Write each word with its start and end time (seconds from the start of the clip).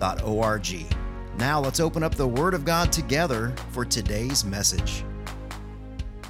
riverbible.org. 0.00 0.96
Now 1.38 1.60
let's 1.60 1.80
open 1.80 2.02
up 2.02 2.14
the 2.14 2.26
Word 2.26 2.54
of 2.54 2.64
God 2.64 2.92
together 2.92 3.54
for 3.70 3.84
today's 3.84 4.44
message. 4.44 5.04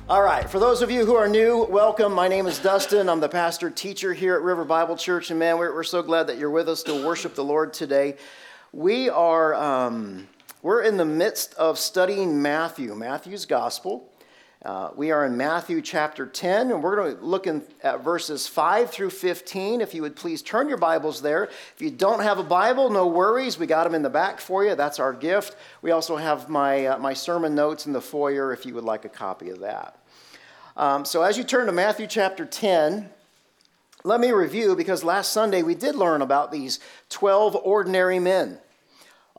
All 0.09 0.23
right, 0.23 0.49
for 0.49 0.59
those 0.59 0.83
of 0.83 0.91
you 0.91 1.07
who 1.07 1.15
are 1.15 1.29
new, 1.29 1.65
welcome. 1.71 2.13
My 2.13 2.27
name 2.27 2.47
is 2.47 2.59
Dustin. 2.59 3.09
I'm 3.09 3.21
the 3.21 3.29
pastor 3.29 3.71
teacher 3.71 4.13
here 4.13 4.35
at 4.35 4.43
River 4.43 4.65
Bible 4.65 4.97
Church, 4.97 5.31
and 5.31 5.39
man, 5.39 5.57
we're, 5.57 5.73
we're 5.73 5.85
so 5.85 6.03
glad 6.03 6.27
that 6.27 6.37
you're 6.37 6.51
with 6.51 6.69
us 6.69 6.83
to 6.85 7.07
worship 7.07 7.37
the 7.37 7.45
Lord 7.45 7.73
today. 7.73 8.17
We 8.73 9.09
are 9.09 9.55
um, 9.55 10.29
we're 10.63 10.83
in 10.83 10.97
the 10.97 11.05
midst 11.05 11.55
of 11.55 11.79
studying 11.79 12.43
Matthew, 12.43 12.95
Matthew's 12.95 13.47
Gospel. 13.47 14.10
Uh, 14.63 14.91
we 14.95 15.11
are 15.11 15.25
in 15.25 15.39
Matthew 15.39 15.81
chapter 15.81 16.27
10, 16.27 16.71
and 16.71 16.83
we're 16.83 16.97
going 16.97 17.17
to 17.17 17.25
look 17.25 17.47
in, 17.47 17.63
at 17.83 18.05
verses 18.05 18.47
5 18.47 18.91
through 18.91 19.09
15. 19.09 19.81
If 19.81 19.95
you 19.95 20.03
would 20.03 20.15
please 20.15 20.43
turn 20.43 20.69
your 20.69 20.77
Bibles 20.77 21.23
there. 21.23 21.45
If 21.45 21.77
you 21.79 21.91
don't 21.91 22.21
have 22.21 22.39
a 22.39 22.43
Bible, 22.43 22.91
no 22.91 23.07
worries. 23.07 23.59
We 23.59 23.67
got 23.67 23.85
them 23.85 23.95
in 23.95 24.03
the 24.03 24.11
back 24.11 24.39
for 24.39 24.63
you. 24.63 24.75
That's 24.75 24.99
our 24.99 25.15
gift. 25.15 25.57
We 25.81 25.93
also 25.93 26.17
have 26.17 26.51
my, 26.51 26.85
uh, 26.85 26.99
my 26.99 27.15
sermon 27.15 27.55
notes 27.55 27.87
in 27.87 27.95
the 27.95 28.03
foyer 28.03 28.53
if 28.53 28.67
you 28.67 28.75
would 28.75 28.85
like 28.85 29.07
a 29.07 29.09
copy 29.09 29.49
of 29.49 29.61
that. 29.61 29.99
Um, 30.77 31.07
so 31.07 31.23
as 31.23 31.39
you 31.39 31.45
turn 31.45 31.65
to 31.65 31.73
Matthew 31.73 32.07
chapter 32.07 32.45
10, 32.45 33.09
let 34.05 34.21
me 34.21 34.31
review 34.31 34.77
because 34.77 35.03
last 35.03 35.33
Sunday 35.33 35.63
we 35.63 35.75
did 35.75 35.95
learn 35.95 36.21
about 36.21 36.53
these 36.53 36.81
12 37.09 37.57
ordinary 37.57 38.19
men 38.19 38.59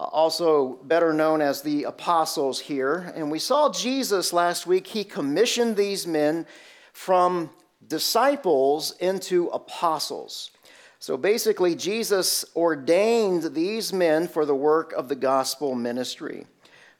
also 0.06 0.80
better 0.84 1.14
known 1.14 1.42
as 1.42 1.62
the 1.62 1.84
apostles 1.84 2.60
here. 2.60 3.12
And 3.16 3.30
we 3.30 3.40
saw 3.40 3.72
Jesus 3.72 4.34
last 4.34 4.66
week, 4.66 4.88
he 4.88 5.04
commissioned 5.04 5.76
these 5.76 6.08
men 6.08 6.46
from 6.94 7.50
disciples 7.88 8.96
into 9.00 9.48
apostles. 9.48 10.52
So 11.00 11.18
basically, 11.18 11.76
Jesus 11.76 12.46
ordained 12.56 13.56
these 13.56 13.92
men 13.92 14.28
for 14.28 14.46
the 14.46 14.56
work 14.56 14.94
of 14.94 15.10
the 15.10 15.16
gospel 15.16 15.74
ministry. 15.74 16.46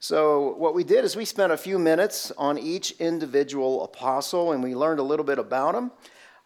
So, 0.00 0.56
what 0.56 0.74
we 0.74 0.82
did 0.82 1.04
is 1.04 1.14
we 1.14 1.24
spent 1.24 1.52
a 1.52 1.56
few 1.56 1.78
minutes 1.78 2.32
on 2.36 2.58
each 2.58 2.90
individual 2.98 3.84
apostle 3.84 4.50
and 4.50 4.60
we 4.60 4.74
learned 4.74 4.98
a 4.98 5.04
little 5.04 5.24
bit 5.24 5.38
about 5.38 5.74
them. 5.74 5.92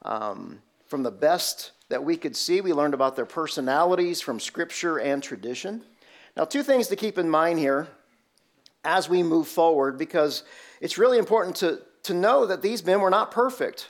Um, 0.02 0.60
from 0.86 1.02
the 1.02 1.10
best 1.10 1.72
that 1.88 2.04
we 2.04 2.18
could 2.18 2.36
see, 2.36 2.60
we 2.60 2.74
learned 2.74 2.92
about 2.92 3.16
their 3.16 3.24
personalities 3.24 4.20
from 4.20 4.38
scripture 4.38 4.98
and 4.98 5.22
tradition. 5.22 5.82
Now, 6.36 6.44
two 6.44 6.62
things 6.62 6.88
to 6.88 6.96
keep 6.96 7.16
in 7.16 7.30
mind 7.30 7.58
here 7.58 7.88
as 8.84 9.08
we 9.08 9.22
move 9.22 9.48
forward, 9.48 9.96
because 9.96 10.42
it's 10.80 10.98
really 10.98 11.18
important 11.18 11.56
to, 11.56 11.80
to 12.04 12.14
know 12.14 12.46
that 12.46 12.60
these 12.60 12.84
men 12.84 13.00
were 13.00 13.10
not 13.10 13.30
perfect. 13.30 13.88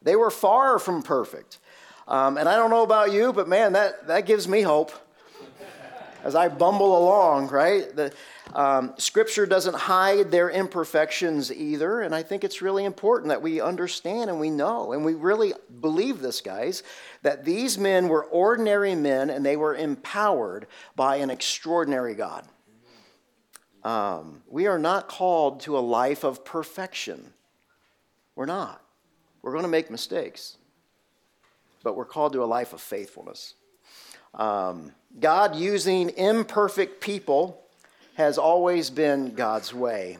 They 0.00 0.14
were 0.14 0.30
far 0.30 0.78
from 0.78 1.02
perfect. 1.02 1.58
Um, 2.06 2.38
and 2.38 2.48
I 2.48 2.54
don't 2.54 2.70
know 2.70 2.84
about 2.84 3.12
you, 3.12 3.32
but 3.32 3.48
man, 3.48 3.72
that, 3.72 4.06
that 4.06 4.26
gives 4.26 4.46
me 4.46 4.62
hope 4.62 4.92
as 6.22 6.34
I 6.34 6.48
bumble 6.48 6.96
along, 6.96 7.48
right? 7.48 7.94
The, 7.94 8.12
um, 8.54 8.94
scripture 8.98 9.46
doesn't 9.46 9.74
hide 9.74 10.30
their 10.30 10.50
imperfections 10.50 11.52
either, 11.52 12.00
and 12.00 12.14
I 12.14 12.22
think 12.22 12.44
it's 12.44 12.62
really 12.62 12.84
important 12.84 13.28
that 13.28 13.42
we 13.42 13.60
understand 13.60 14.30
and 14.30 14.40
we 14.40 14.50
know, 14.50 14.92
and 14.92 15.04
we 15.04 15.14
really 15.14 15.52
believe 15.80 16.20
this, 16.20 16.40
guys, 16.40 16.82
that 17.22 17.44
these 17.44 17.78
men 17.78 18.08
were 18.08 18.24
ordinary 18.24 18.94
men 18.94 19.30
and 19.30 19.44
they 19.44 19.56
were 19.56 19.74
empowered 19.74 20.66
by 20.96 21.16
an 21.16 21.30
extraordinary 21.30 22.14
God. 22.14 22.44
Um, 23.84 24.42
we 24.48 24.66
are 24.66 24.78
not 24.78 25.08
called 25.08 25.60
to 25.60 25.78
a 25.78 25.80
life 25.80 26.24
of 26.24 26.44
perfection. 26.44 27.32
We're 28.34 28.46
not. 28.46 28.82
We're 29.42 29.52
going 29.52 29.62
to 29.62 29.68
make 29.68 29.90
mistakes, 29.90 30.56
but 31.82 31.96
we're 31.96 32.04
called 32.04 32.32
to 32.32 32.42
a 32.42 32.46
life 32.46 32.72
of 32.72 32.80
faithfulness. 32.80 33.54
Um, 34.34 34.92
God 35.20 35.54
using 35.54 36.10
imperfect 36.10 37.00
people 37.00 37.64
has 38.18 38.36
always 38.36 38.90
been 38.90 39.32
God's 39.34 39.72
way. 39.72 40.18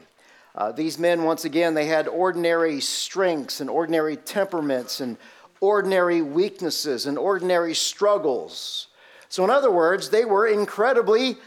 Uh, 0.54 0.70
these 0.70 1.00
men, 1.00 1.24
once 1.24 1.44
again, 1.44 1.74
they 1.74 1.86
had 1.86 2.06
ordinary 2.06 2.80
strengths 2.80 3.60
and 3.60 3.68
ordinary 3.68 4.16
temperaments 4.16 5.00
and 5.00 5.16
ordinary 5.60 6.22
weaknesses 6.22 7.06
and 7.06 7.18
ordinary 7.18 7.74
struggles. 7.74 8.86
So, 9.28 9.42
in 9.42 9.50
other 9.50 9.70
words, 9.70 10.10
they 10.10 10.24
were 10.24 10.46
incredibly 10.46 11.38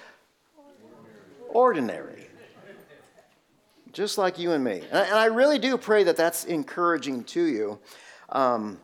ordinary, 1.47 2.27
just 3.93 4.17
like 4.17 4.37
you 4.37 4.51
and 4.51 4.61
me. 4.61 4.83
And 4.91 5.13
I 5.13 5.25
really 5.25 5.57
do 5.57 5.77
pray 5.77 6.03
that 6.03 6.17
that's 6.17 6.43
encouraging 6.43 7.23
to 7.25 7.43
you. 7.43 7.79
Um, 8.27 8.77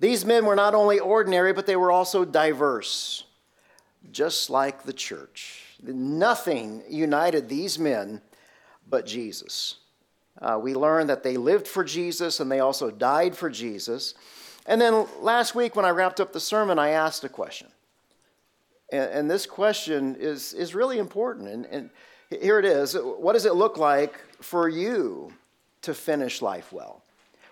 these 0.00 0.24
men 0.24 0.44
were 0.44 0.56
not 0.56 0.74
only 0.74 0.98
ordinary, 0.98 1.52
but 1.52 1.66
they 1.66 1.76
were 1.76 1.92
also 1.92 2.24
diverse, 2.24 3.22
just 4.10 4.50
like 4.50 4.82
the 4.82 4.92
church. 4.92 5.61
Nothing 5.82 6.82
united 6.88 7.48
these 7.48 7.78
men 7.78 8.20
but 8.88 9.06
Jesus. 9.06 9.76
Uh, 10.40 10.58
we 10.60 10.74
learned 10.74 11.10
that 11.10 11.22
they 11.22 11.36
lived 11.36 11.68
for 11.68 11.84
Jesus 11.84 12.40
and 12.40 12.50
they 12.50 12.60
also 12.60 12.90
died 12.90 13.36
for 13.36 13.50
Jesus. 13.50 14.14
And 14.66 14.80
then 14.80 15.06
last 15.20 15.54
week, 15.54 15.76
when 15.76 15.84
I 15.84 15.90
wrapped 15.90 16.20
up 16.20 16.32
the 16.32 16.40
sermon, 16.40 16.78
I 16.78 16.90
asked 16.90 17.24
a 17.24 17.28
question. 17.28 17.68
And, 18.90 19.10
and 19.10 19.30
this 19.30 19.46
question 19.46 20.16
is, 20.18 20.52
is 20.52 20.74
really 20.74 20.98
important. 20.98 21.48
And, 21.48 21.66
and 21.66 21.90
here 22.30 22.58
it 22.58 22.64
is 22.64 22.94
What 22.94 23.32
does 23.34 23.46
it 23.46 23.54
look 23.54 23.76
like 23.76 24.14
for 24.40 24.68
you 24.68 25.32
to 25.82 25.94
finish 25.94 26.40
life 26.40 26.72
well? 26.72 27.02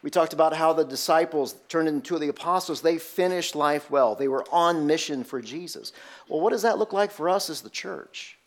We 0.03 0.11
talked 0.11 0.33
about 0.33 0.55
how 0.55 0.73
the 0.73 0.85
disciples 0.85 1.55
turned 1.69 1.89
into 1.89 2.19
the 2.19 2.29
apostles. 2.29 2.81
They 2.81 2.99
finished 2.99 3.55
life 3.55 3.91
well. 3.91 4.15
They 4.15 4.29
were 4.29 4.45
on 4.51 4.87
mission 4.87 5.25
for 5.25 5.43
Jesus. 5.43 5.93
Well, 6.29 6.41
what 6.41 6.51
does 6.51 6.63
that 6.63 6.79
look 6.79 6.93
like 6.93 7.11
for 7.11 7.29
us 7.29 7.51
as 7.51 7.61
the 7.61 7.71
church? 7.71 8.39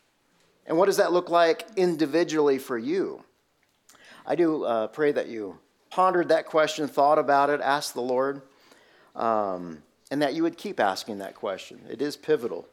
And 0.65 0.77
what 0.77 0.85
does 0.85 0.97
that 0.97 1.11
look 1.11 1.29
like 1.29 1.67
individually 1.75 2.57
for 2.57 2.77
you? 2.77 3.23
I 4.25 4.35
do 4.35 4.63
uh, 4.63 4.87
pray 4.87 5.11
that 5.11 5.27
you 5.27 5.59
pondered 5.89 6.29
that 6.29 6.45
question, 6.47 6.87
thought 6.87 7.19
about 7.19 7.49
it, 7.49 7.61
asked 7.61 7.93
the 7.93 8.01
Lord, 8.01 8.41
um, 9.15 9.83
and 10.09 10.21
that 10.21 10.33
you 10.33 10.41
would 10.43 10.57
keep 10.57 10.79
asking 10.79 11.19
that 11.19 11.35
question. 11.35 11.81
It 11.89 12.01
is 12.01 12.15
pivotal 12.15 12.67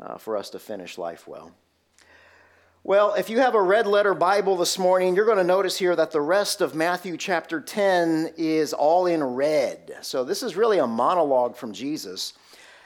uh, 0.00 0.18
for 0.18 0.36
us 0.36 0.50
to 0.50 0.58
finish 0.58 0.98
life 0.98 1.26
well. 1.26 1.52
Well, 2.88 3.12
if 3.12 3.28
you 3.28 3.40
have 3.40 3.54
a 3.54 3.60
red 3.60 3.86
letter 3.86 4.14
Bible 4.14 4.56
this 4.56 4.78
morning, 4.78 5.14
you're 5.14 5.26
going 5.26 5.36
to 5.36 5.44
notice 5.44 5.76
here 5.76 5.94
that 5.94 6.10
the 6.10 6.22
rest 6.22 6.62
of 6.62 6.74
Matthew 6.74 7.18
chapter 7.18 7.60
10 7.60 8.32
is 8.38 8.72
all 8.72 9.04
in 9.04 9.22
red. 9.22 9.98
So 10.00 10.24
this 10.24 10.42
is 10.42 10.56
really 10.56 10.78
a 10.78 10.86
monologue 10.86 11.54
from 11.54 11.74
Jesus. 11.74 12.32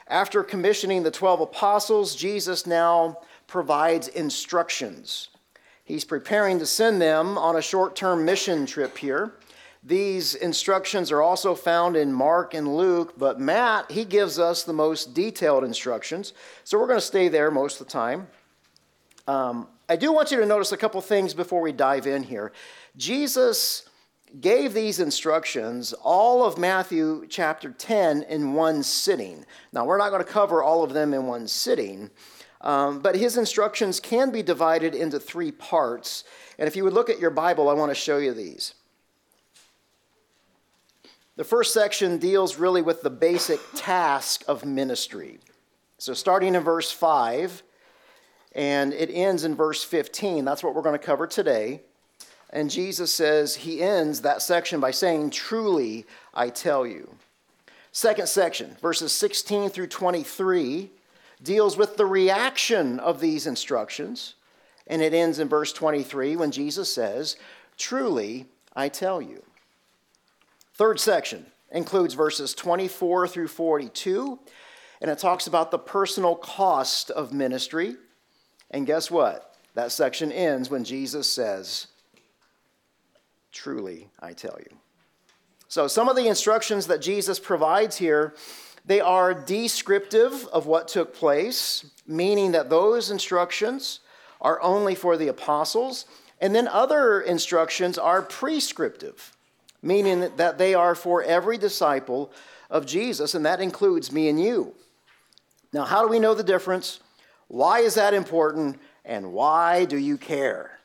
After 0.09 0.43
commissioning 0.43 1.03
the 1.03 1.09
12 1.09 1.39
apostles, 1.39 2.17
Jesus 2.17 2.67
now 2.67 3.21
provides 3.47 4.09
instructions. 4.09 5.29
He's 5.85 6.03
preparing 6.03 6.59
to 6.59 6.65
send 6.65 7.01
them 7.01 7.37
on 7.37 7.55
a 7.55 7.61
short 7.61 7.95
term 7.95 8.25
mission 8.25 8.65
trip 8.65 8.97
here. 8.97 9.35
These 9.85 10.35
instructions 10.35 11.13
are 11.13 11.21
also 11.21 11.55
found 11.55 11.95
in 11.95 12.11
Mark 12.11 12.53
and 12.53 12.75
Luke, 12.75 13.13
but 13.17 13.39
Matt, 13.39 13.89
he 13.89 14.03
gives 14.03 14.37
us 14.37 14.63
the 14.63 14.73
most 14.73 15.13
detailed 15.13 15.63
instructions. 15.63 16.33
So 16.65 16.77
we're 16.77 16.87
going 16.87 16.99
to 16.99 17.05
stay 17.05 17.29
there 17.29 17.49
most 17.49 17.79
of 17.79 17.87
the 17.87 17.93
time. 17.93 18.27
Um, 19.25 19.69
I 19.89 19.97
do 19.97 20.13
want 20.13 20.31
you 20.31 20.39
to 20.39 20.45
notice 20.45 20.71
a 20.71 20.77
couple 20.77 21.01
things 21.01 21.33
before 21.33 21.61
we 21.61 21.73
dive 21.73 22.07
in 22.07 22.23
here. 22.23 22.53
Jesus 22.95 23.89
gave 24.39 24.73
these 24.73 24.99
instructions, 24.99 25.93
all 26.01 26.45
of 26.45 26.57
Matthew 26.57 27.25
chapter 27.29 27.71
10, 27.71 28.23
in 28.23 28.53
one 28.53 28.81
sitting. 28.81 29.45
Now, 29.73 29.85
we're 29.85 29.97
not 29.97 30.09
going 30.09 30.23
to 30.23 30.31
cover 30.31 30.63
all 30.63 30.83
of 30.83 30.93
them 30.93 31.13
in 31.13 31.27
one 31.27 31.47
sitting, 31.47 32.09
um, 32.61 32.99
but 32.99 33.15
his 33.15 33.37
instructions 33.37 33.99
can 33.99 34.31
be 34.31 34.41
divided 34.41 34.95
into 34.95 35.19
three 35.19 35.51
parts. 35.51 36.23
And 36.57 36.67
if 36.67 36.75
you 36.75 36.85
would 36.85 36.93
look 36.93 37.09
at 37.09 37.19
your 37.19 37.29
Bible, 37.29 37.69
I 37.69 37.73
want 37.73 37.91
to 37.91 37.95
show 37.95 38.17
you 38.17 38.33
these. 38.33 38.73
The 41.35 41.43
first 41.43 41.73
section 41.73 42.19
deals 42.19 42.57
really 42.57 42.81
with 42.81 43.01
the 43.01 43.09
basic 43.09 43.59
task 43.75 44.43
of 44.47 44.63
ministry. 44.63 45.39
So, 45.97 46.13
starting 46.13 46.55
in 46.55 46.63
verse 46.63 46.91
5, 46.91 47.63
and 48.55 48.93
it 48.93 49.09
ends 49.11 49.43
in 49.43 49.55
verse 49.55 49.83
15. 49.83 50.45
That's 50.45 50.63
what 50.63 50.75
we're 50.75 50.81
going 50.81 50.99
to 50.99 51.05
cover 51.05 51.27
today. 51.27 51.81
And 52.51 52.69
Jesus 52.69 53.11
says, 53.11 53.55
he 53.55 53.81
ends 53.81 54.21
that 54.21 54.41
section 54.41 54.79
by 54.79 54.91
saying, 54.91 55.31
Truly, 55.31 56.05
I 56.33 56.49
tell 56.49 56.85
you. 56.85 57.15
Second 57.91 58.27
section, 58.27 58.77
verses 58.81 59.11
16 59.11 59.69
through 59.69 59.87
23, 59.87 60.89
deals 61.41 61.77
with 61.77 61.97
the 61.97 62.05
reaction 62.05 62.99
of 62.99 63.19
these 63.19 63.47
instructions. 63.47 64.35
And 64.87 65.01
it 65.01 65.13
ends 65.13 65.39
in 65.39 65.47
verse 65.47 65.73
23 65.73 66.35
when 66.35 66.51
Jesus 66.51 66.93
says, 66.93 67.37
Truly, 67.77 68.45
I 68.75 68.89
tell 68.89 69.21
you. 69.21 69.43
Third 70.75 70.99
section 70.99 71.45
includes 71.71 72.13
verses 72.13 72.53
24 72.53 73.27
through 73.27 73.47
42, 73.47 74.39
and 75.01 75.09
it 75.11 75.19
talks 75.19 75.47
about 75.47 75.71
the 75.71 75.79
personal 75.79 76.35
cost 76.35 77.09
of 77.11 77.33
ministry. 77.33 77.95
And 78.73 78.87
guess 78.87 79.09
what? 79.11 79.55
That 79.75 79.91
section 79.91 80.31
ends 80.31 80.69
when 80.69 80.83
Jesus 80.83 81.31
says, 81.31 81.87
Truly, 83.51 84.09
I 84.19 84.33
tell 84.33 84.57
you. 84.59 84.77
So, 85.67 85.87
some 85.87 86.09
of 86.09 86.15
the 86.15 86.27
instructions 86.27 86.87
that 86.87 87.01
Jesus 87.01 87.39
provides 87.39 87.97
here, 87.97 88.33
they 88.85 88.99
are 88.99 89.33
descriptive 89.33 90.47
of 90.47 90.65
what 90.65 90.87
took 90.87 91.13
place, 91.13 91.85
meaning 92.07 92.51
that 92.51 92.69
those 92.69 93.11
instructions 93.11 93.99
are 94.41 94.61
only 94.61 94.95
for 94.95 95.17
the 95.17 95.27
apostles, 95.27 96.05
and 96.41 96.53
then 96.53 96.67
other 96.67 97.21
instructions 97.21 97.97
are 97.97 98.21
prescriptive, 98.21 99.35
meaning 99.81 100.31
that 100.35 100.57
they 100.57 100.73
are 100.73 100.95
for 100.95 101.23
every 101.23 101.57
disciple 101.57 102.31
of 102.69 102.85
Jesus, 102.85 103.35
and 103.35 103.45
that 103.45 103.61
includes 103.61 104.11
me 104.11 104.29
and 104.29 104.41
you. 104.41 104.73
Now, 105.71 105.85
how 105.85 106.01
do 106.01 106.07
we 106.07 106.19
know 106.19 106.33
the 106.33 106.43
difference? 106.43 106.99
Why 107.53 107.81
is 107.81 107.93
that 107.93 108.15
important? 108.15 108.79
And 109.05 109.31
why 109.31 109.85
do 109.85 109.95
you 109.95 110.17
care? 110.17 110.79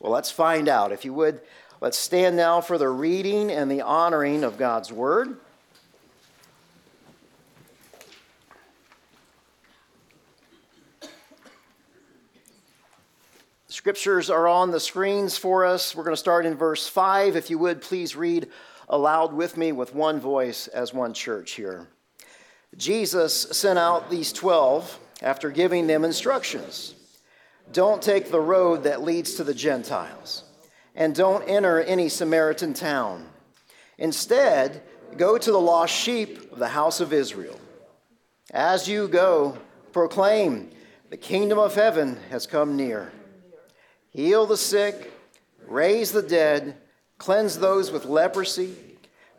Well, 0.00 0.10
let's 0.10 0.30
find 0.30 0.66
out. 0.66 0.90
If 0.90 1.04
you 1.04 1.12
would, 1.12 1.42
let's 1.82 1.98
stand 1.98 2.34
now 2.34 2.62
for 2.62 2.78
the 2.78 2.88
reading 2.88 3.50
and 3.50 3.70
the 3.70 3.82
honoring 3.82 4.42
of 4.42 4.56
God's 4.56 4.90
Word. 4.90 5.36
Scriptures 13.66 14.30
are 14.30 14.48
on 14.48 14.70
the 14.70 14.80
screens 14.80 15.36
for 15.36 15.66
us. 15.66 15.94
We're 15.94 16.04
going 16.04 16.16
to 16.16 16.16
start 16.16 16.46
in 16.46 16.54
verse 16.54 16.88
5. 16.88 17.36
If 17.36 17.50
you 17.50 17.58
would, 17.58 17.82
please 17.82 18.16
read 18.16 18.48
aloud 18.88 19.34
with 19.34 19.58
me 19.58 19.72
with 19.72 19.94
one 19.94 20.20
voice 20.20 20.68
as 20.68 20.94
one 20.94 21.12
church 21.12 21.50
here. 21.50 21.86
Jesus 22.78 23.34
sent 23.50 23.78
out 23.78 24.10
these 24.10 24.32
12 24.32 25.00
after 25.22 25.50
giving 25.50 25.86
them 25.86 26.04
instructions 26.04 26.94
Don't 27.72 28.02
take 28.02 28.30
the 28.30 28.40
road 28.40 28.84
that 28.84 29.02
leads 29.02 29.34
to 29.34 29.44
the 29.44 29.54
Gentiles, 29.54 30.44
and 30.94 31.14
don't 31.14 31.42
enter 31.48 31.80
any 31.80 32.08
Samaritan 32.08 32.72
town. 32.72 33.26
Instead, 33.98 34.82
go 35.16 35.36
to 35.36 35.52
the 35.52 35.60
lost 35.60 35.94
sheep 35.94 36.50
of 36.52 36.58
the 36.58 36.68
house 36.68 37.00
of 37.00 37.12
Israel. 37.12 37.60
As 38.52 38.88
you 38.88 39.08
go, 39.08 39.58
proclaim, 39.92 40.70
The 41.10 41.16
kingdom 41.16 41.58
of 41.58 41.74
heaven 41.74 42.18
has 42.30 42.46
come 42.46 42.76
near. 42.76 43.12
Heal 44.10 44.46
the 44.46 44.56
sick, 44.56 45.12
raise 45.66 46.12
the 46.12 46.22
dead, 46.22 46.76
cleanse 47.18 47.58
those 47.58 47.90
with 47.90 48.04
leprosy, 48.04 48.74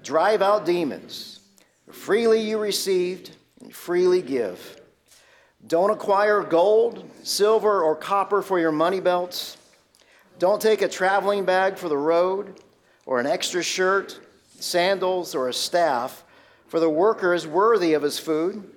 drive 0.03 0.41
out 0.41 0.65
demons. 0.65 1.39
Freely 1.91 2.41
you 2.41 2.59
received, 2.59 3.31
and 3.61 3.73
freely 3.73 4.21
give. 4.21 4.78
Don't 5.67 5.91
acquire 5.91 6.41
gold, 6.41 7.09
silver, 7.23 7.83
or 7.83 7.95
copper 7.95 8.41
for 8.41 8.59
your 8.59 8.71
money 8.71 8.99
belts. 8.99 9.57
Don't 10.39 10.61
take 10.61 10.81
a 10.81 10.87
traveling 10.87 11.45
bag 11.45 11.77
for 11.77 11.89
the 11.89 11.97
road, 11.97 12.59
or 13.05 13.19
an 13.19 13.27
extra 13.27 13.61
shirt, 13.61 14.19
sandals, 14.59 15.35
or 15.35 15.49
a 15.49 15.53
staff, 15.53 16.23
for 16.67 16.79
the 16.79 16.89
worker 16.89 17.33
is 17.33 17.45
worthy 17.45 17.93
of 17.93 18.01
his 18.01 18.19
food. 18.19 18.71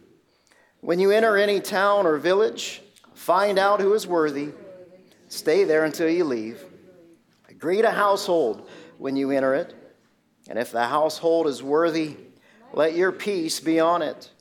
When 0.81 0.99
you 0.99 1.12
enter 1.12 1.37
any 1.37 1.61
town 1.61 2.06
or 2.06 2.19
village, 2.19 2.82
find 3.14 3.58
out 3.58 3.81
who 3.81 3.94
is 3.94 4.06
worthy. 4.06 4.50
Stay 5.28 5.64
there 5.64 5.85
until 5.85 6.08
you 6.08 6.25
leave. 6.25 6.64
Greet 7.58 7.85
a 7.85 7.93
household 7.93 8.69
when 8.99 9.14
you 9.14 9.31
enter 9.31 9.55
it. 9.55 9.73
And 10.49 10.58
if 10.58 10.73
the 10.73 10.87
household 10.87 11.46
is 11.46 11.62
worthy, 11.62 12.17
let 12.73 12.96
your 12.96 13.12
peace 13.12 13.61
be 13.61 13.78
on 13.78 14.02
it. 14.02 14.32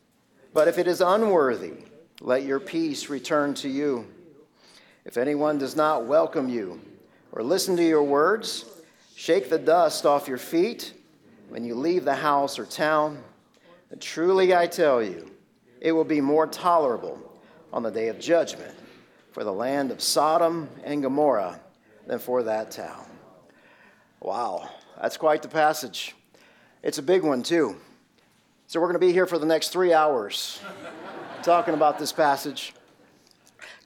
But 0.56 0.68
if 0.68 0.80
it 0.80 0.88
is 0.88 1.02
unworthy, 1.02 1.74
let 2.22 2.44
your 2.44 2.60
peace 2.60 3.10
return 3.10 3.56
to 3.56 3.68
you. 3.68 4.06
If 5.06 5.18
anyone 5.18 5.58
does 5.58 5.76
not 5.76 6.06
welcome 6.06 6.48
you 6.50 6.80
or 7.32 7.42
listen 7.42 7.76
to 7.78 7.84
your 7.84 8.04
words, 8.04 8.66
shake 9.16 9.50
the 9.50 9.58
dust 9.58 10.06
off 10.06 10.28
your 10.28 10.38
feet 10.38 10.94
when 11.50 11.66
you 11.66 11.74
leave 11.74 12.06
the 12.06 12.14
house 12.14 12.60
or 12.60 12.66
town. 12.66 13.24
And 13.90 14.00
truly 14.00 14.56
I 14.56 14.68
tell 14.68 15.02
you, 15.02 15.32
it 15.82 15.92
will 15.92 16.04
be 16.04 16.22
more 16.22 16.46
tolerable 16.46 17.20
on 17.74 17.82
the 17.82 17.90
day 17.90 18.10
of 18.10 18.20
judgment 18.20 18.76
for 19.32 19.44
the 19.44 19.52
land 19.52 19.90
of 19.90 20.00
Sodom 20.00 20.70
and 20.84 21.02
Gomorrah 21.02 21.60
than 22.06 22.20
for 22.20 22.44
that 22.44 22.70
town. 22.70 23.06
Wow, 24.20 24.70
that's 25.02 25.18
quite 25.18 25.42
the 25.42 25.48
passage. 25.48 26.16
It's 26.84 27.00
a 27.00 27.04
big 27.04 27.24
one, 27.24 27.42
too. 27.42 27.78
So 28.68 28.80
we're 28.80 28.88
going 28.88 29.00
to 29.02 29.06
be 29.06 29.12
here 29.12 29.26
for 29.26 29.40
the 29.40 29.46
next 29.46 29.70
three 29.70 29.92
hours 29.92 30.62
talking 31.44 31.74
about 31.74 31.98
this 31.98 32.12
passage. 32.12 32.74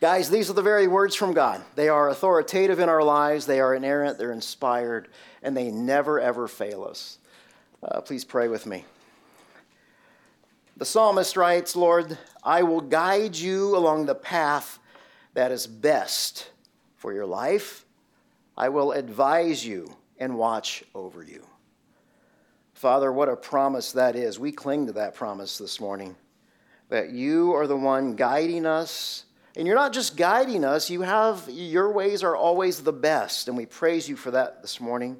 Guys, 0.01 0.29
these 0.29 0.49
are 0.49 0.53
the 0.53 0.61
very 0.61 0.87
words 0.87 1.15
from 1.15 1.33
God. 1.33 1.63
They 1.75 1.89
are 1.89 2.09
authoritative 2.09 2.79
in 2.79 2.89
our 2.89 3.03
lives, 3.03 3.45
they 3.45 3.59
are 3.59 3.73
inerrant, 3.73 4.17
they're 4.17 4.31
inspired, 4.31 5.07
and 5.41 5.55
they 5.55 5.71
never, 5.71 6.19
ever 6.19 6.47
fail 6.47 6.83
us. 6.83 7.17
Uh, 7.81 8.01
please 8.01 8.25
pray 8.25 8.47
with 8.47 8.65
me. 8.65 8.83
The 10.77 10.85
psalmist 10.85 11.37
writes, 11.37 11.75
Lord, 11.75 12.17
I 12.43 12.63
will 12.63 12.81
guide 12.81 13.35
you 13.35 13.77
along 13.77 14.05
the 14.05 14.15
path 14.15 14.79
that 15.33 15.51
is 15.51 15.65
best 15.65 16.49
for 16.97 17.13
your 17.13 17.25
life. 17.25 17.85
I 18.57 18.69
will 18.69 18.91
advise 18.91 19.65
you 19.65 19.95
and 20.17 20.37
watch 20.37 20.83
over 20.93 21.23
you. 21.23 21.45
Father, 22.73 23.11
what 23.11 23.29
a 23.29 23.37
promise 23.37 23.93
that 23.93 24.17
is. 24.17 24.37
We 24.37 24.51
cling 24.51 24.87
to 24.87 24.93
that 24.93 25.15
promise 25.15 25.57
this 25.57 25.79
morning 25.79 26.17
that 26.89 27.09
you 27.09 27.53
are 27.53 27.67
the 27.67 27.75
one 27.75 28.15
guiding 28.15 28.65
us. 28.65 29.25
And 29.57 29.65
you're 29.65 29.75
not 29.75 29.93
just 29.93 30.17
guiding 30.17 30.65
us, 30.65 30.89
you 30.89 31.01
have 31.01 31.47
your 31.49 31.91
ways 31.91 32.23
are 32.23 32.35
always 32.35 32.83
the 32.83 32.91
best. 32.91 33.47
And 33.47 33.55
we 33.55 33.65
praise 33.65 34.09
you 34.09 34.17
for 34.17 34.31
that 34.31 34.61
this 34.61 34.81
morning. 34.81 35.17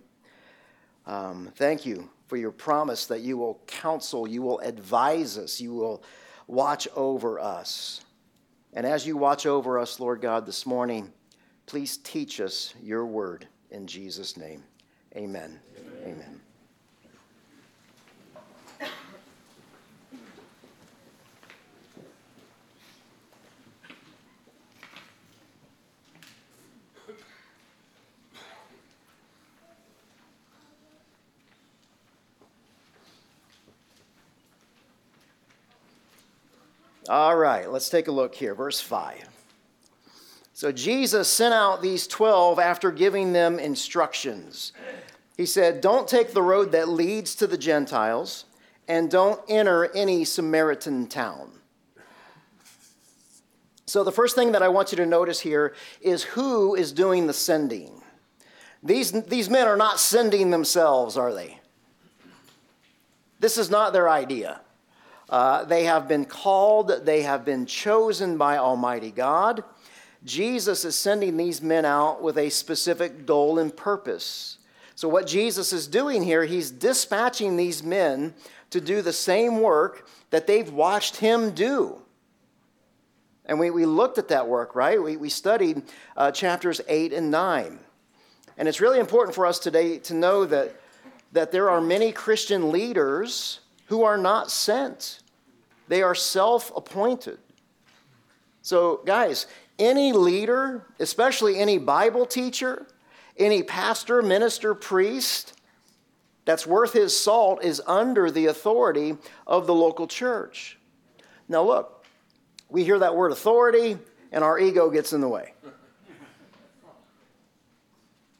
Um, 1.06 1.52
thank 1.56 1.86
you 1.86 2.10
for 2.28 2.36
your 2.36 2.52
promise 2.52 3.06
that 3.06 3.22
you 3.22 3.38
will 3.38 3.62
counsel, 3.68 4.28
you 4.28 4.42
will 4.42 4.60
advise 4.60 5.38
us, 5.38 5.62
you 5.62 5.74
will 5.74 6.04
watch 6.48 6.88
over 6.96 7.40
us. 7.40 8.02
And 8.74 8.86
as 8.86 9.08
you 9.08 9.16
watch 9.16 9.46
over 9.46 9.80
us, 9.80 10.00
Lord 10.00 10.20
God, 10.20 10.46
this 10.46 10.66
morning, 10.66 11.14
please 11.66 11.98
teach 11.98 12.42
us 12.42 12.74
your 12.82 13.06
word 13.06 13.48
in 13.72 13.88
Jesus' 13.88 14.36
name. 14.36 14.64
Amen. 15.16 15.60
Amen. 15.78 16.02
Amen. 16.04 16.45
All 37.08 37.36
right, 37.36 37.70
let's 37.70 37.90
take 37.90 38.08
a 38.08 38.12
look 38.12 38.34
here. 38.36 38.56
Verse 38.56 38.82
5. 38.82 39.30
So 40.54 40.72
Jesus 40.72 41.28
sent 41.28 41.54
out 41.54 41.82
these 41.82 42.08
12 42.08 42.60
after 42.60 42.92
giving 42.92 43.34
them 43.34 43.60
instructions. 43.60 44.72
He 45.38 45.46
said, 45.46 45.82
Don't 45.82 46.08
take 46.08 46.34
the 46.34 46.42
road 46.42 46.72
that 46.72 46.88
leads 46.88 47.36
to 47.36 47.48
the 47.48 47.58
Gentiles, 47.58 48.46
and 48.88 49.12
don't 49.12 49.42
enter 49.50 49.92
any 49.94 50.24
Samaritan 50.24 51.08
town. 51.08 51.52
So, 53.86 54.04
the 54.04 54.12
first 54.12 54.36
thing 54.36 54.54
that 54.54 54.64
I 54.64 54.70
want 54.70 54.92
you 54.92 54.96
to 54.98 55.06
notice 55.06 55.40
here 55.42 55.76
is 56.02 56.24
who 56.24 56.74
is 56.74 56.92
doing 56.92 57.28
the 57.28 57.34
sending. 57.34 58.02
These, 58.82 59.12
these 59.24 59.50
men 59.50 59.68
are 59.68 59.78
not 59.78 60.00
sending 60.00 60.52
themselves, 60.52 61.18
are 61.18 61.34
they? 61.34 61.60
This 63.40 63.58
is 63.58 63.70
not 63.70 63.94
their 63.94 64.10
idea. 64.10 64.62
Uh, 65.30 65.66
they 65.66 65.86
have 65.86 66.08
been 66.08 66.26
called, 66.26 67.06
they 67.06 67.24
have 67.24 67.44
been 67.44 67.66
chosen 67.66 68.38
by 68.38 68.58
Almighty 68.58 69.12
God. 69.12 69.64
Jesus 70.24 70.86
is 70.86 70.96
sending 70.96 71.38
these 71.38 71.62
men 71.62 71.86
out 71.86 72.22
with 72.22 72.38
a 72.38 72.50
specific 72.50 73.26
goal 73.26 73.60
and 73.60 73.76
purpose. 73.76 74.58
So, 74.96 75.10
what 75.10 75.28
Jesus 75.28 75.74
is 75.74 75.88
doing 75.88 76.24
here, 76.24 76.46
he's 76.46 76.72
dispatching 76.72 77.58
these 77.58 77.84
men 77.84 78.34
to 78.70 78.82
do 78.82 79.02
the 79.02 79.14
same 79.14 79.62
work 79.62 80.08
that 80.30 80.48
they've 80.48 80.72
watched 80.72 81.18
him 81.18 81.52
do. 81.52 82.02
And 83.46 83.60
we, 83.60 83.70
we 83.70 83.86
looked 83.86 84.18
at 84.18 84.30
that 84.30 84.48
work, 84.48 84.76
right? 84.76 85.02
We, 85.02 85.18
we 85.18 85.30
studied 85.30 85.84
uh, 86.18 86.32
chapters 86.32 86.82
8 86.88 87.14
and 87.14 87.30
9. 87.30 87.80
And 88.58 88.68
it's 88.68 88.82
really 88.82 89.00
important 89.00 89.36
for 89.36 89.46
us 89.46 89.60
today 89.60 90.00
to 90.00 90.14
know 90.14 90.46
that, 90.46 90.76
that 91.34 91.52
there 91.52 91.70
are 91.70 91.82
many 91.82 92.12
Christian 92.12 92.72
leaders 92.72 93.60
who 93.86 94.04
are 94.04 94.18
not 94.18 94.52
sent, 94.52 95.20
they 95.88 96.02
are 96.02 96.16
self 96.16 96.72
appointed. 96.76 97.38
So, 98.62 99.02
guys, 99.06 99.48
any 99.78 100.12
leader, 100.12 100.88
especially 101.00 101.60
any 101.60 101.78
Bible 101.78 102.26
teacher, 102.26 102.88
any 103.38 103.64
pastor, 103.64 104.22
minister, 104.22 104.74
priest 104.74 105.54
that's 106.46 106.66
worth 106.66 106.94
his 106.94 107.18
salt 107.18 107.64
is 107.64 107.82
under 107.86 108.32
the 108.32 108.46
authority 108.46 109.18
of 109.46 109.68
the 109.68 109.74
local 109.74 110.08
church. 110.08 110.78
Now, 111.48 111.64
look, 111.64 112.06
we 112.70 112.84
hear 112.84 113.00
that 113.00 113.16
word 113.16 113.32
authority, 113.32 113.98
and 114.32 114.44
our 114.44 114.58
ego 114.58 114.90
gets 114.90 115.14
in 115.14 115.22
the 115.22 115.28
way. 115.28 115.54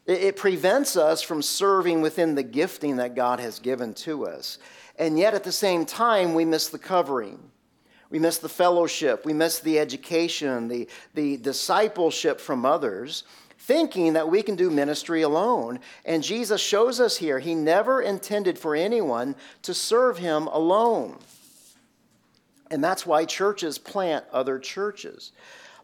It, 0.08 0.36
prevents 0.36 0.98
us 0.98 1.24
from 1.24 1.42
serving 1.42 2.02
within 2.02 2.36
the 2.36 2.44
gifting 2.44 2.98
that 2.98 3.16
God 3.16 3.40
has 3.40 3.58
given 3.58 3.96
to 3.96 4.28
us. 4.28 4.60
And 4.98 5.20
yet, 5.20 5.34
at 5.34 5.44
the 5.44 5.52
same 5.52 5.86
time, 5.86 6.34
we 6.34 6.46
miss 6.46 6.70
the 6.70 6.80
covering. 6.80 7.52
We 8.10 8.20
miss 8.20 8.38
the 8.38 8.50
fellowship. 8.50 9.26
We 9.26 9.34
miss 9.34 9.60
the 9.60 9.80
education, 9.80 10.68
the, 10.68 10.88
the 11.14 11.38
discipleship 11.38 12.40
from 12.40 12.66
others, 12.66 13.24
thinking 13.58 14.14
that 14.14 14.30
we 14.30 14.42
can 14.42 14.56
do 14.56 14.70
ministry 14.70 15.24
alone. 15.24 15.80
And 16.06 16.24
Jesus 16.24 16.62
shows 16.62 17.00
us 17.00 17.18
here, 17.18 17.40
he 17.40 17.56
never 17.56 18.02
intended 18.02 18.58
for 18.58 18.76
anyone 18.76 19.36
to 19.64 19.74
serve 19.74 20.18
him 20.18 20.48
alone. 20.48 21.18
And 22.72 22.84
that's 22.84 23.06
why 23.06 23.26
churches 23.26 23.78
plant 23.78 24.26
other 24.32 24.60
churches. 24.60 25.32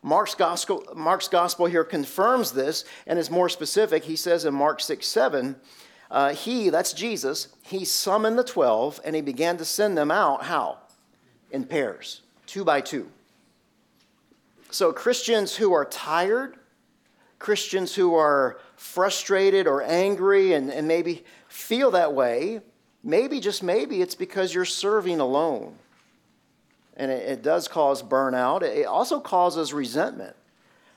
Mark's 0.04 0.34
gospel, 0.34 0.84
Mark's 0.96 1.28
gospel 1.28 1.68
here 1.68 1.84
confirms 1.84 2.52
this 2.52 2.86
and 3.06 3.20
is 3.20 3.30
more 3.30 3.50
specific. 3.50 4.04
He 4.04 4.16
says 4.16 4.46
in 4.46 4.54
Mark 4.54 4.80
6 4.80 5.06
7, 5.06 5.56
uh, 6.12 6.34
he, 6.34 6.70
that's 6.70 6.92
Jesus, 6.92 7.48
he 7.64 7.86
summoned 7.86 8.38
the 8.38 8.44
12 8.44 9.00
and 9.06 9.16
he 9.16 9.22
began 9.22 9.58
to 9.58 9.66
send 9.66 9.98
them 9.98 10.12
out. 10.12 10.44
How? 10.44 10.78
In 11.52 11.64
pairs, 11.64 12.22
two 12.46 12.66
by 12.66 12.82
two. 12.82 13.10
So, 14.72 14.92
Christians 14.92 15.56
who 15.56 15.74
are 15.74 15.86
tired, 15.86 16.58
Christians 17.40 17.96
who 17.96 18.16
are 18.16 18.60
frustrated 18.76 19.68
or 19.68 19.82
angry 19.82 20.54
and, 20.54 20.70
and 20.70 20.86
maybe 20.86 21.24
feel 21.48 21.92
that 21.92 22.14
way, 22.14 22.60
maybe, 23.04 23.40
just 23.40 23.64
maybe, 23.64 24.02
it's 24.02 24.16
because 24.16 24.54
you're 24.54 24.66
serving 24.66 25.22
alone 25.22 25.76
and 26.98 27.10
it, 27.10 27.30
it 27.30 27.42
does 27.42 27.70
cause 27.70 28.04
burnout. 28.04 28.64
It 28.64 28.86
also 28.86 29.22
causes 29.22 29.74
resentment 29.74 30.36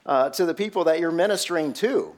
uh, 0.06 0.30
to 0.30 0.44
the 0.44 0.54
people 0.54 0.84
that 0.84 0.98
you're 0.98 1.12
ministering 1.12 1.72
to. 1.74 2.14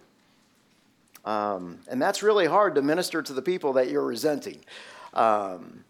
Um, 1.27 1.81
and 1.89 2.01
that's 2.01 2.23
really 2.23 2.47
hard 2.47 2.77
to 2.77 2.83
minister 2.83 3.21
to 3.21 3.33
the 3.33 3.43
people 3.43 3.75
that 3.75 3.91
you're 3.91 4.07
resenting. 4.07 4.61
Um, 5.13 5.85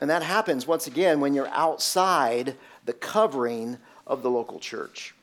and 0.00 0.10
that 0.10 0.22
happens, 0.22 0.66
once 0.66 0.86
again, 0.86 1.20
when 1.20 1.32
you're 1.32 1.48
outside 1.48 2.56
the 2.84 2.92
covering 2.92 3.78
of 4.06 4.22
the 4.22 4.30
local 4.30 4.58
church. 4.58 5.14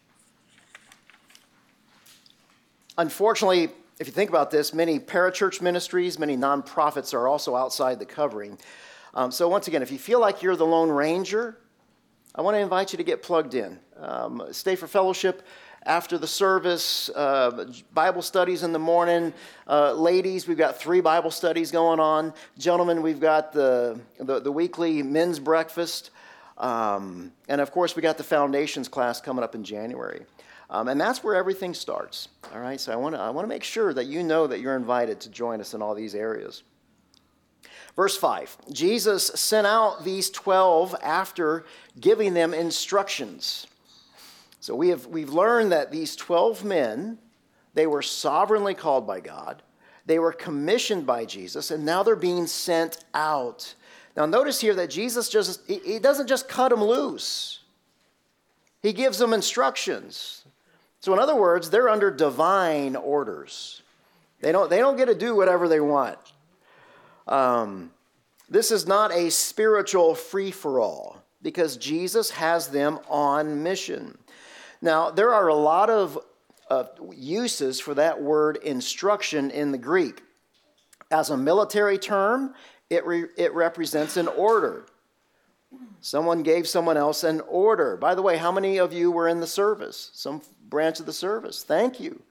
Unfortunately, 2.97 3.69
if 3.99 4.07
you 4.07 4.13
think 4.13 4.29
about 4.29 4.51
this, 4.51 4.73
many 4.73 4.99
parachurch 4.99 5.61
ministries, 5.61 6.17
many 6.17 6.37
nonprofits 6.37 7.13
are 7.13 7.27
also 7.27 7.55
outside 7.55 7.99
the 7.99 8.05
covering. 8.05 8.57
Um, 9.13 9.31
so, 9.31 9.49
once 9.49 9.67
again, 9.67 9.81
if 9.81 9.91
you 9.91 9.99
feel 9.99 10.21
like 10.21 10.41
you're 10.41 10.55
the 10.55 10.65
Lone 10.65 10.89
Ranger, 10.89 11.57
I 12.35 12.41
want 12.41 12.55
to 12.55 12.59
invite 12.59 12.93
you 12.93 12.97
to 12.97 13.03
get 13.03 13.23
plugged 13.23 13.55
in. 13.55 13.79
Um, 13.99 14.43
stay 14.51 14.75
for 14.75 14.87
fellowship 14.87 15.41
after 15.87 16.17
the 16.17 16.27
service, 16.27 17.09
uh, 17.15 17.71
Bible 17.93 18.21
studies 18.21 18.63
in 18.63 18.73
the 18.73 18.79
morning. 18.79 19.33
Uh, 19.65 19.93
ladies, 19.93 20.47
we've 20.47 20.57
got 20.57 20.77
three 20.77 20.99
Bible 20.99 21.31
studies 21.31 21.71
going 21.71 21.99
on. 21.99 22.33
Gentlemen, 22.57 23.01
we've 23.01 23.21
got 23.21 23.53
the, 23.53 23.97
the, 24.19 24.41
the 24.41 24.51
weekly 24.51 25.01
men's 25.01 25.39
breakfast. 25.39 26.11
Um, 26.57 27.31
and 27.47 27.61
of 27.61 27.71
course, 27.71 27.95
we 27.95 28.01
got 28.01 28.17
the 28.17 28.23
foundations 28.23 28.89
class 28.89 29.21
coming 29.21 29.43
up 29.43 29.55
in 29.55 29.63
January. 29.63 30.25
Um, 30.69 30.89
and 30.89 30.99
that's 30.99 31.23
where 31.23 31.35
everything 31.35 31.73
starts. 31.73 32.27
All 32.53 32.59
right, 32.59 32.79
so 32.79 32.91
I 32.91 32.97
want 32.97 33.15
to 33.15 33.21
I 33.21 33.29
want 33.29 33.45
to 33.45 33.49
make 33.49 33.63
sure 33.63 33.93
that 33.93 34.07
you 34.07 34.21
know 34.21 34.47
that 34.47 34.59
you're 34.59 34.75
invited 34.75 35.21
to 35.21 35.29
join 35.29 35.61
us 35.61 35.73
in 35.73 35.81
all 35.81 35.95
these 35.95 36.13
areas. 36.13 36.63
Verse 37.95 38.17
5 38.17 38.57
Jesus 38.73 39.27
sent 39.27 39.65
out 39.65 40.03
these 40.03 40.29
12 40.29 40.95
after 41.01 41.65
giving 41.97 42.33
them 42.33 42.53
instructions. 42.53 43.67
So 44.59 44.75
we 44.75 44.89
have, 44.89 45.05
we've 45.07 45.29
learned 45.29 45.71
that 45.71 45.91
these 45.91 46.15
12 46.15 46.63
men, 46.63 47.19
they 47.73 47.87
were 47.87 48.01
sovereignly 48.01 48.73
called 48.73 49.05
by 49.05 49.19
God, 49.19 49.61
they 50.05 50.19
were 50.19 50.31
commissioned 50.31 51.05
by 51.05 51.25
Jesus, 51.25 51.69
and 51.69 51.85
now 51.85 52.01
they're 52.01 52.15
being 52.15 52.47
sent 52.47 53.03
out. 53.13 53.75
Now, 54.15 54.25
notice 54.25 54.59
here 54.59 54.73
that 54.75 54.89
Jesus 54.89 55.29
just, 55.29 55.61
he 55.67 55.99
doesn't 55.99 56.27
just 56.27 56.47
cut 56.47 56.69
them 56.69 56.83
loose, 56.83 57.59
he 58.81 58.93
gives 58.93 59.17
them 59.17 59.33
instructions. 59.33 60.43
So, 60.99 61.13
in 61.13 61.19
other 61.19 61.35
words, 61.35 61.69
they're 61.69 61.89
under 61.89 62.09
divine 62.09 62.95
orders. 62.95 63.83
They 64.41 64.51
don't, 64.51 64.69
they 64.69 64.79
don't 64.79 64.97
get 64.97 65.05
to 65.05 65.15
do 65.15 65.35
whatever 65.35 65.67
they 65.67 65.79
want. 65.79 66.17
Um, 67.27 67.91
this 68.49 68.71
is 68.71 68.87
not 68.87 69.11
a 69.11 69.29
spiritual 69.29 70.15
free 70.15 70.51
for 70.51 70.79
all 70.79 71.21
because 71.41 71.77
Jesus 71.77 72.31
has 72.31 72.69
them 72.69 72.99
on 73.09 73.63
mission. 73.63 74.17
Now, 74.81 75.09
there 75.09 75.33
are 75.33 75.47
a 75.47 75.55
lot 75.55 75.89
of 75.89 76.19
uh, 76.69 76.85
uses 77.13 77.79
for 77.79 77.93
that 77.95 78.21
word 78.21 78.57
instruction 78.57 79.51
in 79.51 79.71
the 79.71 79.77
Greek. 79.77 80.21
As 81.09 81.29
a 81.29 81.37
military 81.37 81.97
term, 81.97 82.53
it, 82.89 83.05
re- 83.05 83.29
it 83.37 83.53
represents 83.53 84.17
an 84.17 84.27
order. 84.27 84.85
Someone 86.01 86.43
gave 86.43 86.67
someone 86.67 86.97
else 86.97 87.23
an 87.23 87.41
order. 87.41 87.97
By 87.97 88.15
the 88.15 88.21
way, 88.21 88.37
how 88.37 88.51
many 88.51 88.77
of 88.77 88.93
you 88.93 89.11
were 89.11 89.27
in 89.27 89.39
the 89.39 89.47
service? 89.47 90.11
Some 90.13 90.41
branch 90.69 90.99
of 90.99 91.05
the 91.05 91.13
service. 91.13 91.63
Thank 91.63 91.99
you. 91.99 92.21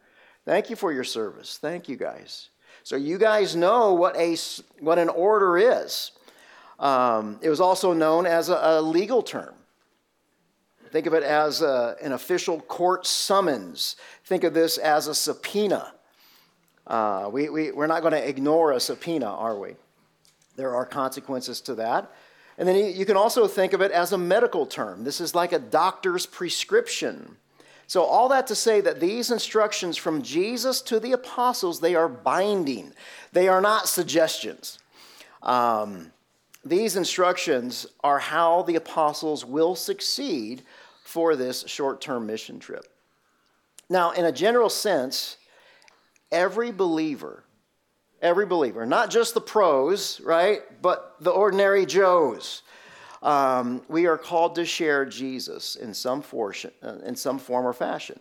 Thank 0.45 0.71
you 0.71 0.77
for 0.77 0.93
your 0.93 1.05
service. 1.05 1.59
Thank 1.59 1.89
you, 1.89 1.97
guys. 1.97 2.51
So 2.85 2.97
you 2.97 3.19
guys 3.19 3.57
know 3.57 3.95
what, 3.95 4.17
a, 4.17 4.37
what 4.81 4.99
an 4.99 5.09
order 5.09 5.59
is. 5.59 6.13
Um, 6.79 7.39
it 7.43 7.49
was 7.49 7.61
also 7.61 7.93
known 7.93 8.27
as 8.27 8.49
a, 8.49 8.59
a 8.63 8.83
legal 8.83 9.23
term. 9.23 9.55
Think 10.97 11.05
of 11.05 11.13
it 11.13 11.25
as 11.25 11.61
a, 11.61 11.95
an 12.01 12.13
official 12.13 12.59
court 12.59 13.07
summons. 13.07 13.97
Think 14.25 14.45
of 14.45 14.55
this 14.55 14.79
as 14.79 15.09
a 15.09 15.15
subpoena. 15.15 15.93
Uh, 16.87 17.29
we, 17.31 17.51
we, 17.51 17.71
we're 17.71 17.87
not 17.87 18.01
going 18.01 18.15
to 18.15 18.27
ignore 18.27 18.73
a 18.73 18.81
subpoena, 18.81 19.27
are 19.27 19.59
we? 19.59 19.75
There 20.57 20.75
are 20.75 20.87
consequences 20.87 21.61
to 21.61 21.75
that. 21.75 22.11
And 22.57 22.67
then 22.67 22.97
you 22.97 23.05
can 23.05 23.19
also 23.19 23.47
think 23.47 23.75
of 23.75 23.83
it 23.83 23.91
as 23.93 24.15
a 24.15 24.17
medical 24.17 24.65
term. 24.65 25.05
This 25.05 25.21
is 25.21 25.35
like 25.35 25.53
a 25.53 25.59
doctor's 25.59 26.25
prescription. 26.25 27.37
So, 27.87 28.03
all 28.03 28.31
that 28.31 28.47
to 28.47 28.55
say 28.55 28.81
that 28.81 28.99
these 28.99 29.31
instructions 29.31 29.99
from 29.99 30.23
Jesus 30.23 30.81
to 30.81 30.99
the 30.99 31.13
apostles, 31.13 31.79
they 31.79 31.95
are 31.95 32.09
binding. 32.09 32.95
They 33.33 33.49
are 33.49 33.61
not 33.61 33.87
suggestions. 33.87 34.79
Um, 35.43 36.11
these 36.65 36.97
instructions 36.97 37.87
are 38.03 38.19
how 38.19 38.63
the 38.63 38.77
apostles 38.77 39.45
will 39.45 39.75
succeed 39.75 40.63
for 41.07 41.37
this 41.37 41.65
short 41.69 42.01
term 42.01 42.27
mission 42.27 42.59
trip. 42.59 42.85
Now, 43.89 44.11
in 44.11 44.25
a 44.25 44.33
general 44.33 44.69
sense, 44.69 45.37
every 46.33 46.73
believer, 46.73 47.45
every 48.21 48.45
believer, 48.45 48.85
not 48.85 49.11
just 49.11 49.33
the 49.33 49.41
pros, 49.41 50.21
right, 50.21 50.63
but 50.83 51.15
the 51.21 51.31
ordinary 51.31 51.87
Joes, 51.87 52.63
um, 53.23 53.83
we 53.89 54.07
are 54.07 54.19
called 54.19 54.57
to 54.57 54.65
share 54.65 55.07
Jesus 55.07 55.77
in 55.77 55.95
some, 55.95 56.25
uh, 56.83 56.95
in 57.05 57.15
some 57.15 57.39
form 57.39 57.67
or 57.67 57.73
fashion. 57.73 58.19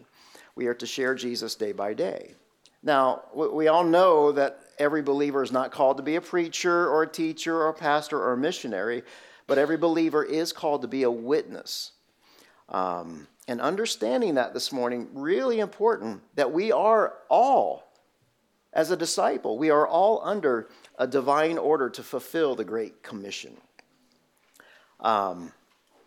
We 0.56 0.68
are 0.68 0.76
to 0.76 0.86
share 0.86 1.16
Jesus 1.16 1.56
day 1.56 1.72
by 1.72 1.94
day. 1.96 2.36
Now, 2.84 3.24
we 3.34 3.68
all 3.68 3.84
know 3.84 4.32
that 4.32 4.60
every 4.78 5.02
believer 5.02 5.42
is 5.42 5.52
not 5.52 5.72
called 5.72 5.98
to 5.98 6.04
be 6.04 6.18
a 6.18 6.22
preacher 6.22 6.88
or 6.88 7.02
a 7.02 7.08
teacher 7.08 7.58
or 7.58 7.70
a 7.70 7.74
pastor 7.74 8.22
or 8.22 8.34
a 8.34 8.38
missionary, 8.38 9.02
but 9.48 9.58
every 9.58 9.78
believer 9.78 10.24
is 10.24 10.54
called 10.54 10.84
to 10.84 10.88
be 10.88 11.02
a 11.02 11.10
witness. 11.10 11.94
Um, 12.70 13.28
and 13.48 13.62
understanding 13.62 14.36
that 14.36 14.54
this 14.54 14.72
morning, 14.72 15.08
really 15.14 15.60
important 15.60 16.22
that 16.36 16.52
we 16.52 16.72
are 16.72 17.14
all, 17.30 17.84
as 18.74 18.90
a 18.92 18.98
disciple, 18.98 19.58
we 19.58 19.70
are 19.70 19.88
all 19.88 20.22
under 20.24 20.68
a 20.98 21.06
divine 21.06 21.58
order 21.58 21.90
to 21.90 22.02
fulfill 22.02 22.56
the 22.56 22.64
Great 22.64 23.04
Commission. 23.04 23.56
Um, 25.00 25.52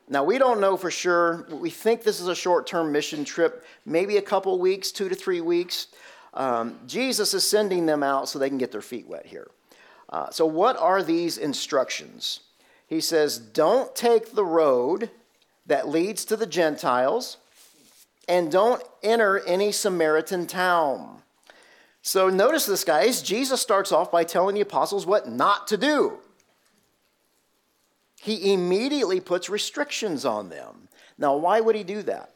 now, 0.09 0.25
we 0.25 0.39
don't 0.39 0.61
know 0.61 0.77
for 0.77 0.91
sure. 0.91 1.47
We 1.51 1.71
think 1.71 2.03
this 2.03 2.21
is 2.21 2.29
a 2.29 2.35
short 2.35 2.67
term 2.67 2.91
mission 2.91 3.25
trip, 3.25 3.65
maybe 3.85 4.17
a 4.17 4.23
couple 4.23 4.59
weeks, 4.59 4.91
two 4.91 5.09
to 5.09 5.15
three 5.15 5.41
weeks. 5.41 5.89
Um, 6.35 6.79
Jesus 6.87 7.35
is 7.35 7.49
sending 7.49 7.87
them 7.87 8.03
out 8.03 8.29
so 8.29 8.39
they 8.39 8.49
can 8.49 8.59
get 8.59 8.73
their 8.73 8.83
feet 8.83 9.07
wet 9.07 9.27
here. 9.27 9.49
Uh, 10.09 10.31
so, 10.31 10.47
what 10.47 10.77
are 10.79 11.03
these 11.03 11.37
instructions? 11.37 12.41
He 12.87 13.01
says, 13.01 13.39
Don't 13.39 13.95
take 13.95 14.35
the 14.35 14.45
road 14.45 15.11
that 15.69 15.89
leads 15.89 16.25
to 16.27 16.37
the 16.37 16.47
Gentiles, 16.47 17.39
and 18.29 18.53
don't 18.53 18.83
enter 19.03 19.39
any 19.47 19.73
Samaritan 19.73 20.47
town. 20.47 21.23
So, 22.03 22.29
notice 22.29 22.67
this, 22.67 22.85
guys. 22.85 23.23
Jesus 23.23 23.61
starts 23.61 23.93
off 23.93 24.11
by 24.11 24.25
telling 24.25 24.55
the 24.55 24.61
apostles 24.61 25.07
what 25.07 25.29
not 25.29 25.69
to 25.69 25.77
do 25.77 26.19
he 28.21 28.53
immediately 28.53 29.21
puts 29.21 29.49
restrictions 29.49 30.25
on 30.25 30.49
them. 30.49 30.89
Now, 31.17 31.37
why 31.37 31.61
would 31.61 31.77
he 31.77 31.85
do 31.85 32.03
that? 32.03 32.33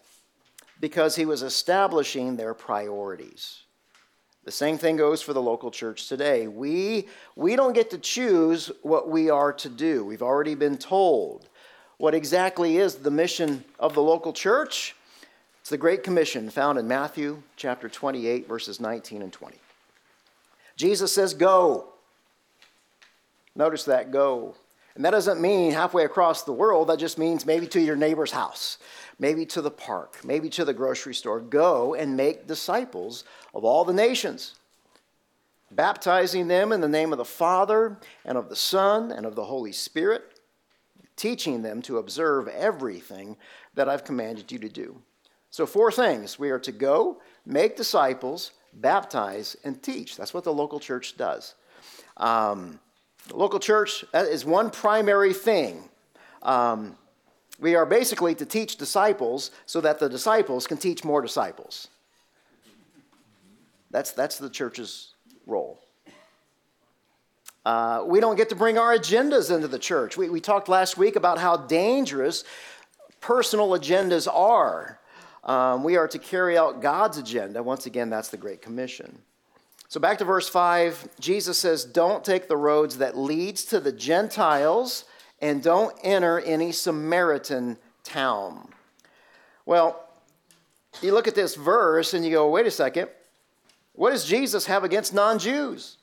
because 0.82 1.14
he 1.14 1.24
was 1.24 1.42
establishing 1.42 2.36
their 2.36 2.52
priorities. 2.52 3.62
The 4.44 4.50
same 4.50 4.76
thing 4.76 4.96
goes 4.96 5.22
for 5.22 5.32
the 5.32 5.40
local 5.40 5.70
church 5.70 6.08
today. 6.08 6.48
We, 6.48 7.06
we 7.36 7.54
don't 7.54 7.72
get 7.72 7.90
to 7.90 7.98
choose 7.98 8.72
what 8.82 9.08
we 9.08 9.30
are 9.30 9.52
to 9.52 9.68
do. 9.68 10.04
We've 10.04 10.22
already 10.22 10.56
been 10.56 10.76
told. 10.76 11.48
What 12.02 12.16
exactly 12.16 12.78
is 12.78 12.96
the 12.96 13.12
mission 13.12 13.62
of 13.78 13.94
the 13.94 14.02
local 14.02 14.32
church? 14.32 14.96
It's 15.60 15.70
the 15.70 15.78
Great 15.78 16.02
Commission 16.02 16.50
found 16.50 16.76
in 16.76 16.88
Matthew 16.88 17.44
chapter 17.54 17.88
28, 17.88 18.48
verses 18.48 18.80
19 18.80 19.22
and 19.22 19.32
20. 19.32 19.56
Jesus 20.74 21.14
says, 21.14 21.32
Go. 21.32 21.92
Notice 23.54 23.84
that, 23.84 24.10
go. 24.10 24.56
And 24.96 25.04
that 25.04 25.12
doesn't 25.12 25.40
mean 25.40 25.70
halfway 25.70 26.04
across 26.04 26.42
the 26.42 26.52
world, 26.52 26.88
that 26.88 26.98
just 26.98 27.18
means 27.18 27.46
maybe 27.46 27.68
to 27.68 27.80
your 27.80 27.94
neighbor's 27.94 28.32
house, 28.32 28.78
maybe 29.20 29.46
to 29.46 29.62
the 29.62 29.70
park, 29.70 30.24
maybe 30.24 30.50
to 30.50 30.64
the 30.64 30.74
grocery 30.74 31.14
store. 31.14 31.38
Go 31.38 31.94
and 31.94 32.16
make 32.16 32.48
disciples 32.48 33.22
of 33.54 33.64
all 33.64 33.84
the 33.84 33.92
nations, 33.92 34.56
baptizing 35.70 36.48
them 36.48 36.72
in 36.72 36.80
the 36.80 36.88
name 36.88 37.12
of 37.12 37.18
the 37.18 37.24
Father 37.24 37.96
and 38.24 38.36
of 38.36 38.48
the 38.48 38.56
Son 38.56 39.12
and 39.12 39.24
of 39.24 39.36
the 39.36 39.44
Holy 39.44 39.70
Spirit, 39.70 40.31
teaching 41.16 41.62
them 41.62 41.82
to 41.82 41.98
observe 41.98 42.48
everything 42.48 43.36
that 43.74 43.88
I've 43.88 44.04
commanded 44.04 44.50
you 44.50 44.58
to 44.60 44.68
do. 44.68 45.00
So, 45.50 45.66
four 45.66 45.92
things 45.92 46.38
we 46.38 46.50
are 46.50 46.58
to 46.60 46.72
go, 46.72 47.20
make 47.44 47.76
disciples, 47.76 48.52
baptize, 48.72 49.56
and 49.64 49.82
teach. 49.82 50.16
That's 50.16 50.32
what 50.32 50.44
the 50.44 50.52
local 50.52 50.80
church 50.80 51.16
does. 51.16 51.54
Um, 52.16 52.80
the 53.28 53.36
local 53.36 53.60
church 53.60 54.04
that 54.12 54.26
is 54.26 54.44
one 54.44 54.70
primary 54.70 55.34
thing. 55.34 55.88
Um, 56.42 56.96
we 57.60 57.76
are 57.76 57.86
basically 57.86 58.34
to 58.34 58.46
teach 58.46 58.76
disciples 58.76 59.50
so 59.66 59.80
that 59.82 59.98
the 59.98 60.08
disciples 60.08 60.66
can 60.66 60.78
teach 60.78 61.04
more 61.04 61.22
disciples. 61.22 61.88
That's, 63.90 64.12
that's 64.12 64.38
the 64.38 64.50
church's 64.50 65.14
role. 65.46 65.81
Uh, 67.64 68.02
we 68.06 68.20
don't 68.20 68.36
get 68.36 68.48
to 68.48 68.56
bring 68.56 68.78
our 68.78 68.96
agendas 68.96 69.54
into 69.54 69.68
the 69.68 69.78
church. 69.78 70.16
We, 70.16 70.28
we 70.28 70.40
talked 70.40 70.68
last 70.68 70.96
week 70.96 71.16
about 71.16 71.38
how 71.38 71.56
dangerous 71.56 72.44
personal 73.20 73.70
agendas 73.70 74.26
are. 74.32 74.98
Um, 75.44 75.84
we 75.84 75.96
are 75.96 76.08
to 76.08 76.18
carry 76.18 76.58
out 76.58 76.82
God's 76.82 77.18
agenda. 77.18 77.62
Once 77.62 77.86
again, 77.86 78.10
that's 78.10 78.28
the 78.28 78.36
Great 78.36 78.62
Commission. 78.62 79.18
So 79.88 80.00
back 80.00 80.18
to 80.18 80.24
verse 80.24 80.48
5, 80.48 81.08
Jesus 81.20 81.58
says, 81.58 81.84
Don't 81.84 82.24
take 82.24 82.48
the 82.48 82.56
roads 82.56 82.98
that 82.98 83.16
leads 83.16 83.64
to 83.66 83.80
the 83.80 83.92
Gentiles 83.92 85.04
and 85.40 85.62
don't 85.62 85.94
enter 86.02 86.40
any 86.40 86.72
Samaritan 86.72 87.76
town. 88.04 88.68
Well, 89.66 90.08
you 91.00 91.12
look 91.12 91.28
at 91.28 91.34
this 91.34 91.54
verse 91.54 92.14
and 92.14 92.24
you 92.24 92.30
go, 92.30 92.48
wait 92.48 92.66
a 92.66 92.70
second. 92.70 93.08
What 93.94 94.10
does 94.10 94.24
Jesus 94.24 94.66
have 94.66 94.84
against 94.84 95.12
non 95.12 95.38
Jews? 95.38 95.98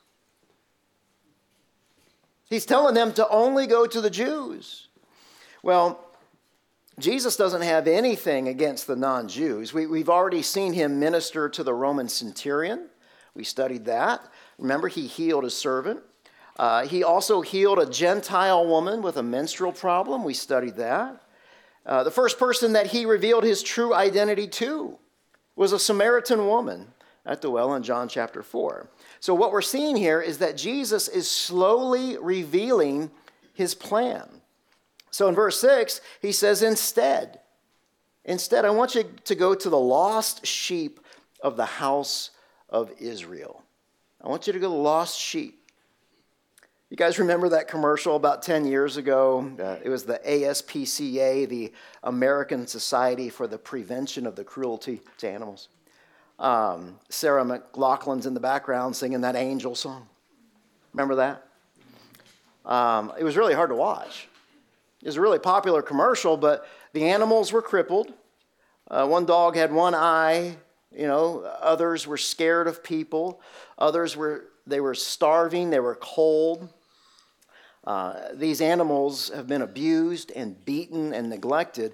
He's 2.50 2.66
telling 2.66 2.96
them 2.96 3.14
to 3.14 3.28
only 3.30 3.68
go 3.68 3.86
to 3.86 4.02
the 4.02 4.10
Jews. 4.10 4.88
Well, 5.62 6.04
Jesus 6.98 7.36
doesn't 7.36 7.62
have 7.62 7.88
anything 7.88 8.48
against 8.48 8.88
the 8.88 8.96
non 8.96 9.28
Jews. 9.28 9.74
We, 9.74 10.00
have 10.00 10.10
already 10.10 10.42
seen 10.42 10.74
him 10.74 11.00
minister 11.00 11.48
to 11.50 11.64
the 11.64 11.74
Roman 11.74 12.10
centurion. 12.10 12.90
We 13.36 13.44
studied 13.44 13.86
that. 13.86 14.22
Remember, 14.58 14.88
he 14.88 15.08
healed 15.08 15.46
a 15.46 15.50
servant. 15.50 16.02
Uh, 16.58 16.86
he 16.86 17.04
also 17.04 17.42
healed 17.42 17.80
a 17.80 17.90
Gentile 17.90 18.68
woman 18.68 19.02
with 19.02 19.16
a 19.16 19.24
menstrual 19.24 19.72
problem. 19.72 20.26
We 20.26 20.34
studied 20.34 20.76
that. 20.76 21.22
Uh, 21.86 22.04
the 22.04 22.12
first 22.12 22.38
person 22.38 22.74
that 22.74 22.88
he 22.88 23.06
revealed 23.06 23.44
his 23.44 23.64
true 23.64 23.94
identity 23.94 24.48
to 24.48 24.98
was 25.56 25.72
a 25.72 25.80
Samaritan 25.80 26.48
woman 26.48 26.88
at 27.30 27.44
the 27.44 27.52
well 27.52 27.76
in 27.76 27.84
John 27.84 28.10
chapter 28.10 28.42
4. 28.42 28.90
So, 29.20 29.36
what 29.36 29.52
we're 29.52 29.62
seeing 29.62 29.96
here 29.96 30.20
is 30.20 30.40
that 30.40 30.58
Jesus 30.58 31.08
is 31.08 31.30
slowly 31.30 32.18
revealing 32.18 33.12
his 33.54 33.76
plan. 33.76 34.28
So, 35.12 35.30
in 35.30 35.36
verse 35.36 35.62
6, 35.62 36.02
he 36.22 36.32
says, 36.32 36.64
Instead, 36.64 37.40
instead, 38.26 38.66
I 38.66 38.72
want 38.72 38.96
you 38.96 39.04
to 39.26 39.36
go 39.36 39.54
to 39.54 39.70
the 39.70 39.80
lost 39.80 40.46
sheep 40.46 41.00
of 41.42 41.56
the 41.56 41.66
house 41.66 42.32
of 42.68 42.92
Israel. 43.00 43.64
I 44.22 44.28
want 44.28 44.48
you 44.48 44.54
to 44.54 44.60
go 44.60 44.68
to 44.68 44.74
the 44.74 44.82
lost 44.82 45.20
sheep. 45.20 45.56
You 46.90 46.98
guys 46.98 47.20
remember 47.20 47.50
that 47.50 47.68
commercial 47.68 48.16
about 48.16 48.42
10 48.42 48.66
years 48.66 48.98
ago? 48.98 49.52
Uh, 49.60 49.76
it 49.84 49.90
was 49.90 50.04
the 50.04 50.20
ASPCA, 50.26 51.48
the 51.48 51.72
American 52.02 52.66
Society 52.66 53.30
for 53.30 53.46
the 53.46 53.60
Prevention 53.60 54.26
of 54.26 54.36
the 54.36 54.44
Cruelty 54.44 55.02
to 55.20 55.30
Animals. 55.30 55.70
Um, 56.40 56.98
Sarah 57.10 57.44
McLachlan's 57.44 58.26
in 58.26 58.34
the 58.34 58.40
background 58.40 58.96
singing 58.96 59.22
that 59.22 59.36
angel 59.36 59.76
song. 59.76 60.08
Remember 60.94 61.16
that? 61.16 61.46
Um, 62.66 63.12
it 63.20 63.24
was 63.24 63.36
really 63.36 63.54
hard 63.54 63.70
to 63.70 63.76
watch. 63.76 64.28
It 65.02 65.08
was 65.08 65.18
a 65.18 65.22
really 65.22 65.40
popular 65.40 65.82
commercial, 65.82 66.38
but 66.38 66.66
the 66.94 67.06
animals 67.06 67.52
were 67.52 67.62
crippled. 67.62 68.14
Uh, 68.90 69.06
one 69.06 69.26
dog 69.26 69.56
had 69.56 69.72
one 69.72 69.94
eye, 69.94 70.56
you 70.96 71.08
know, 71.08 71.42
others 71.62 72.08
were 72.08 72.18
scared 72.18 72.68
of 72.68 72.84
people. 72.84 73.42
Others 73.78 74.18
were, 74.18 74.46
they 74.66 74.80
were 74.80 74.96
starving, 74.96 75.70
they 75.70 75.80
were 75.80 75.96
cold. 75.96 76.70
Uh, 77.84 78.14
these 78.34 78.62
animals 78.62 79.30
have 79.30 79.48
been 79.48 79.62
abused 79.62 80.32
and 80.36 80.64
beaten 80.66 81.14
and 81.14 81.30
neglected. 81.30 81.94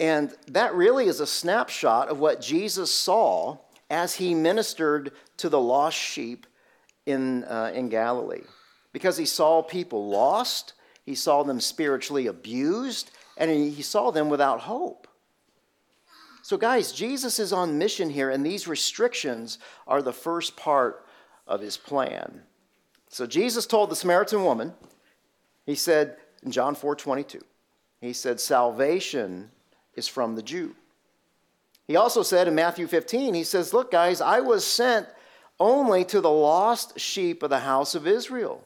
And 0.00 0.32
that 0.46 0.74
really 0.74 1.06
is 1.06 1.20
a 1.20 1.26
snapshot 1.26 2.08
of 2.08 2.18
what 2.18 2.40
Jesus 2.40 2.92
saw 2.92 3.58
as 3.90 4.16
he 4.16 4.34
ministered 4.34 5.12
to 5.38 5.48
the 5.48 5.60
lost 5.60 5.96
sheep 5.96 6.46
in, 7.06 7.44
uh, 7.44 7.72
in 7.74 7.88
Galilee. 7.88 8.44
Because 8.92 9.16
he 9.16 9.24
saw 9.24 9.62
people 9.62 10.08
lost, 10.08 10.74
he 11.04 11.14
saw 11.14 11.42
them 11.42 11.60
spiritually 11.60 12.26
abused, 12.26 13.10
and 13.36 13.50
he 13.50 13.82
saw 13.82 14.10
them 14.10 14.28
without 14.28 14.60
hope. 14.60 15.06
So, 16.42 16.56
guys, 16.56 16.92
Jesus 16.92 17.38
is 17.38 17.52
on 17.52 17.78
mission 17.78 18.10
here, 18.10 18.30
and 18.30 18.44
these 18.44 18.66
restrictions 18.66 19.58
are 19.86 20.00
the 20.00 20.12
first 20.12 20.56
part 20.56 21.04
of 21.46 21.60
his 21.60 21.76
plan. 21.76 22.42
So, 23.10 23.26
Jesus 23.26 23.66
told 23.66 23.90
the 23.90 23.96
Samaritan 23.96 24.44
woman, 24.44 24.72
he 25.66 25.74
said 25.74 26.16
in 26.42 26.50
John 26.50 26.74
4 26.74 26.96
22, 26.96 27.40
he 28.00 28.12
said, 28.12 28.40
Salvation 28.40 29.50
is 29.94 30.08
from 30.08 30.36
the 30.36 30.42
Jew. 30.42 30.74
He 31.88 31.96
also 31.96 32.22
said 32.22 32.46
in 32.46 32.54
Matthew 32.54 32.86
15, 32.86 33.34
he 33.34 33.42
says, 33.42 33.72
Look, 33.72 33.90
guys, 33.90 34.20
I 34.20 34.40
was 34.40 34.64
sent 34.64 35.08
only 35.58 36.04
to 36.04 36.20
the 36.20 36.30
lost 36.30 37.00
sheep 37.00 37.42
of 37.42 37.50
the 37.50 37.60
house 37.60 37.94
of 37.94 38.06
Israel. 38.06 38.62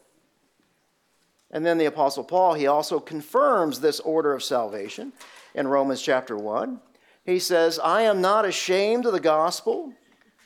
And 1.53 1.65
then 1.65 1.79
the 1.79 1.87
Apostle 1.87 2.25
Paul, 2.25 2.55
he 2.55 2.67
also 2.67 2.99
confirms 2.99 3.81
this 3.81 4.01
order 4.01 4.35
of 4.35 4.43
salvation 4.43 5.13
in 5.55 5.69
Romans 5.69 6.03
chapter 6.03 6.37
1. 6.37 6.81
He 7.25 7.39
says, 7.39 7.79
I 7.79 8.03
am 8.03 8.21
not 8.21 8.45
ashamed 8.45 9.07
of 9.07 9.13
the 9.13 9.21
gospel 9.21 9.93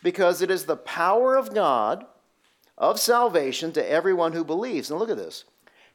because 0.02 0.42
it 0.42 0.50
is 0.50 0.66
the 0.66 0.76
power 0.76 1.34
of 1.34 1.54
God 1.54 2.04
of 2.76 3.00
salvation 3.00 3.72
to 3.72 3.90
everyone 3.90 4.32
who 4.32 4.44
believes. 4.44 4.90
And 4.90 5.00
look 5.00 5.08
at 5.08 5.16
this. 5.16 5.44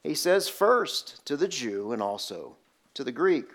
He 0.01 0.15
says, 0.15 0.49
first 0.49 1.23
to 1.27 1.37
the 1.37 1.47
Jew 1.47 1.91
and 1.91 2.01
also 2.01 2.55
to 2.95 3.03
the 3.03 3.11
Greek. 3.11 3.45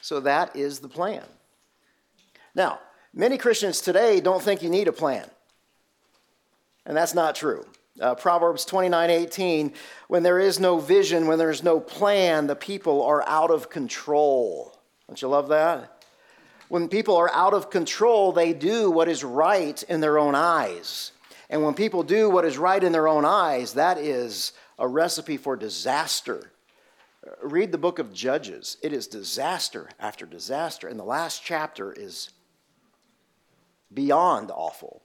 So 0.00 0.18
that 0.20 0.56
is 0.56 0.80
the 0.80 0.88
plan. 0.88 1.22
Now, 2.56 2.80
many 3.14 3.36
Christians 3.36 3.80
today 3.80 4.18
don't 4.18 4.42
think 4.42 4.62
you 4.62 4.70
need 4.70 4.88
a 4.88 4.92
plan. 4.92 5.28
And 6.86 6.96
that's 6.96 7.14
not 7.14 7.36
true. 7.36 7.66
Uh, 8.00 8.14
Proverbs 8.14 8.64
29 8.64 9.10
18, 9.10 9.72
when 10.08 10.22
there 10.22 10.38
is 10.38 10.58
no 10.58 10.78
vision, 10.78 11.26
when 11.26 11.38
there's 11.38 11.62
no 11.62 11.78
plan, 11.78 12.46
the 12.46 12.56
people 12.56 13.02
are 13.02 13.26
out 13.28 13.50
of 13.50 13.70
control. 13.70 14.76
Don't 15.06 15.20
you 15.20 15.28
love 15.28 15.48
that? 15.48 16.04
When 16.68 16.88
people 16.88 17.16
are 17.16 17.32
out 17.32 17.54
of 17.54 17.70
control, 17.70 18.32
they 18.32 18.52
do 18.52 18.90
what 18.90 19.08
is 19.08 19.22
right 19.22 19.80
in 19.84 20.00
their 20.00 20.18
own 20.18 20.34
eyes. 20.34 21.12
And 21.48 21.62
when 21.62 21.74
people 21.74 22.02
do 22.02 22.28
what 22.28 22.44
is 22.44 22.58
right 22.58 22.82
in 22.82 22.92
their 22.92 23.06
own 23.06 23.24
eyes, 23.24 23.74
that 23.74 23.98
is 23.98 24.52
a 24.78 24.88
recipe 24.88 25.36
for 25.36 25.56
disaster. 25.56 26.50
Read 27.42 27.72
the 27.72 27.78
book 27.78 27.98
of 27.98 28.12
Judges. 28.12 28.76
It 28.82 28.92
is 28.92 29.06
disaster 29.06 29.88
after 29.98 30.26
disaster. 30.26 30.88
And 30.88 30.98
the 30.98 31.04
last 31.04 31.42
chapter 31.44 31.92
is 31.92 32.30
beyond 33.92 34.50
awful. 34.50 35.02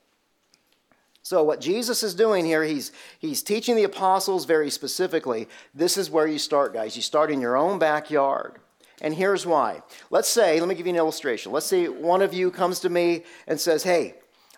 So, 1.23 1.43
what 1.43 1.61
Jesus 1.61 2.01
is 2.01 2.15
doing 2.15 2.45
here, 2.45 2.63
he's, 2.63 2.91
he's 3.19 3.43
teaching 3.43 3.75
the 3.75 3.83
apostles 3.83 4.45
very 4.45 4.71
specifically. 4.71 5.47
This 5.73 5.95
is 5.95 6.09
where 6.09 6.27
you 6.27 6.39
start, 6.39 6.73
guys. 6.73 6.95
You 6.95 7.01
start 7.01 7.31
in 7.31 7.39
your 7.39 7.55
own 7.55 7.77
backyard. 7.77 8.59
And 9.01 9.13
here's 9.13 9.45
why. 9.45 9.81
Let's 10.09 10.29
say, 10.29 10.59
let 10.59 10.69
me 10.69 10.75
give 10.75 10.85
you 10.85 10.91
an 10.91 10.97
illustration. 10.97 11.51
Let's 11.51 11.65
say 11.65 11.87
one 11.87 12.21
of 12.21 12.33
you 12.33 12.51
comes 12.51 12.79
to 12.81 12.89
me 12.89 13.23
and 13.47 13.59
says, 13.59 13.83
Hey, 13.83 14.15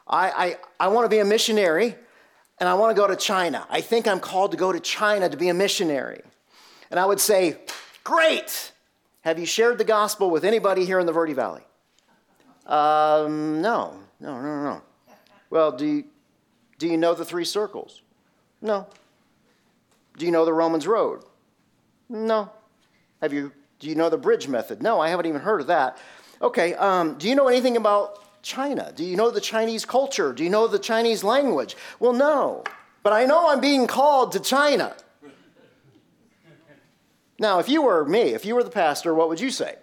I, 0.08 0.58
I, 0.80 0.86
I 0.86 0.88
want 0.90 1.06
to 1.06 1.10
be 1.10 1.20
a 1.20 1.26
missionary 1.26 1.96
and 2.60 2.70
I 2.70 2.74
want 2.76 2.96
to 2.96 3.02
go 3.02 3.08
to 3.08 3.16
China. 3.16 3.66
I 3.70 3.82
think 3.82 4.08
I'm 4.08 4.20
called 4.20 4.52
to 4.52 4.58
go 4.58 4.72
to 4.72 4.80
China 4.80 5.30
to 5.30 5.38
be 5.38 5.50
a 5.50 5.54
missionary. 5.54 6.22
And 6.92 7.00
I 7.00 7.06
would 7.06 7.20
say, 7.20 7.58
Great! 8.04 8.72
Have 9.22 9.40
you 9.40 9.46
shared 9.46 9.78
the 9.78 9.86
gospel 9.86 10.30
with 10.30 10.44
anybody 10.44 10.84
here 10.86 11.00
in 11.00 11.06
the 11.06 11.14
Verde 11.14 11.32
Valley? 11.32 11.64
Um, 12.66 13.62
no, 13.62 13.98
no, 14.24 14.42
no, 14.42 14.64
no. 14.64 14.82
Well, 15.50 15.74
do 15.74 15.86
you, 15.86 16.06
do 16.80 16.88
you 16.88 16.96
know 16.98 17.14
the 17.14 17.26
three 17.26 17.44
circles? 17.44 18.02
No. 18.62 18.88
Do 20.18 20.26
you 20.26 20.32
know 20.32 20.46
the 20.46 20.54
Romans 20.54 20.88
road? 20.88 21.24
No. 22.08 22.50
Have 23.22 23.34
you, 23.34 23.52
do 23.80 23.90
you 23.90 23.96
know 23.96 24.10
the 24.10 24.18
bridge 24.18 24.48
method? 24.48 24.82
No, 24.82 25.02
I 25.02 25.10
haven't 25.10 25.26
even 25.26 25.42
heard 25.42 25.60
of 25.60 25.68
that. 25.68 25.98
Okay, 26.42 26.74
um, 26.76 27.18
do 27.18 27.28
you 27.28 27.36
know 27.36 27.50
anything 27.50 27.76
about 27.76 28.42
China? 28.42 28.94
Do 28.96 29.04
you 29.04 29.18
know 29.18 29.30
the 29.30 29.42
Chinese 29.42 29.84
culture? 29.84 30.32
Do 30.32 30.44
you 30.44 30.50
know 30.50 30.68
the 30.68 30.80
Chinese 30.80 31.26
language? 31.26 31.76
Well, 32.00 32.14
no. 32.14 32.64
But 33.04 33.12
I 33.12 33.26
know 33.26 33.50
I'm 33.50 33.60
being 33.60 33.88
called 33.88 34.32
to 34.32 34.40
China. 34.40 34.96
Now, 37.40 37.60
if 37.60 37.68
you 37.68 37.82
were 37.82 38.06
me, 38.06 38.34
if 38.34 38.46
you 38.46 38.56
were 38.56 38.64
the 38.64 38.70
pastor, 38.70 39.14
what 39.14 39.28
would 39.28 39.42
you 39.42 39.52
say? 39.52 39.76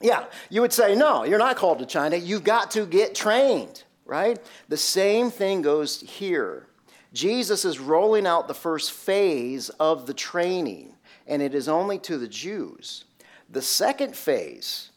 Yeah, 0.00 0.26
you 0.48 0.60
would 0.60 0.72
say, 0.72 0.94
no, 0.94 1.24
you're 1.24 1.38
not 1.38 1.56
called 1.56 1.80
to 1.80 1.86
China. 1.86 2.16
You've 2.16 2.44
got 2.44 2.70
to 2.72 2.86
get 2.86 3.14
trained, 3.14 3.82
right? 4.06 4.38
The 4.68 4.76
same 4.76 5.30
thing 5.30 5.62
goes 5.62 6.00
here. 6.00 6.68
Jesus 7.12 7.64
is 7.64 7.78
rolling 7.78 8.26
out 8.26 8.48
the 8.48 8.54
first 8.54 8.92
phase 8.92 9.70
of 9.70 10.06
the 10.06 10.14
training, 10.14 10.94
and 11.26 11.42
it 11.42 11.54
is 11.54 11.68
only 11.68 11.98
to 12.00 12.18
the 12.18 12.28
Jews. 12.28 13.04
The 13.50 13.62
second 13.62 14.14
phase 14.14 14.90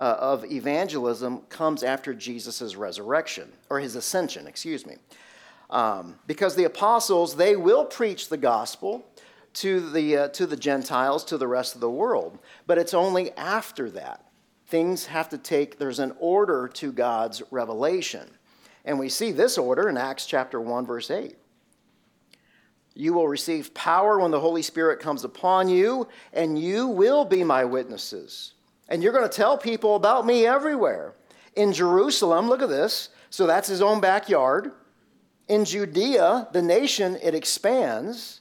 uh, 0.00 0.16
of 0.18 0.44
evangelism 0.44 1.38
comes 1.48 1.82
after 1.82 2.12
Jesus' 2.12 2.76
resurrection, 2.76 3.50
or 3.70 3.80
his 3.80 3.96
ascension, 3.96 4.46
excuse 4.46 4.84
me. 4.84 4.96
Um, 5.70 6.16
because 6.26 6.54
the 6.54 6.64
apostles, 6.64 7.36
they 7.36 7.56
will 7.56 7.84
preach 7.84 8.28
the 8.28 8.36
gospel 8.36 9.06
to 9.54 9.88
the, 9.90 10.16
uh, 10.16 10.28
to 10.28 10.46
the 10.46 10.56
Gentiles, 10.56 11.24
to 11.24 11.38
the 11.38 11.46
rest 11.46 11.74
of 11.74 11.80
the 11.80 11.90
world. 11.90 12.38
But 12.66 12.78
it's 12.78 12.92
only 12.92 13.32
after 13.32 13.88
that. 13.90 14.23
Things 14.74 15.06
have 15.06 15.28
to 15.28 15.38
take, 15.38 15.78
there's 15.78 16.00
an 16.00 16.16
order 16.18 16.66
to 16.66 16.90
God's 16.90 17.44
revelation. 17.52 18.28
And 18.84 18.98
we 18.98 19.08
see 19.08 19.30
this 19.30 19.56
order 19.56 19.88
in 19.88 19.96
Acts 19.96 20.26
chapter 20.26 20.60
1, 20.60 20.84
verse 20.84 21.12
8. 21.12 21.36
You 22.92 23.12
will 23.12 23.28
receive 23.28 23.72
power 23.72 24.18
when 24.18 24.32
the 24.32 24.40
Holy 24.40 24.62
Spirit 24.62 24.98
comes 24.98 25.22
upon 25.22 25.68
you, 25.68 26.08
and 26.32 26.58
you 26.58 26.88
will 26.88 27.24
be 27.24 27.44
my 27.44 27.64
witnesses. 27.64 28.54
And 28.88 29.00
you're 29.00 29.12
going 29.12 29.30
to 29.30 29.36
tell 29.36 29.56
people 29.56 29.94
about 29.94 30.26
me 30.26 30.44
everywhere. 30.44 31.14
In 31.54 31.72
Jerusalem, 31.72 32.48
look 32.48 32.60
at 32.60 32.68
this. 32.68 33.10
So 33.30 33.46
that's 33.46 33.68
his 33.68 33.80
own 33.80 34.00
backyard. 34.00 34.72
In 35.46 35.64
Judea, 35.64 36.48
the 36.50 36.62
nation, 36.62 37.16
it 37.22 37.36
expands. 37.36 38.40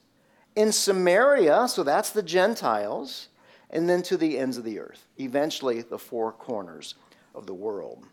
In 0.55 0.71
Samaria, 0.71 1.67
so 1.67 1.83
that's 1.83 2.09
the 2.09 2.23
Gentiles. 2.23 3.27
And 3.73 3.89
then 3.89 4.03
to 4.03 4.17
the 4.17 4.37
ends 4.37 4.57
of 4.57 4.63
the 4.63 4.79
earth, 4.79 5.07
eventually 5.19 5.81
the 5.81 5.97
four 5.97 6.31
corners 6.31 6.93
of 7.33 7.47
the 7.47 7.55
world. 7.55 8.05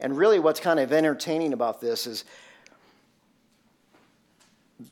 And 0.00 0.16
really, 0.16 0.40
what's 0.40 0.60
kind 0.60 0.80
of 0.80 0.92
entertaining 0.92 1.52
about 1.52 1.80
this 1.80 2.06
is 2.06 2.24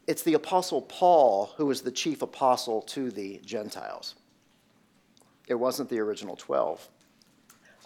it's 0.07 0.23
the 0.23 0.35
Apostle 0.35 0.83
Paul 0.83 1.53
who 1.57 1.67
was 1.67 1.81
the 1.81 1.91
chief 1.91 2.23
apostle 2.23 2.83
to 2.83 3.11
the 3.11 3.41
Gentiles. 3.45 4.15
It 5.49 5.55
wasn't 5.55 5.89
the 5.89 5.99
original 5.99 6.37
12. 6.37 6.89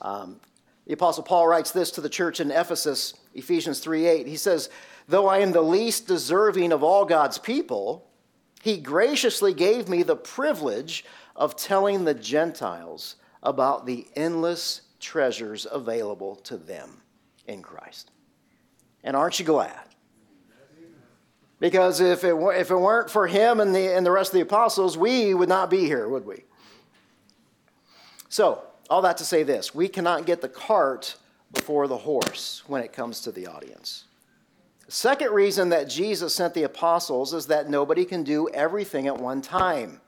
Um, 0.03 0.41
the 0.87 0.93
Apostle 0.93 1.23
Paul 1.23 1.47
writes 1.47 1.71
this 1.71 1.93
to 1.93 2.01
the 2.01 2.09
church 2.09 2.41
in 2.41 2.51
Ephesus, 2.51 3.15
Ephesians 3.35 3.79
3 3.79 4.05
8. 4.07 4.27
He 4.27 4.37
says, 4.37 4.69
Though 5.09 5.29
I 5.29 5.39
am 5.39 5.53
the 5.53 5.63
least 5.63 6.09
deserving 6.09 6.73
of 6.73 6.83
all 6.83 7.05
God's 7.05 7.39
people, 7.39 8.09
he 8.67 8.79
graciously 8.79 9.55
gave 9.55 9.89
me 9.89 10.03
the 10.03 10.17
privilege 10.17 11.05
of 11.37 11.55
telling 11.55 12.05
the 12.05 12.15
Gentiles 12.15 13.15
about 13.41 13.87
the 13.87 14.09
endless 14.17 14.81
treasures 14.99 15.69
available 15.71 16.35
to 16.35 16.57
them 16.57 17.01
in 17.47 17.63
Christ. 17.63 18.11
And 19.05 19.15
aren't 19.15 19.39
you 19.39 19.45
glad? 19.45 19.85
Because 21.61 22.01
if 22.01 22.25
it, 22.25 22.35
if 22.35 22.73
it 22.73 22.77
weren't 22.77 23.09
for 23.09 23.29
him 23.29 23.61
and 23.61 23.73
the, 23.73 23.95
and 23.95 24.05
the 24.05 24.11
rest 24.11 24.31
of 24.31 24.35
the 24.35 24.41
apostles, 24.41 24.99
we 24.99 25.33
would 25.33 25.49
not 25.49 25.71
be 25.71 25.85
here, 25.85 26.09
would 26.09 26.27
we? 26.27 26.43
So, 28.29 28.65
all 28.91 29.03
that 29.03 29.19
to 29.19 29.25
say 29.25 29.45
this 29.45 29.77
we 29.77 29.87
cannot 29.87 30.27
get 30.27 30.41
the 30.41 30.49
cart 30.49 31.15
before 31.53 31.87
the 31.87 31.99
horse 31.99 32.65
when 32.67 32.83
it 32.83 32.93
comes 32.93 33.21
to 33.21 33.31
the 33.31 33.47
audience. 33.47 34.07
Second 34.89 35.33
reason 35.33 35.71
that 35.71 35.89
Jesus 35.89 36.35
sent 36.35 36.55
the 36.55 36.63
apostles 36.63 37.35
is 37.35 37.47
that 37.49 37.69
nobody 37.69 38.05
can 38.05 38.23
do 38.23 38.49
everything 38.51 39.07
at 39.09 39.17
one 39.17 39.43
time. 39.43 40.01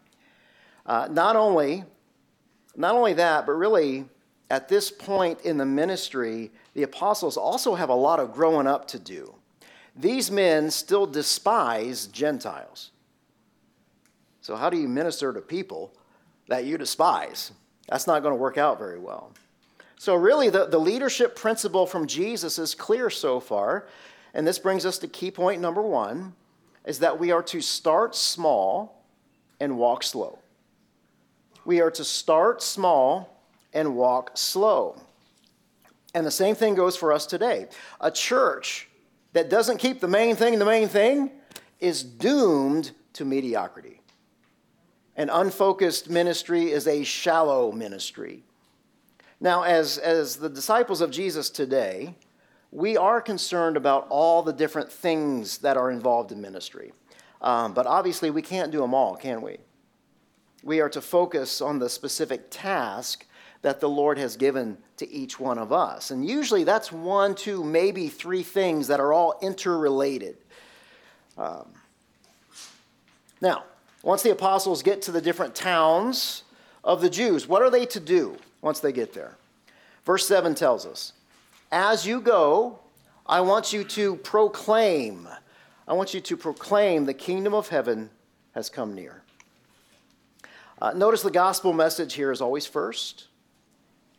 Uh, 0.87 1.09
not 1.11 1.35
only, 1.35 1.85
not 2.77 2.95
only 2.95 3.13
that, 3.15 3.45
but 3.45 3.53
really 3.53 4.05
at 4.51 4.69
this 4.69 4.91
point 4.91 5.41
in 5.43 5.57
the 5.57 5.67
ministry, 5.67 6.51
the 6.75 6.85
apostles 6.85 7.37
also 7.37 7.75
have 7.75 7.89
a 7.89 7.95
lot 7.95 8.21
of 8.21 8.33
growing 8.33 8.67
up 8.67 8.87
to 8.89 8.99
do. 8.99 9.35
These 9.97 10.31
men 10.31 10.71
still 10.71 11.07
despise 11.07 12.07
Gentiles. 12.07 12.93
So, 14.41 14.55
how 14.55 14.71
do 14.71 14.79
you 14.79 14.89
minister 14.89 15.33
to 15.33 15.41
people 15.41 15.93
that 16.47 16.65
you 16.65 16.79
despise? 16.79 17.53
That's 17.89 18.07
not 18.07 18.23
going 18.23 18.33
to 18.33 18.41
work 18.41 18.57
out 18.57 18.79
very 18.79 18.99
well. 18.99 19.33
So, 19.99 20.15
really, 20.15 20.49
the, 20.49 20.67
the 20.67 20.79
leadership 20.79 21.35
principle 21.35 21.85
from 21.85 22.07
Jesus 22.07 22.59
is 22.59 22.75
clear 22.75 23.11
so 23.11 23.41
far. 23.41 23.89
And 24.39 24.47
this 24.47 24.61
brings 24.61 24.87
us 24.87 24.99
to 24.99 25.09
key 25.09 25.33
point 25.33 25.61
number 25.61 25.83
one 25.83 26.33
is 26.85 27.01
that 27.01 27.19
we 27.19 27.33
are 27.33 27.43
to 27.43 27.61
start 27.61 28.15
small 28.15 29.05
and 29.59 29.77
walk 29.77 30.05
slow. 30.05 30.39
We 31.65 31.81
are 31.81 31.91
to 31.91 32.05
start 32.05 32.63
small 32.63 33.43
and 33.75 33.97
walk 33.97 34.39
slow. 34.39 35.03
And 36.15 36.25
the 36.25 36.31
same 36.31 36.55
thing 36.55 36.77
goes 36.77 36.97
for 36.97 37.13
us 37.13 37.27
today. 37.27 37.67
A 38.01 38.13
church 38.13 38.87
that 39.33 39.51
doesn't 39.51 39.79
keep 39.79 40.01
the 40.01 40.07
main 40.07 40.37
thing 40.37 40.61
the 40.61 40.65
main 40.65 40.87
thing 40.87 41.33
is 41.81 42.05
doomed 42.05 42.93
to 43.15 43.25
mediocrity. 43.25 44.01
An 45.17 45.31
unfocused 45.31 46.09
ministry 46.09 46.71
is 46.71 46.87
a 46.87 47.03
shallow 47.03 47.73
ministry. 47.73 48.45
Now, 49.41 49.65
as, 49.65 49.99
as 49.99 50.37
the 50.37 50.49
disciples 50.49 51.01
of 51.01 51.11
Jesus 51.11 51.51
today, 51.51 52.15
we 52.71 52.97
are 52.97 53.21
concerned 53.21 53.77
about 53.77 54.07
all 54.11 54.43
the 54.43 54.53
different 54.53 54.91
things 54.91 55.59
that 55.59 55.77
are 55.77 55.91
involved 55.91 56.33
in 56.33 56.41
ministry. 56.41 56.93
Um, 57.41 57.73
but 57.73 57.87
obviously, 57.87 58.31
we 58.31 58.43
can't 58.43 58.71
do 58.71 58.81
them 58.81 58.95
all, 58.95 59.17
can 59.17 59.41
we? 59.41 59.59
We 60.63 60.81
are 60.81 60.89
to 60.91 61.01
focus 61.01 61.61
on 61.61 61.79
the 61.79 61.89
specific 61.89 62.47
task 62.51 63.27
that 63.63 63.81
the 63.81 63.89
Lord 63.89 64.19
has 64.19 64.37
given 64.37 64.77
to 64.97 65.09
each 65.11 65.41
one 65.41 65.59
of 65.59 65.73
us. 65.73 66.11
And 66.11 66.29
usually 66.29 66.65
that's 66.65 66.93
one, 66.93 67.35
two, 67.35 67.65
maybe 67.65 68.09
three 68.09 68.43
things 68.43 68.87
that 68.89 69.01
are 69.01 69.13
all 69.13 69.39
interrelated. 69.43 70.37
Um, 71.37 71.73
now, 73.41 73.65
once 74.03 74.23
the 74.23 74.31
apostles 74.31 74.83
get 74.83 75.03
to 75.03 75.13
the 75.13 75.21
different 75.21 75.55
towns 75.55 76.45
of 76.85 77.01
the 77.01 77.11
Jews, 77.11 77.49
what 77.49 77.63
are 77.63 77.71
they 77.71 77.87
to 77.87 78.01
do 78.01 78.37
once 78.61 78.81
they 78.81 78.93
get 78.93 79.13
there? 79.13 79.37
Verse 80.05 80.27
7 80.27 80.55
tells 80.55 80.87
us 80.87 81.13
As 81.71 82.07
you 82.07 82.21
go, 82.21 82.79
I 83.27 83.41
want 83.41 83.73
you 83.73 83.85
to 83.85 84.17
proclaim, 84.17 85.29
I 85.87 85.93
want 85.93 86.15
you 86.15 86.21
to 86.21 86.37
proclaim 86.37 87.05
the 87.05 87.15
kingdom 87.15 87.55
of 87.55 87.69
heaven 87.69 88.11
has 88.53 88.71
come 88.71 88.95
near. 88.95 89.23
Uh, 90.81 90.93
notice 90.93 91.23
the 91.23 91.31
gospel 91.31 91.73
message 91.73 92.15
here 92.15 92.31
is 92.31 92.41
always 92.41 92.67
first. 92.67 93.29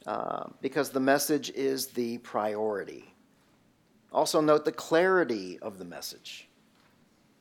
Uh, 0.09 0.47
because 0.61 0.89
the 0.89 0.99
message 0.99 1.51
is 1.51 1.87
the 1.87 2.17
priority. 2.19 3.13
Also, 4.11 4.41
note 4.41 4.65
the 4.65 4.71
clarity 4.71 5.59
of 5.59 5.77
the 5.77 5.85
message. 5.85 6.47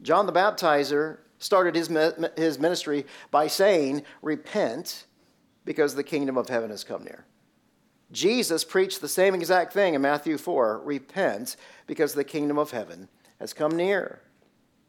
John 0.02 0.26
the 0.26 0.32
Baptizer 0.32 1.18
started 1.38 1.74
his, 1.74 1.88
his 2.36 2.58
ministry 2.58 3.06
by 3.30 3.46
saying, 3.46 4.02
Repent, 4.20 5.06
because 5.64 5.94
the 5.94 6.02
kingdom 6.02 6.36
of 6.36 6.48
heaven 6.48 6.68
has 6.68 6.84
come 6.84 7.04
near. 7.04 7.24
Jesus 8.10 8.64
preached 8.64 9.00
the 9.00 9.08
same 9.08 9.34
exact 9.34 9.72
thing 9.72 9.94
in 9.94 10.00
Matthew 10.00 10.38
4 10.38 10.82
Repent, 10.84 11.56
because 11.86 12.14
the 12.14 12.24
kingdom 12.24 12.58
of 12.58 12.70
heaven 12.70 13.08
has 13.38 13.52
come 13.52 13.76
near. 13.76 14.20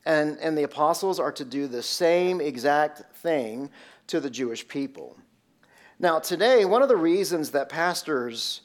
And, 0.06 0.38
and 0.40 0.58
the 0.58 0.64
apostles 0.64 1.20
are 1.20 1.32
to 1.34 1.44
do 1.44 1.68
the 1.68 1.84
same 1.84 2.40
exact 2.40 3.16
thing 3.18 3.70
to 4.08 4.20
the 4.20 4.30
Jewish 4.30 4.68
people. 4.68 5.18
Now, 6.00 6.20
today, 6.20 6.64
one 6.64 6.82
of 6.82 6.88
the 6.88 6.96
reasons 6.96 7.52
that 7.52 7.68
pastors 7.68 8.62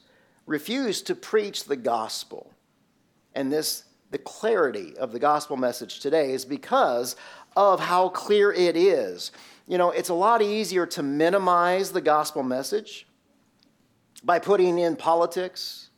refuse 0.46 1.02
to 1.02 1.14
preach 1.14 1.64
the 1.64 1.76
gospel 1.76 2.52
and 3.34 3.52
this 3.52 3.84
the 4.10 4.18
clarity 4.18 4.96
of 4.96 5.10
the 5.10 5.18
gospel 5.18 5.56
message 5.56 5.98
today 5.98 6.30
is 6.30 6.44
because 6.44 7.16
of 7.56 7.80
how 7.80 8.08
clear 8.10 8.52
it 8.52 8.76
is. 8.76 9.32
You 9.66 9.76
know, 9.76 9.90
it's 9.90 10.08
a 10.08 10.14
lot 10.14 10.40
easier 10.40 10.86
to 10.86 11.02
minimize 11.02 11.90
the 11.90 12.00
gospel 12.00 12.44
message 12.44 13.08
by 14.24 14.38
putting 14.38 14.78
in 14.78 14.96
politics, 14.96 15.90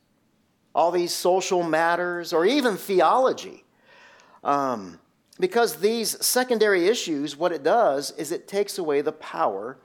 all 0.74 0.90
these 0.90 1.12
social 1.12 1.62
matters, 1.62 2.32
or 2.32 2.44
even 2.44 2.76
theology. 2.76 3.64
Um, 4.44 4.98
because 5.38 5.76
these 5.76 6.24
secondary 6.24 6.86
issues, 6.88 7.36
what 7.36 7.52
it 7.52 7.62
does 7.62 8.10
is 8.12 8.32
it 8.32 8.48
takes 8.48 8.78
away 8.78 9.00
the 9.00 9.12
power 9.12 9.76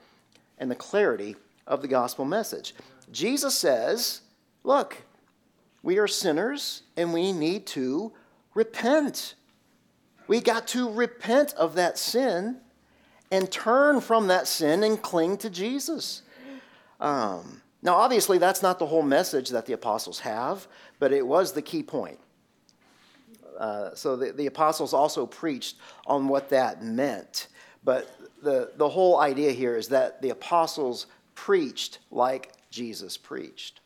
and 0.58 0.70
the 0.70 0.74
clarity 0.74 1.36
of 1.66 1.82
the 1.82 1.88
gospel 1.88 2.24
message. 2.24 2.74
Jesus 3.10 3.54
says, 3.54 4.22
Look, 4.64 5.02
We 5.82 5.98
are 5.98 6.06
sinners 6.06 6.82
and 6.96 7.12
we 7.12 7.32
need 7.32 7.66
to 7.68 8.12
repent. 8.54 9.34
We 10.28 10.40
got 10.40 10.68
to 10.68 10.88
repent 10.90 11.52
of 11.54 11.74
that 11.74 11.98
sin 11.98 12.58
and 13.30 13.50
turn 13.50 14.00
from 14.00 14.28
that 14.28 14.46
sin 14.46 14.84
and 14.84 15.00
cling 15.00 15.38
to 15.38 15.50
Jesus. 15.50 16.22
Um, 17.00 17.61
now, 17.82 17.96
obviously, 17.96 18.38
that's 18.38 18.62
not 18.62 18.78
the 18.78 18.86
whole 18.86 19.02
message 19.02 19.50
that 19.50 19.66
the 19.66 19.72
apostles 19.72 20.20
have, 20.20 20.68
but 21.00 21.12
it 21.12 21.26
was 21.26 21.52
the 21.52 21.62
key 21.62 21.82
point. 21.82 22.18
Uh, 23.58 23.94
so 23.94 24.16
the, 24.16 24.32
the 24.32 24.46
apostles 24.46 24.94
also 24.94 25.26
preached 25.26 25.76
on 26.06 26.28
what 26.28 26.48
that 26.50 26.82
meant. 26.82 27.48
But 27.84 28.16
the, 28.42 28.70
the 28.76 28.88
whole 28.88 29.20
idea 29.20 29.50
here 29.52 29.76
is 29.76 29.88
that 29.88 30.22
the 30.22 30.30
apostles 30.30 31.06
preached 31.34 31.98
like 32.12 32.52
Jesus 32.70 33.16
preached. 33.16 33.80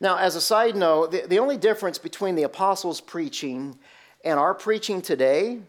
Now, 0.00 0.16
as 0.16 0.34
a 0.34 0.40
side 0.40 0.74
note, 0.74 1.12
the, 1.12 1.26
the 1.26 1.38
only 1.38 1.58
difference 1.58 1.98
between 1.98 2.34
the 2.34 2.42
apostles' 2.44 3.00
preaching 3.00 3.78
and 4.24 4.38
our 4.38 4.54
preaching 4.54 5.02
today, 5.02 5.60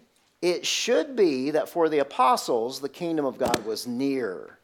it 0.42 0.66
should 0.66 1.16
be 1.16 1.52
that 1.52 1.70
for 1.70 1.90
the 1.90 2.00
apostles, 2.00 2.80
the 2.80 2.90
kingdom 2.90 3.26
of 3.26 3.38
God 3.38 3.66
was 3.66 3.86
near. 3.86 4.58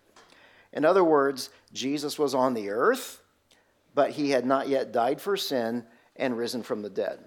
In 0.73 0.85
other 0.85 1.03
words, 1.03 1.49
Jesus 1.73 2.19
was 2.19 2.35
on 2.35 2.53
the 2.53 2.69
earth, 2.69 3.21
but 3.95 4.11
he 4.11 4.29
had 4.31 4.45
not 4.45 4.67
yet 4.67 4.91
died 4.91 5.19
for 5.19 5.35
sin 5.35 5.85
and 6.15 6.37
risen 6.37 6.63
from 6.63 6.81
the 6.81 6.89
dead. 6.89 7.19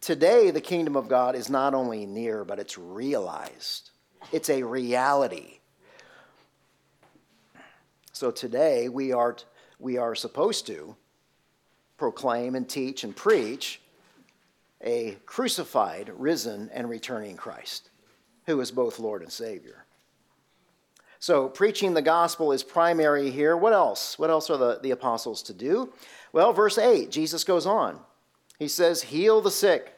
Today, 0.00 0.50
the 0.50 0.60
kingdom 0.60 0.96
of 0.96 1.08
God 1.08 1.34
is 1.34 1.50
not 1.50 1.74
only 1.74 2.06
near, 2.06 2.44
but 2.44 2.58
it's 2.58 2.78
realized. 2.78 3.90
It's 4.32 4.50
a 4.50 4.62
reality. 4.62 5.58
So 8.12 8.30
today, 8.30 8.88
we 8.88 9.12
are, 9.12 9.36
we 9.78 9.98
are 9.98 10.14
supposed 10.14 10.66
to 10.66 10.96
proclaim 11.96 12.54
and 12.54 12.68
teach 12.68 13.04
and 13.04 13.14
preach 13.14 13.80
a 14.82 15.16
crucified, 15.26 16.10
risen, 16.16 16.70
and 16.72 16.88
returning 16.88 17.36
Christ, 17.36 17.90
who 18.46 18.60
is 18.60 18.70
both 18.70 18.98
Lord 18.98 19.22
and 19.22 19.30
Savior. 19.30 19.79
So, 21.20 21.48
preaching 21.48 21.92
the 21.92 22.00
gospel 22.00 22.50
is 22.50 22.62
primary 22.62 23.30
here. 23.30 23.54
What 23.54 23.74
else? 23.74 24.18
What 24.18 24.30
else 24.30 24.48
are 24.48 24.56
the, 24.56 24.80
the 24.82 24.92
apostles 24.92 25.42
to 25.44 25.52
do? 25.52 25.92
Well, 26.32 26.54
verse 26.54 26.78
8, 26.78 27.10
Jesus 27.10 27.44
goes 27.44 27.66
on. 27.66 28.00
He 28.58 28.68
says, 28.68 29.02
Heal 29.02 29.42
the 29.42 29.50
sick, 29.50 29.94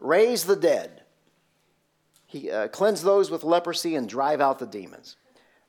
raise 0.00 0.44
the 0.44 0.56
dead, 0.56 1.02
he, 2.26 2.50
uh, 2.50 2.68
cleanse 2.68 3.02
those 3.02 3.30
with 3.30 3.44
leprosy, 3.44 3.94
and 3.94 4.08
drive 4.08 4.40
out 4.40 4.58
the 4.58 4.66
demons. 4.66 5.16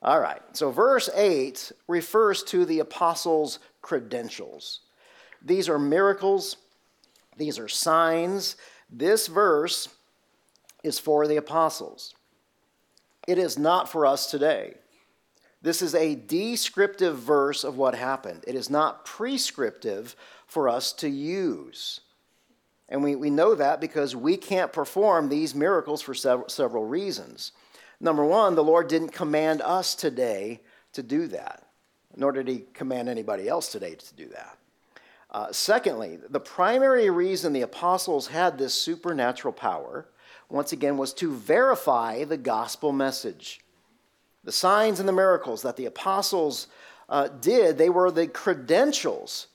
All 0.02 0.20
right, 0.20 0.42
so 0.52 0.70
verse 0.70 1.08
8 1.14 1.72
refers 1.88 2.42
to 2.44 2.66
the 2.66 2.80
apostles' 2.80 3.60
credentials. 3.80 4.80
These 5.42 5.68
are 5.68 5.78
miracles, 5.78 6.56
these 7.36 7.58
are 7.58 7.68
signs. 7.68 8.56
This 8.90 9.26
verse 9.26 9.88
is 10.82 10.98
for 10.98 11.26
the 11.26 11.36
apostles. 11.36 12.15
It 13.26 13.38
is 13.38 13.58
not 13.58 13.88
for 13.88 14.06
us 14.06 14.30
today. 14.30 14.74
This 15.62 15.82
is 15.82 15.94
a 15.94 16.14
descriptive 16.14 17.18
verse 17.18 17.64
of 17.64 17.76
what 17.76 17.94
happened. 17.94 18.44
It 18.46 18.54
is 18.54 18.70
not 18.70 19.04
prescriptive 19.04 20.14
for 20.46 20.68
us 20.68 20.92
to 20.94 21.08
use. 21.08 22.00
And 22.88 23.02
we, 23.02 23.16
we 23.16 23.30
know 23.30 23.54
that 23.54 23.80
because 23.80 24.14
we 24.14 24.36
can't 24.36 24.72
perform 24.72 25.28
these 25.28 25.54
miracles 25.54 26.02
for 26.02 26.14
several, 26.14 26.48
several 26.48 26.84
reasons. 26.84 27.52
Number 28.00 28.24
one, 28.24 28.54
the 28.54 28.62
Lord 28.62 28.88
didn't 28.88 29.08
command 29.08 29.60
us 29.62 29.94
today 29.94 30.60
to 30.92 31.02
do 31.02 31.26
that, 31.28 31.66
nor 32.14 32.30
did 32.30 32.46
He 32.46 32.64
command 32.74 33.08
anybody 33.08 33.48
else 33.48 33.72
today 33.72 33.94
to 33.96 34.14
do 34.14 34.28
that. 34.28 34.58
Uh, 35.30 35.50
secondly, 35.50 36.18
the 36.28 36.40
primary 36.40 37.10
reason 37.10 37.52
the 37.52 37.62
apostles 37.62 38.28
had 38.28 38.56
this 38.56 38.74
supernatural 38.74 39.52
power, 39.52 40.06
once 40.48 40.72
again, 40.72 40.96
was 40.96 41.12
to 41.14 41.32
verify 41.32 42.24
the 42.24 42.36
gospel 42.36 42.92
message. 42.92 43.60
The 44.44 44.52
signs 44.52 45.00
and 45.00 45.08
the 45.08 45.12
miracles 45.12 45.62
that 45.62 45.76
the 45.76 45.86
apostles 45.86 46.68
uh, 47.08 47.28
did, 47.28 47.78
they 47.78 47.88
were 47.88 48.10
the 48.10 48.26
credentials 48.26 49.48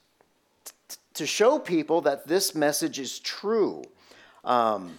t- 0.88 0.96
to 1.14 1.26
show 1.26 1.58
people 1.58 2.02
that 2.02 2.26
this 2.26 2.54
message 2.54 2.98
is 2.98 3.18
true. 3.18 3.82
Um, 4.44 4.98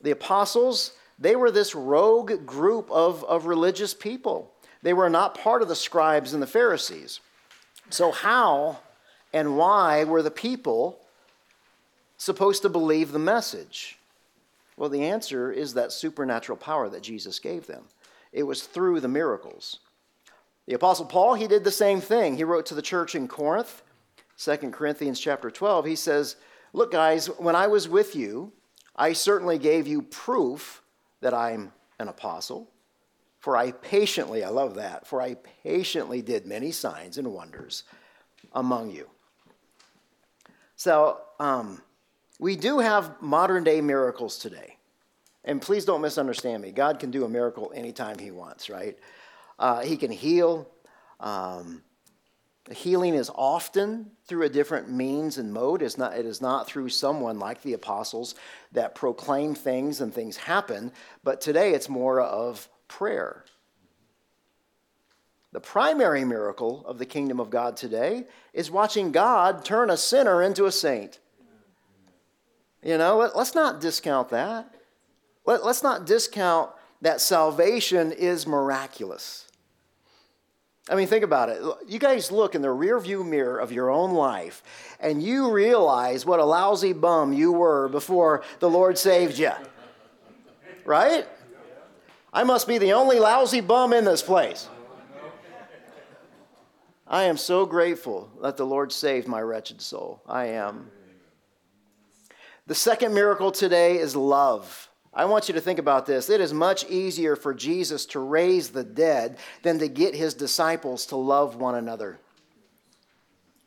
the 0.00 0.10
apostles, 0.10 0.92
they 1.18 1.36
were 1.36 1.50
this 1.50 1.74
rogue 1.74 2.44
group 2.44 2.90
of, 2.90 3.24
of 3.24 3.46
religious 3.46 3.94
people. 3.94 4.52
They 4.82 4.92
were 4.92 5.10
not 5.10 5.38
part 5.38 5.62
of 5.62 5.68
the 5.68 5.76
scribes 5.76 6.34
and 6.34 6.42
the 6.42 6.46
Pharisees. 6.46 7.20
So, 7.90 8.10
how 8.10 8.78
and 9.32 9.56
why 9.56 10.04
were 10.04 10.22
the 10.22 10.30
people 10.30 10.98
supposed 12.16 12.62
to 12.62 12.68
believe 12.68 13.12
the 13.12 13.18
message? 13.18 13.98
Well, 14.76 14.88
the 14.88 15.04
answer 15.04 15.52
is 15.52 15.74
that 15.74 15.92
supernatural 15.92 16.58
power 16.58 16.88
that 16.88 17.02
Jesus 17.02 17.38
gave 17.38 17.66
them. 17.66 17.84
It 18.32 18.44
was 18.44 18.62
through 18.62 19.00
the 19.00 19.08
miracles. 19.08 19.80
The 20.66 20.74
apostle 20.74 21.06
Paul, 21.06 21.34
he 21.34 21.46
did 21.46 21.64
the 21.64 21.70
same 21.70 22.00
thing. 22.00 22.36
He 22.36 22.44
wrote 22.44 22.66
to 22.66 22.74
the 22.74 22.82
church 22.82 23.14
in 23.14 23.28
Corinth, 23.28 23.82
2 24.38 24.56
Corinthians 24.70 25.20
chapter 25.20 25.50
12. 25.50 25.84
He 25.84 25.96
says, 25.96 26.36
"Look 26.72 26.92
guys, 26.92 27.26
when 27.26 27.56
I 27.56 27.66
was 27.66 27.88
with 27.88 28.16
you, 28.16 28.52
I 28.96 29.12
certainly 29.12 29.58
gave 29.58 29.86
you 29.86 30.02
proof 30.02 30.82
that 31.20 31.34
I'm 31.34 31.72
an 31.98 32.08
apostle, 32.08 32.70
for 33.38 33.56
I 33.56 33.72
patiently, 33.72 34.44
I 34.44 34.48
love 34.48 34.76
that, 34.76 35.06
for 35.06 35.20
I 35.20 35.34
patiently 35.34 36.22
did 36.22 36.46
many 36.46 36.70
signs 36.70 37.18
and 37.18 37.32
wonders 37.32 37.84
among 38.52 38.90
you." 38.90 39.10
So, 40.76 41.20
um, 41.38 41.82
we 42.42 42.56
do 42.56 42.80
have 42.80 43.22
modern 43.22 43.62
day 43.62 43.80
miracles 43.80 44.36
today. 44.36 44.76
And 45.44 45.62
please 45.62 45.84
don't 45.84 46.00
misunderstand 46.00 46.60
me. 46.60 46.72
God 46.72 46.98
can 46.98 47.12
do 47.12 47.24
a 47.24 47.28
miracle 47.28 47.72
anytime 47.72 48.18
He 48.18 48.32
wants, 48.32 48.68
right? 48.68 48.98
Uh, 49.60 49.82
he 49.82 49.96
can 49.96 50.10
heal. 50.10 50.68
Um, 51.20 51.82
healing 52.72 53.14
is 53.14 53.30
often 53.32 54.10
through 54.26 54.42
a 54.42 54.48
different 54.48 54.90
means 54.90 55.38
and 55.38 55.52
mode. 55.52 55.82
It's 55.82 55.96
not, 55.96 56.18
it 56.18 56.26
is 56.26 56.40
not 56.40 56.66
through 56.66 56.88
someone 56.88 57.38
like 57.38 57.62
the 57.62 57.74
apostles 57.74 58.34
that 58.72 58.96
proclaim 58.96 59.54
things 59.54 60.00
and 60.00 60.12
things 60.12 60.36
happen, 60.36 60.90
but 61.22 61.40
today 61.40 61.74
it's 61.74 61.88
more 61.88 62.20
of 62.20 62.68
prayer. 62.88 63.44
The 65.52 65.60
primary 65.60 66.24
miracle 66.24 66.84
of 66.86 66.98
the 66.98 67.06
kingdom 67.06 67.38
of 67.38 67.50
God 67.50 67.76
today 67.76 68.24
is 68.52 68.68
watching 68.68 69.12
God 69.12 69.64
turn 69.64 69.90
a 69.90 69.96
sinner 69.96 70.42
into 70.42 70.64
a 70.64 70.72
saint. 70.72 71.20
You 72.82 72.98
know, 72.98 73.18
let, 73.18 73.34
us 73.36 73.54
not 73.54 73.80
discount 73.80 74.30
that. 74.30 74.74
Let, 75.46 75.64
let's 75.64 75.82
not 75.82 76.06
discount 76.06 76.70
that 77.00 77.20
salvation 77.20 78.12
is 78.12 78.46
miraculous. 78.46 79.46
I 80.88 80.96
mean, 80.96 81.06
think 81.06 81.22
about 81.22 81.48
it. 81.48 81.62
You 81.86 82.00
guys 82.00 82.32
look 82.32 82.56
in 82.56 82.62
the 82.62 82.68
rearview 82.68 83.26
mirror 83.26 83.58
of 83.58 83.70
your 83.70 83.90
own 83.90 84.12
life 84.14 84.62
and 84.98 85.22
you 85.22 85.52
realize 85.52 86.26
what 86.26 86.40
a 86.40 86.44
lousy 86.44 86.92
bum 86.92 87.32
you 87.32 87.52
were 87.52 87.88
before 87.88 88.42
the 88.58 88.68
Lord 88.68 88.98
saved 88.98 89.38
you. 89.38 89.52
Right? 90.84 91.26
I 92.32 92.42
must 92.42 92.66
be 92.66 92.78
the 92.78 92.94
only 92.94 93.20
lousy 93.20 93.60
bum 93.60 93.92
in 93.92 94.04
this 94.04 94.22
place. 94.22 94.68
I 97.06 97.24
am 97.24 97.36
so 97.36 97.66
grateful 97.66 98.30
that 98.42 98.56
the 98.56 98.64
Lord 98.66 98.90
saved 98.90 99.28
my 99.28 99.40
wretched 99.40 99.80
soul. 99.80 100.22
I 100.26 100.46
am. 100.46 100.90
The 102.66 102.74
second 102.74 103.12
miracle 103.12 103.50
today 103.50 103.98
is 103.98 104.14
love. 104.14 104.88
I 105.12 105.24
want 105.26 105.48
you 105.48 105.54
to 105.54 105.60
think 105.60 105.78
about 105.78 106.06
this. 106.06 106.30
It 106.30 106.40
is 106.40 106.54
much 106.54 106.88
easier 106.88 107.36
for 107.36 107.52
Jesus 107.52 108.06
to 108.06 108.20
raise 108.20 108.70
the 108.70 108.84
dead 108.84 109.38
than 109.62 109.78
to 109.80 109.88
get 109.88 110.14
his 110.14 110.32
disciples 110.32 111.06
to 111.06 111.16
love 111.16 111.56
one 111.56 111.74
another. 111.74 112.18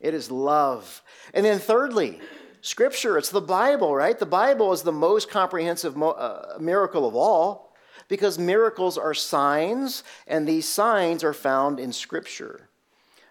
It 0.00 0.14
is 0.14 0.30
love. 0.30 1.02
And 1.34 1.44
then, 1.44 1.58
thirdly, 1.58 2.20
Scripture. 2.62 3.16
It's 3.16 3.30
the 3.30 3.40
Bible, 3.40 3.94
right? 3.94 4.18
The 4.18 4.26
Bible 4.26 4.72
is 4.72 4.82
the 4.82 4.92
most 4.92 5.30
comprehensive 5.30 5.96
mo- 5.96 6.10
uh, 6.10 6.56
miracle 6.58 7.06
of 7.06 7.14
all 7.14 7.74
because 8.08 8.38
miracles 8.38 8.98
are 8.98 9.14
signs, 9.14 10.02
and 10.26 10.48
these 10.48 10.66
signs 10.66 11.22
are 11.22 11.32
found 11.32 11.78
in 11.78 11.92
Scripture. 11.92 12.68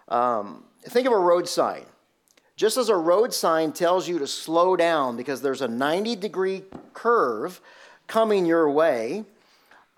Um, 0.08 0.64
think 0.84 1.06
of 1.06 1.12
a 1.12 1.18
road 1.18 1.48
sign. 1.48 1.84
Just 2.56 2.78
as 2.78 2.88
a 2.88 2.96
road 2.96 3.34
sign 3.34 3.72
tells 3.72 4.08
you 4.08 4.18
to 4.18 4.26
slow 4.26 4.76
down 4.76 5.16
because 5.16 5.42
there's 5.42 5.60
a 5.60 5.68
90 5.68 6.16
degree 6.16 6.62
curve 6.94 7.60
coming 8.06 8.46
your 8.46 8.70
way, 8.70 9.24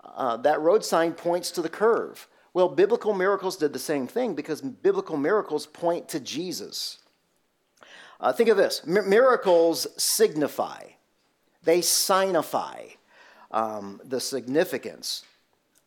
uh, 0.03 0.35
that 0.37 0.59
road 0.59 0.83
sign 0.83 1.13
points 1.13 1.51
to 1.51 1.61
the 1.61 1.69
curve. 1.69 2.27
Well, 2.53 2.67
biblical 2.67 3.13
miracles 3.13 3.55
did 3.55 3.71
the 3.71 3.79
same 3.79 4.07
thing 4.07 4.35
because 4.35 4.61
biblical 4.61 5.15
miracles 5.15 5.67
point 5.67 6.09
to 6.09 6.19
Jesus. 6.19 6.97
Uh, 8.19 8.33
think 8.33 8.49
of 8.49 8.57
this 8.57 8.85
miracles 8.85 9.87
signify, 9.95 10.83
they 11.63 11.79
signify 11.79 12.83
um, 13.51 14.01
the 14.03 14.19
significance 14.19 15.23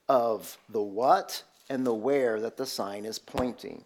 of 0.08 0.56
the 0.70 0.80
what 0.80 1.42
and 1.68 1.87
the 1.87 1.92
where 1.92 2.40
that 2.40 2.56
the 2.56 2.64
sign 2.64 3.04
is 3.04 3.18
pointing. 3.18 3.85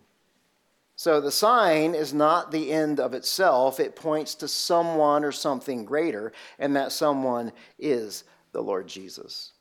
So 0.96 1.20
the 1.20 1.30
sign 1.30 1.94
is 1.94 2.14
not 2.14 2.50
the 2.50 2.72
end 2.72 3.00
of 3.00 3.12
itself, 3.12 3.78
it 3.78 3.94
points 3.94 4.34
to 4.36 4.48
someone 4.48 5.24
or 5.24 5.32
something 5.32 5.84
greater, 5.84 6.32
and 6.58 6.74
that 6.74 6.90
someone 6.90 7.52
is 7.78 8.24
the 8.52 8.62
Lord 8.62 8.88
Jesus. 8.88 9.52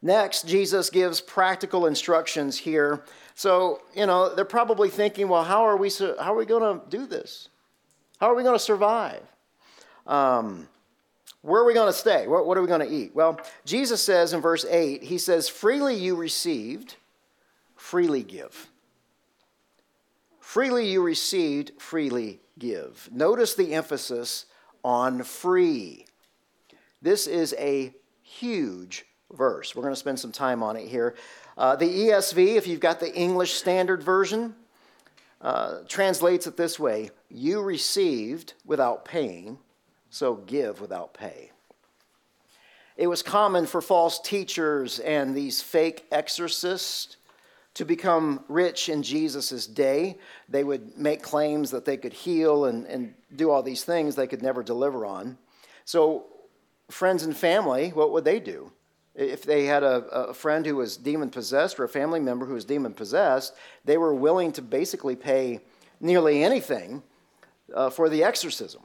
Next, 0.00 0.46
Jesus 0.46 0.88
gives 0.90 1.20
practical 1.20 1.86
instructions 1.86 2.56
here. 2.56 3.04
So, 3.34 3.82
you 3.94 4.06
know, 4.06 4.32
they're 4.34 4.44
probably 4.44 4.88
thinking, 4.88 5.28
well, 5.28 5.44
how 5.44 5.64
are 5.64 5.76
we, 5.76 5.90
how 5.90 6.32
are 6.32 6.36
we 6.36 6.46
going 6.46 6.80
to 6.80 6.88
do 6.88 7.04
this? 7.04 7.48
How 8.18 8.30
are 8.30 8.34
we 8.36 8.44
going 8.44 8.54
to 8.54 8.64
survive? 8.64 9.22
Um, 10.06 10.68
where 11.42 11.60
are 11.60 11.66
we 11.66 11.74
going 11.74 11.92
to 11.92 11.98
stay? 11.98 12.28
What, 12.28 12.46
what 12.46 12.56
are 12.56 12.62
we 12.62 12.68
going 12.68 12.86
to 12.86 12.94
eat? 12.94 13.14
Well, 13.14 13.40
Jesus 13.64 14.00
says 14.00 14.32
in 14.32 14.40
verse 14.40 14.64
8, 14.64 15.02
He 15.02 15.18
says, 15.18 15.48
Freely 15.48 15.96
you 15.96 16.14
received, 16.14 16.96
freely 17.76 18.22
give. 18.22 18.69
Freely 20.50 20.88
you 20.90 21.00
received, 21.00 21.70
freely 21.78 22.40
give. 22.58 23.08
Notice 23.12 23.54
the 23.54 23.72
emphasis 23.72 24.46
on 24.82 25.22
free. 25.22 26.06
This 27.00 27.28
is 27.28 27.54
a 27.56 27.94
huge 28.20 29.06
verse. 29.32 29.76
We're 29.76 29.82
going 29.82 29.94
to 29.94 30.00
spend 30.00 30.18
some 30.18 30.32
time 30.32 30.64
on 30.64 30.74
it 30.74 30.88
here. 30.88 31.14
Uh, 31.56 31.76
the 31.76 31.86
ESV, 31.86 32.56
if 32.56 32.66
you've 32.66 32.80
got 32.80 32.98
the 32.98 33.14
English 33.14 33.52
Standard 33.52 34.02
Version, 34.02 34.56
uh, 35.40 35.82
translates 35.86 36.48
it 36.48 36.56
this 36.56 36.80
way 36.80 37.12
You 37.28 37.62
received 37.62 38.54
without 38.66 39.04
paying, 39.04 39.56
so 40.10 40.34
give 40.34 40.80
without 40.80 41.14
pay. 41.14 41.52
It 42.96 43.06
was 43.06 43.22
common 43.22 43.66
for 43.66 43.80
false 43.80 44.18
teachers 44.20 44.98
and 44.98 45.32
these 45.32 45.62
fake 45.62 46.06
exorcists 46.10 47.18
to 47.74 47.84
become 47.84 48.44
rich 48.48 48.88
in 48.88 49.02
Jesus' 49.02 49.66
day. 49.66 50.18
They 50.48 50.64
would 50.64 50.96
make 50.98 51.22
claims 51.22 51.70
that 51.70 51.84
they 51.84 51.96
could 51.96 52.12
heal 52.12 52.64
and, 52.64 52.86
and 52.86 53.14
do 53.34 53.50
all 53.50 53.62
these 53.62 53.84
things 53.84 54.14
they 54.14 54.26
could 54.26 54.42
never 54.42 54.62
deliver 54.62 55.06
on. 55.06 55.38
So, 55.84 56.26
friends 56.90 57.22
and 57.22 57.36
family, 57.36 57.90
what 57.90 58.12
would 58.12 58.24
they 58.24 58.40
do? 58.40 58.72
If 59.14 59.42
they 59.42 59.66
had 59.66 59.82
a, 59.82 60.04
a 60.06 60.34
friend 60.34 60.64
who 60.64 60.76
was 60.76 60.96
demon 60.96 61.30
possessed 61.30 61.78
or 61.78 61.84
a 61.84 61.88
family 61.88 62.20
member 62.20 62.46
who 62.46 62.54
was 62.54 62.64
demon 62.64 62.94
possessed, 62.94 63.54
they 63.84 63.98
were 63.98 64.14
willing 64.14 64.52
to 64.52 64.62
basically 64.62 65.16
pay 65.16 65.60
nearly 66.00 66.42
anything 66.42 67.02
uh, 67.74 67.90
for 67.90 68.08
the 68.08 68.24
exorcism. 68.24 68.82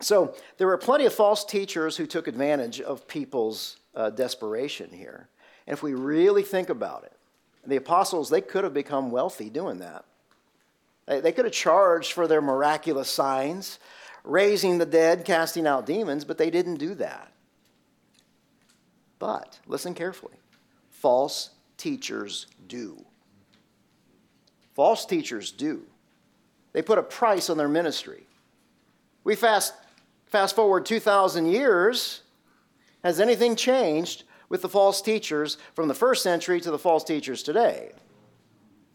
So 0.00 0.34
there 0.56 0.66
were 0.66 0.78
plenty 0.78 1.04
of 1.04 1.12
false 1.12 1.44
teachers 1.44 1.96
who 1.96 2.06
took 2.06 2.26
advantage 2.26 2.80
of 2.80 3.06
people's 3.06 3.76
uh, 3.94 4.10
desperation 4.10 4.90
here. 4.90 5.28
And 5.66 5.74
if 5.74 5.82
we 5.82 5.94
really 5.94 6.42
think 6.42 6.70
about 6.70 7.04
it, 7.04 7.12
the 7.66 7.76
apostles, 7.76 8.30
they 8.30 8.40
could 8.40 8.64
have 8.64 8.74
become 8.74 9.10
wealthy 9.10 9.50
doing 9.50 9.78
that. 9.78 10.04
They, 11.06 11.32
could 11.32 11.44
have 11.44 11.54
charged 11.54 12.12
for 12.12 12.28
their 12.28 12.40
miraculous 12.40 13.10
signs, 13.10 13.80
raising 14.22 14.78
the 14.78 14.86
dead, 14.86 15.24
casting 15.24 15.66
out 15.66 15.84
demons, 15.84 16.24
but 16.24 16.38
they 16.38 16.50
didn't 16.50 16.76
do 16.76 16.94
that. 16.94 17.32
But 19.18 19.58
listen 19.66 19.94
carefully 19.94 20.34
false 20.90 21.50
teachers 21.78 22.46
do. 22.66 23.04
False 24.74 25.06
teachers 25.06 25.50
do. 25.50 25.82
They 26.72 26.82
put 26.82 26.98
a 26.98 27.02
price 27.02 27.50
on 27.50 27.56
their 27.56 27.68
ministry. 27.68 28.26
We 29.24 29.34
fast, 29.34 29.74
fast 30.26 30.54
forward 30.54 30.86
2,000 30.86 31.46
years. 31.46 32.22
Has 33.02 33.18
anything 33.18 33.56
changed 33.56 34.24
with 34.50 34.60
the 34.60 34.68
false 34.68 35.00
teachers 35.00 35.56
from 35.74 35.88
the 35.88 35.94
first 35.94 36.22
century 36.22 36.60
to 36.60 36.70
the 36.70 36.78
false 36.78 37.04
teachers 37.04 37.42
today? 37.42 37.92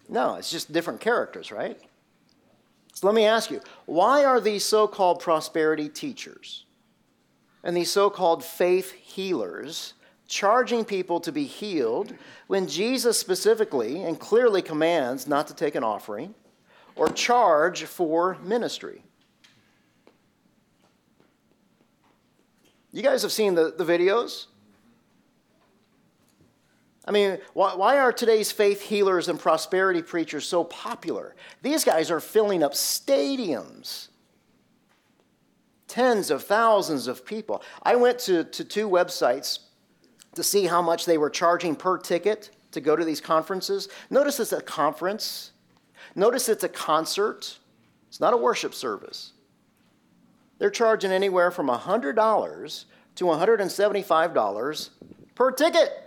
No, 0.07 0.35
it's 0.35 0.51
just 0.51 0.71
different 0.71 0.99
characters, 0.99 1.51
right? 1.51 1.79
So 2.93 3.07
let 3.07 3.15
me 3.15 3.25
ask 3.25 3.49
you 3.49 3.61
why 3.87 4.23
are 4.23 4.39
these 4.39 4.63
so 4.63 4.87
called 4.87 5.19
prosperity 5.19 5.89
teachers 5.89 6.65
and 7.63 7.75
these 7.75 7.89
so 7.89 8.11
called 8.11 8.43
faith 8.43 8.91
healers 8.91 9.93
charging 10.27 10.85
people 10.85 11.19
to 11.19 11.31
be 11.31 11.45
healed 11.45 12.13
when 12.47 12.67
Jesus 12.67 13.19
specifically 13.19 14.03
and 14.03 14.19
clearly 14.19 14.61
commands 14.61 15.27
not 15.27 15.47
to 15.47 15.55
take 15.55 15.75
an 15.75 15.83
offering 15.83 16.33
or 16.95 17.09
charge 17.09 17.83
for 17.83 18.37
ministry. 18.43 19.03
You 22.91 23.01
guys 23.01 23.21
have 23.23 23.31
seen 23.31 23.55
the, 23.55 23.73
the 23.77 23.83
videos? 23.83 24.45
I 27.05 27.11
mean, 27.11 27.37
why, 27.53 27.75
why 27.75 27.99
are 27.99 28.11
today's 28.11 28.51
faith 28.51 28.81
healers 28.81 29.27
and 29.27 29.39
prosperity 29.39 30.01
preachers 30.01 30.47
so 30.47 30.63
popular? 30.63 31.35
These 31.61 31.83
guys 31.83 32.09
are 32.09 32.19
filling 32.19 32.63
up 32.63 32.73
stadiums 32.73 34.09
tens 35.87 36.29
of 36.29 36.43
thousands 36.43 37.07
of 37.07 37.25
people. 37.25 37.63
I 37.83 37.95
went 37.95 38.19
to, 38.19 38.43
to 38.43 38.65
two 38.65 38.89
websites 38.89 39.59
to 40.33 40.43
see 40.43 40.65
how 40.65 40.81
much 40.81 41.05
they 41.05 41.17
were 41.17 41.29
charging 41.29 41.75
per 41.75 41.97
ticket 41.97 42.49
to 42.71 42.81
go 42.81 42.95
to 42.95 43.05
these 43.05 43.21
conferences. 43.21 43.87
Notice 44.09 44.39
it's 44.41 44.51
a 44.51 44.61
conference. 44.61 45.51
Notice 46.13 46.49
it's 46.49 46.65
a 46.65 46.69
concert. 46.69 47.59
It's 48.09 48.19
not 48.19 48.33
a 48.33 48.37
worship 48.37 48.73
service. 48.73 49.31
They're 50.57 50.69
charging 50.69 51.11
anywhere 51.11 51.51
from 51.51 51.67
$100 51.67 52.85
to 53.15 53.23
$175 53.23 54.89
per 55.35 55.51
ticket. 55.51 56.04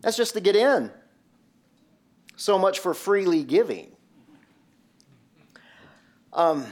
That's 0.00 0.16
just 0.16 0.34
to 0.34 0.40
get 0.40 0.56
in. 0.56 0.90
So 2.36 2.58
much 2.58 2.78
for 2.78 2.94
freely 2.94 3.42
giving. 3.42 3.90
Um, 6.32 6.66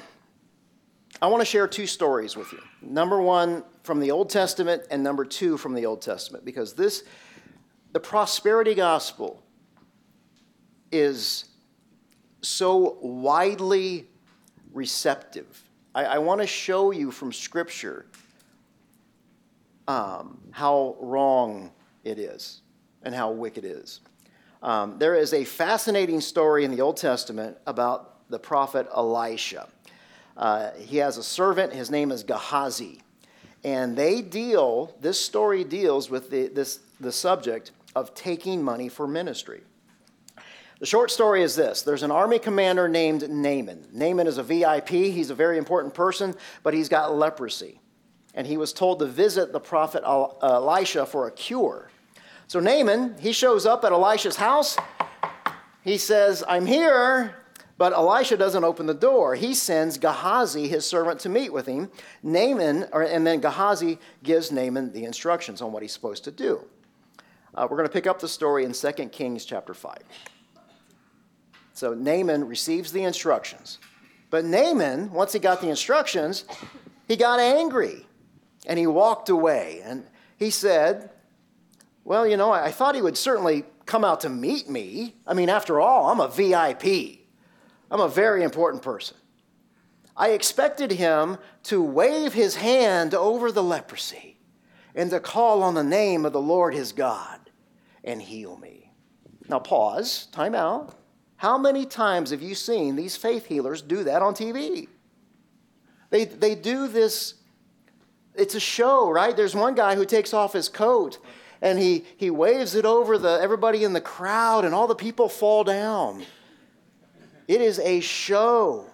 I 1.20 1.26
want 1.26 1.40
to 1.40 1.44
share 1.44 1.66
two 1.66 1.86
stories 1.86 2.36
with 2.36 2.52
you. 2.52 2.60
Number 2.82 3.20
one, 3.20 3.64
from 3.82 4.00
the 4.00 4.10
Old 4.10 4.30
Testament, 4.30 4.84
and 4.90 5.02
number 5.02 5.24
two, 5.24 5.56
from 5.56 5.74
the 5.74 5.86
Old 5.86 6.02
Testament, 6.02 6.44
because 6.44 6.74
this, 6.74 7.04
the 7.92 8.00
prosperity 8.00 8.74
gospel, 8.74 9.42
is 10.92 11.46
so 12.42 12.98
widely 13.00 14.06
receptive. 14.72 15.64
I, 15.94 16.04
I 16.04 16.18
want 16.18 16.42
to 16.42 16.46
show 16.46 16.92
you 16.92 17.10
from 17.10 17.32
Scripture 17.32 18.06
um, 19.88 20.38
how 20.52 20.96
wrong 21.00 21.72
it 22.04 22.18
is 22.18 22.62
and 23.06 23.14
how 23.14 23.30
wicked 23.30 23.64
it 23.64 23.68
is. 23.68 24.00
Um, 24.62 24.98
there 24.98 25.14
is 25.14 25.32
a 25.32 25.44
fascinating 25.44 26.20
story 26.20 26.64
in 26.64 26.72
the 26.72 26.80
Old 26.80 26.96
Testament 26.96 27.56
about 27.66 28.28
the 28.28 28.38
prophet 28.38 28.88
Elisha. 28.94 29.68
Uh, 30.36 30.72
he 30.72 30.98
has 30.98 31.16
a 31.16 31.22
servant, 31.22 31.72
his 31.72 31.88
name 31.88 32.10
is 32.10 32.24
Gehazi. 32.24 33.00
And 33.62 33.96
they 33.96 34.20
deal, 34.22 34.94
this 35.00 35.20
story 35.20 35.62
deals 35.62 36.10
with 36.10 36.30
the, 36.30 36.48
this, 36.48 36.80
the 37.00 37.12
subject 37.12 37.70
of 37.94 38.12
taking 38.14 38.60
money 38.60 38.88
for 38.88 39.06
ministry. 39.06 39.62
The 40.80 40.86
short 40.86 41.10
story 41.12 41.42
is 41.42 41.54
this 41.54 41.82
there's 41.82 42.02
an 42.02 42.10
army 42.10 42.40
commander 42.40 42.88
named 42.88 43.30
Naaman. 43.30 43.86
Naaman 43.92 44.26
is 44.26 44.36
a 44.36 44.42
VIP, 44.42 44.88
he's 44.88 45.30
a 45.30 45.34
very 45.34 45.58
important 45.58 45.94
person, 45.94 46.34
but 46.64 46.74
he's 46.74 46.88
got 46.88 47.14
leprosy. 47.14 47.80
And 48.34 48.48
he 48.48 48.56
was 48.56 48.72
told 48.72 48.98
to 48.98 49.06
visit 49.06 49.52
the 49.52 49.60
prophet 49.60 50.02
Elisha 50.04 51.06
for 51.06 51.28
a 51.28 51.30
cure. 51.30 51.88
So 52.48 52.60
Naaman, 52.60 53.16
he 53.18 53.32
shows 53.32 53.66
up 53.66 53.84
at 53.84 53.92
Elisha's 53.92 54.36
house. 54.36 54.76
He 55.82 55.98
says, 55.98 56.44
I'm 56.48 56.66
here. 56.66 57.42
But 57.78 57.92
Elisha 57.92 58.38
doesn't 58.38 58.64
open 58.64 58.86
the 58.86 58.94
door. 58.94 59.34
He 59.34 59.52
sends 59.52 59.98
Gehazi, 59.98 60.66
his 60.66 60.86
servant, 60.86 61.20
to 61.20 61.28
meet 61.28 61.52
with 61.52 61.66
him. 61.66 61.90
Naaman, 62.22 62.88
or, 62.92 63.02
and 63.02 63.26
then 63.26 63.40
Gehazi 63.40 63.98
gives 64.22 64.50
Naaman 64.50 64.92
the 64.92 65.04
instructions 65.04 65.60
on 65.60 65.72
what 65.72 65.82
he's 65.82 65.92
supposed 65.92 66.24
to 66.24 66.30
do. 66.30 66.64
Uh, 67.54 67.66
we're 67.70 67.76
going 67.76 67.88
to 67.88 67.92
pick 67.92 68.06
up 68.06 68.18
the 68.18 68.28
story 68.28 68.64
in 68.64 68.72
2 68.72 68.92
Kings 69.10 69.44
chapter 69.44 69.74
5. 69.74 69.98
So 71.74 71.92
Naaman 71.92 72.48
receives 72.48 72.92
the 72.92 73.02
instructions. 73.02 73.78
But 74.30 74.46
Naaman, 74.46 75.12
once 75.12 75.34
he 75.34 75.38
got 75.38 75.60
the 75.60 75.68
instructions, 75.68 76.46
he 77.06 77.16
got 77.16 77.40
angry 77.40 78.06
and 78.66 78.78
he 78.78 78.86
walked 78.86 79.28
away. 79.28 79.82
And 79.84 80.04
he 80.38 80.50
said, 80.50 81.10
Well, 82.06 82.24
you 82.24 82.36
know, 82.36 82.52
I 82.52 82.70
thought 82.70 82.94
he 82.94 83.02
would 83.02 83.18
certainly 83.18 83.64
come 83.84 84.04
out 84.04 84.20
to 84.20 84.28
meet 84.28 84.70
me. 84.70 85.16
I 85.26 85.34
mean, 85.34 85.48
after 85.48 85.80
all, 85.80 86.08
I'm 86.08 86.20
a 86.20 86.28
VIP. 86.28 87.18
I'm 87.90 87.98
a 87.98 88.08
very 88.08 88.44
important 88.44 88.80
person. 88.84 89.16
I 90.16 90.28
expected 90.30 90.92
him 90.92 91.36
to 91.64 91.82
wave 91.82 92.32
his 92.32 92.54
hand 92.54 93.12
over 93.12 93.50
the 93.50 93.62
leprosy 93.62 94.38
and 94.94 95.10
to 95.10 95.18
call 95.18 95.64
on 95.64 95.74
the 95.74 95.82
name 95.82 96.24
of 96.24 96.32
the 96.32 96.40
Lord 96.40 96.74
his 96.74 96.92
God 96.92 97.40
and 98.04 98.22
heal 98.22 98.56
me. 98.56 98.92
Now, 99.48 99.58
pause, 99.58 100.26
time 100.26 100.54
out. 100.54 100.94
How 101.34 101.58
many 101.58 101.84
times 101.84 102.30
have 102.30 102.40
you 102.40 102.54
seen 102.54 102.94
these 102.94 103.16
faith 103.16 103.46
healers 103.46 103.82
do 103.82 104.04
that 104.04 104.22
on 104.22 104.32
TV? 104.32 104.86
They, 106.10 106.24
they 106.24 106.54
do 106.54 106.86
this, 106.86 107.34
it's 108.36 108.54
a 108.54 108.60
show, 108.60 109.10
right? 109.10 109.36
There's 109.36 109.56
one 109.56 109.74
guy 109.74 109.96
who 109.96 110.04
takes 110.04 110.32
off 110.32 110.52
his 110.52 110.68
coat 110.68 111.18
and 111.66 111.80
he, 111.80 112.04
he 112.16 112.30
waves 112.30 112.76
it 112.76 112.84
over 112.86 113.18
the, 113.18 113.40
everybody 113.42 113.82
in 113.82 113.92
the 113.92 114.00
crowd, 114.00 114.64
and 114.64 114.72
all 114.72 114.86
the 114.86 114.94
people 114.94 115.28
fall 115.28 115.64
down. 115.64 116.24
It 117.48 117.60
is 117.60 117.80
a 117.80 117.98
show. 117.98 118.86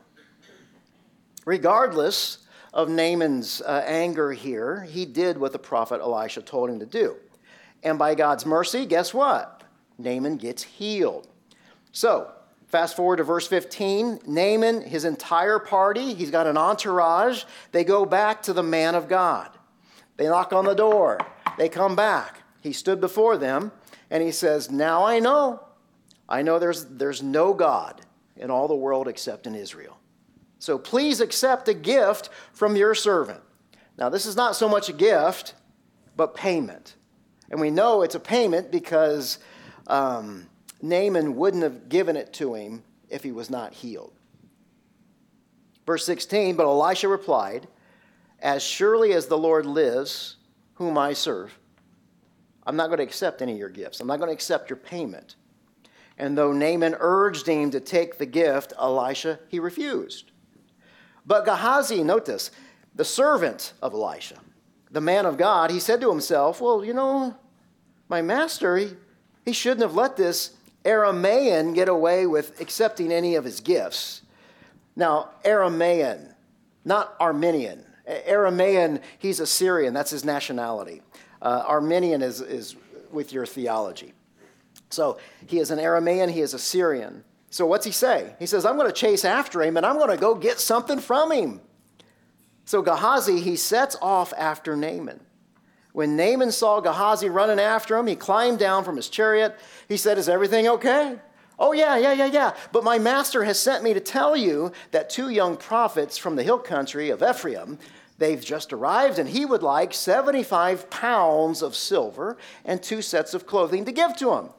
Regardless 1.44 2.38
of 2.72 2.88
Naaman's 2.88 3.60
uh, 3.60 3.84
anger 3.86 4.32
here, 4.32 4.84
he 4.84 5.04
did 5.04 5.36
what 5.36 5.52
the 5.52 5.58
prophet 5.58 6.00
Elisha 6.00 6.40
told 6.40 6.70
him 6.70 6.78
to 6.78 6.86
do. 6.86 7.16
And 7.82 7.98
by 7.98 8.14
God's 8.14 8.46
mercy, 8.46 8.86
guess 8.86 9.12
what? 9.12 9.64
Naaman 9.98 10.38
gets 10.38 10.62
healed. 10.62 11.28
So, 11.90 12.32
fast 12.68 12.96
forward 12.96 13.16
to 13.16 13.24
verse 13.24 13.46
15. 13.46 14.20
Naaman, 14.26 14.80
his 14.80 15.04
entire 15.04 15.58
party, 15.58 16.14
he's 16.14 16.30
got 16.30 16.46
an 16.46 16.56
entourage. 16.56 17.44
They 17.72 17.84
go 17.84 18.06
back 18.06 18.42
to 18.44 18.54
the 18.54 18.62
man 18.62 18.94
of 18.94 19.08
God. 19.08 19.50
They 20.16 20.26
knock 20.26 20.54
on 20.54 20.64
the 20.64 20.74
door. 20.74 21.18
They 21.58 21.68
come 21.68 21.94
back. 21.94 22.41
He 22.62 22.72
stood 22.72 23.00
before 23.00 23.36
them 23.36 23.72
and 24.08 24.22
he 24.22 24.30
says, 24.30 24.70
Now 24.70 25.04
I 25.04 25.18
know. 25.18 25.60
I 26.28 26.42
know 26.42 26.58
there's, 26.58 26.86
there's 26.86 27.22
no 27.22 27.52
God 27.52 28.00
in 28.36 28.50
all 28.50 28.68
the 28.68 28.74
world 28.74 29.08
except 29.08 29.46
in 29.46 29.54
Israel. 29.54 29.98
So 30.58 30.78
please 30.78 31.20
accept 31.20 31.68
a 31.68 31.74
gift 31.74 32.30
from 32.52 32.76
your 32.76 32.94
servant. 32.94 33.40
Now, 33.98 34.08
this 34.08 34.24
is 34.24 34.36
not 34.36 34.56
so 34.56 34.68
much 34.68 34.88
a 34.88 34.92
gift, 34.92 35.54
but 36.16 36.34
payment. 36.34 36.94
And 37.50 37.60
we 37.60 37.70
know 37.70 38.02
it's 38.02 38.14
a 38.14 38.20
payment 38.20 38.70
because 38.70 39.38
um, 39.88 40.46
Naaman 40.80 41.36
wouldn't 41.36 41.64
have 41.64 41.88
given 41.88 42.16
it 42.16 42.32
to 42.34 42.54
him 42.54 42.84
if 43.10 43.24
he 43.24 43.32
was 43.32 43.50
not 43.50 43.74
healed. 43.74 44.12
Verse 45.84 46.06
16 46.06 46.54
But 46.54 46.64
Elisha 46.64 47.08
replied, 47.08 47.66
As 48.40 48.62
surely 48.62 49.12
as 49.12 49.26
the 49.26 49.36
Lord 49.36 49.66
lives, 49.66 50.36
whom 50.74 50.96
I 50.96 51.12
serve, 51.12 51.58
I'm 52.66 52.76
not 52.76 52.88
going 52.88 52.98
to 52.98 53.04
accept 53.04 53.42
any 53.42 53.52
of 53.52 53.58
your 53.58 53.68
gifts. 53.68 54.00
I'm 54.00 54.06
not 54.06 54.18
going 54.18 54.28
to 54.28 54.34
accept 54.34 54.70
your 54.70 54.76
payment. 54.76 55.36
And 56.18 56.36
though 56.36 56.52
Naaman 56.52 56.96
urged 57.00 57.46
him 57.46 57.70
to 57.70 57.80
take 57.80 58.18
the 58.18 58.26
gift, 58.26 58.72
Elisha, 58.78 59.40
he 59.48 59.58
refused. 59.58 60.30
But 61.26 61.44
Gehazi, 61.44 62.02
note 62.02 62.26
this, 62.26 62.50
the 62.94 63.04
servant 63.04 63.72
of 63.82 63.94
Elisha, 63.94 64.38
the 64.90 65.00
man 65.00 65.26
of 65.26 65.38
God, 65.38 65.70
he 65.70 65.80
said 65.80 66.00
to 66.00 66.10
himself, 66.10 66.60
Well, 66.60 66.84
you 66.84 66.92
know, 66.92 67.36
my 68.08 68.22
master, 68.22 68.76
he, 68.76 68.90
he 69.44 69.52
shouldn't 69.52 69.82
have 69.82 69.94
let 69.94 70.16
this 70.16 70.56
Aramaean 70.84 71.74
get 71.74 71.88
away 71.88 72.26
with 72.26 72.60
accepting 72.60 73.12
any 73.12 73.36
of 73.36 73.44
his 73.44 73.60
gifts. 73.60 74.22
Now, 74.94 75.30
Aramaean, 75.44 76.34
not 76.84 77.14
Armenian. 77.20 77.84
Aramaean, 78.06 79.00
he's 79.18 79.40
a 79.40 79.46
Syrian, 79.46 79.94
that's 79.94 80.10
his 80.10 80.24
nationality. 80.24 81.02
Uh, 81.43 81.64
Arminian 81.66 82.22
is, 82.22 82.40
is 82.40 82.76
with 83.11 83.32
your 83.32 83.45
theology. 83.45 84.14
So 84.90 85.18
he 85.47 85.59
is 85.59 85.70
an 85.70 85.78
Aramaean, 85.78 86.30
he 86.30 86.40
is 86.40 86.55
a 86.55 86.59
Syrian. 86.59 87.24
So 87.51 87.66
what's 87.66 87.84
he 87.84 87.93
say? 87.93 88.34
He 88.38 88.47
says, 88.47 88.64
I'm 88.64 88.76
going 88.76 88.88
to 88.88 88.95
chase 88.95 89.24
after 89.24 89.61
him 89.62 89.76
and 89.76 89.84
I'm 89.84 89.97
going 89.97 90.11
to 90.11 90.16
go 90.16 90.34
get 90.34 90.59
something 90.61 90.99
from 90.99 91.32
him. 91.32 91.61
So 92.64 92.80
Gehazi, 92.80 93.40
he 93.40 93.57
sets 93.57 93.97
off 94.01 94.32
after 94.38 94.76
Naaman. 94.76 95.20
When 95.93 96.16
Naaman 96.16 96.53
saw 96.53 96.80
Gehazi 96.80 97.28
running 97.28 97.61
after 97.61 97.99
him, 97.99 98.07
he 98.07 98.16
climbed 98.16 98.59
down 98.59 98.84
from 98.84 98.97
his 98.97 99.11
chariot. 99.11 99.59
He 99.88 99.99
said, 99.99 100.16
Is 100.16 100.28
everything 100.28 100.66
okay? 100.68 101.18
Oh, 101.59 101.72
yeah, 101.72 101.99
yeah, 101.99 102.12
yeah, 102.12 102.26
yeah. 102.26 102.55
But 102.72 102.82
my 102.82 102.99
master 102.99 103.45
has 103.45 103.61
sent 103.61 103.84
me 103.84 103.93
to 103.93 104.01
tell 104.01 104.34
you 104.34 104.72
that 104.93 105.11
two 105.11 105.28
young 105.28 105.57
prophets 105.57 106.16
from 106.16 106.36
the 106.36 106.43
hill 106.43 106.59
country 106.59 107.11
of 107.11 107.22
Ephraim 107.22 107.78
They've 108.22 108.40
just 108.40 108.72
arrived, 108.72 109.18
and 109.18 109.28
he 109.28 109.44
would 109.44 109.64
like 109.64 109.92
75 109.92 110.88
pounds 110.90 111.60
of 111.60 111.74
silver 111.74 112.36
and 112.64 112.80
two 112.80 113.02
sets 113.02 113.34
of 113.34 113.48
clothing 113.48 113.84
to 113.84 113.90
give 113.90 114.16
to 114.18 114.34
him. 114.34 114.50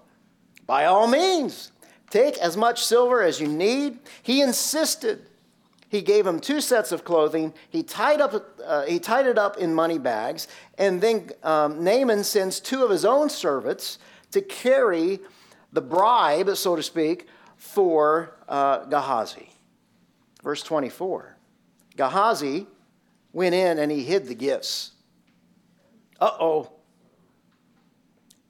By 0.68 0.84
all 0.84 1.08
means, 1.08 1.72
take 2.10 2.38
as 2.40 2.58
much 2.58 2.84
silver 2.84 3.22
as 3.22 3.40
you 3.40 3.48
need. 3.48 4.00
He 4.22 4.42
insisted. 4.42 5.30
He 5.88 6.02
gave 6.02 6.28
him 6.28 6.42
two 6.42 6.60
sets 6.60 6.92
of 6.92 7.06
clothing. 7.06 7.54
He 7.70 7.84
tied, 7.84 8.20
up, 8.20 8.60
uh, 8.62 8.84
he 8.84 9.00
tied 9.00 9.28
it 9.28 9.38
up 9.38 9.56
in 9.56 9.74
money 9.74 9.98
bags. 9.98 10.50
And 10.78 11.00
then 11.00 11.30
um, 11.42 11.86
Naaman 11.86 12.26
sends 12.26 12.60
two 12.60 12.84
of 12.84 12.90
his 12.90 13.06
own 13.06 13.30
servants 13.30 13.98
to 14.32 14.42
carry 14.42 15.22
the 15.72 15.80
bribe, 15.80 16.54
so 16.58 16.76
to 16.76 16.84
speak, 16.84 17.30
for 17.56 18.36
uh, 18.50 18.80
Gehazi. 18.88 19.52
Verse 20.44 20.64
24 20.64 21.38
Gehazi 21.96 22.68
went 23.34 23.56
in 23.56 23.80
and 23.80 23.92
he 23.92 24.04
hid 24.04 24.28
the 24.28 24.36
gifts. 24.36 24.92
Uh 26.22 26.32
oh. 26.40 26.72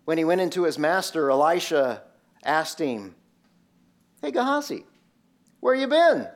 When 0.06 0.18
he 0.18 0.26
went 0.26 0.42
into 0.42 0.64
his 0.64 0.78
master, 0.78 1.32
Elisha 1.32 2.04
asked 2.44 2.80
him, 2.80 3.16
Hey, 4.22 4.32
Gehazi, 4.32 4.86
where 5.62 5.74
you 5.74 5.88
been? 5.88 6.28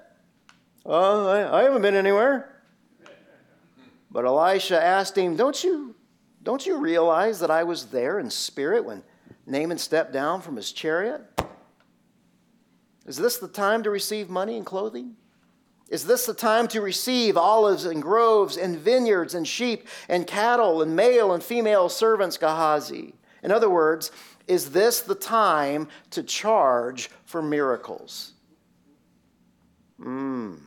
Oh, 0.86 1.28
I, 1.28 1.60
I 1.60 1.64
haven't 1.64 1.82
been 1.82 1.96
anywhere. 1.96 2.54
But 4.10 4.26
Elisha 4.26 4.82
asked 4.82 5.18
him, 5.18 5.36
Don't 5.36 5.62
you, 5.64 5.96
don't 6.44 6.66
you 6.66 6.78
realize 6.78 7.42
that 7.42 7.52
I 7.52 7.64
was 7.64 7.88
there 7.88 8.20
in 8.20 8.30
spirit 8.30 8.86
when 8.86 9.04
Naaman 9.46 9.78
stepped 9.78 10.14
down 10.14 10.42
from 10.42 10.56
his 10.56 10.72
chariot? 10.72 11.22
Is 13.06 13.18
this 13.18 13.38
the 13.38 13.48
time 13.48 13.84
to 13.84 13.90
receive 13.90 14.30
money 14.30 14.56
and 14.56 14.66
clothing? 14.66 15.16
Is 15.90 16.06
this 16.06 16.26
the 16.26 16.34
time 16.34 16.68
to 16.70 16.82
receive 16.82 17.38
olives 17.38 17.86
and 17.86 18.02
groves 18.02 18.58
and 18.58 18.78
vineyards 18.78 19.34
and 19.34 19.48
sheep 19.48 19.88
and 20.10 20.28
cattle 20.28 20.82
and 20.82 20.96
male 20.96 21.34
and 21.34 21.42
female 21.42 21.88
servants, 21.88 22.38
Gehazi? 22.38 23.14
In 23.42 23.52
other 23.52 23.70
words, 23.70 24.12
is 24.48 24.72
this 24.72 25.02
the 25.02 25.16
time 25.16 25.88
to 26.12 26.24
charge 26.24 27.10
for 27.26 27.42
miracles? 27.42 28.34
Mm. 30.00 30.60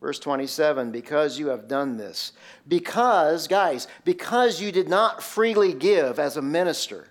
Verse 0.00 0.18
27 0.18 0.90
because 0.90 1.38
you 1.38 1.48
have 1.48 1.68
done 1.68 1.96
this. 1.96 2.32
Because, 2.68 3.46
guys, 3.48 3.86
because 4.04 4.60
you 4.60 4.72
did 4.72 4.88
not 4.88 5.22
freely 5.22 5.74
give 5.74 6.18
as 6.18 6.36
a 6.36 6.42
minister, 6.42 7.08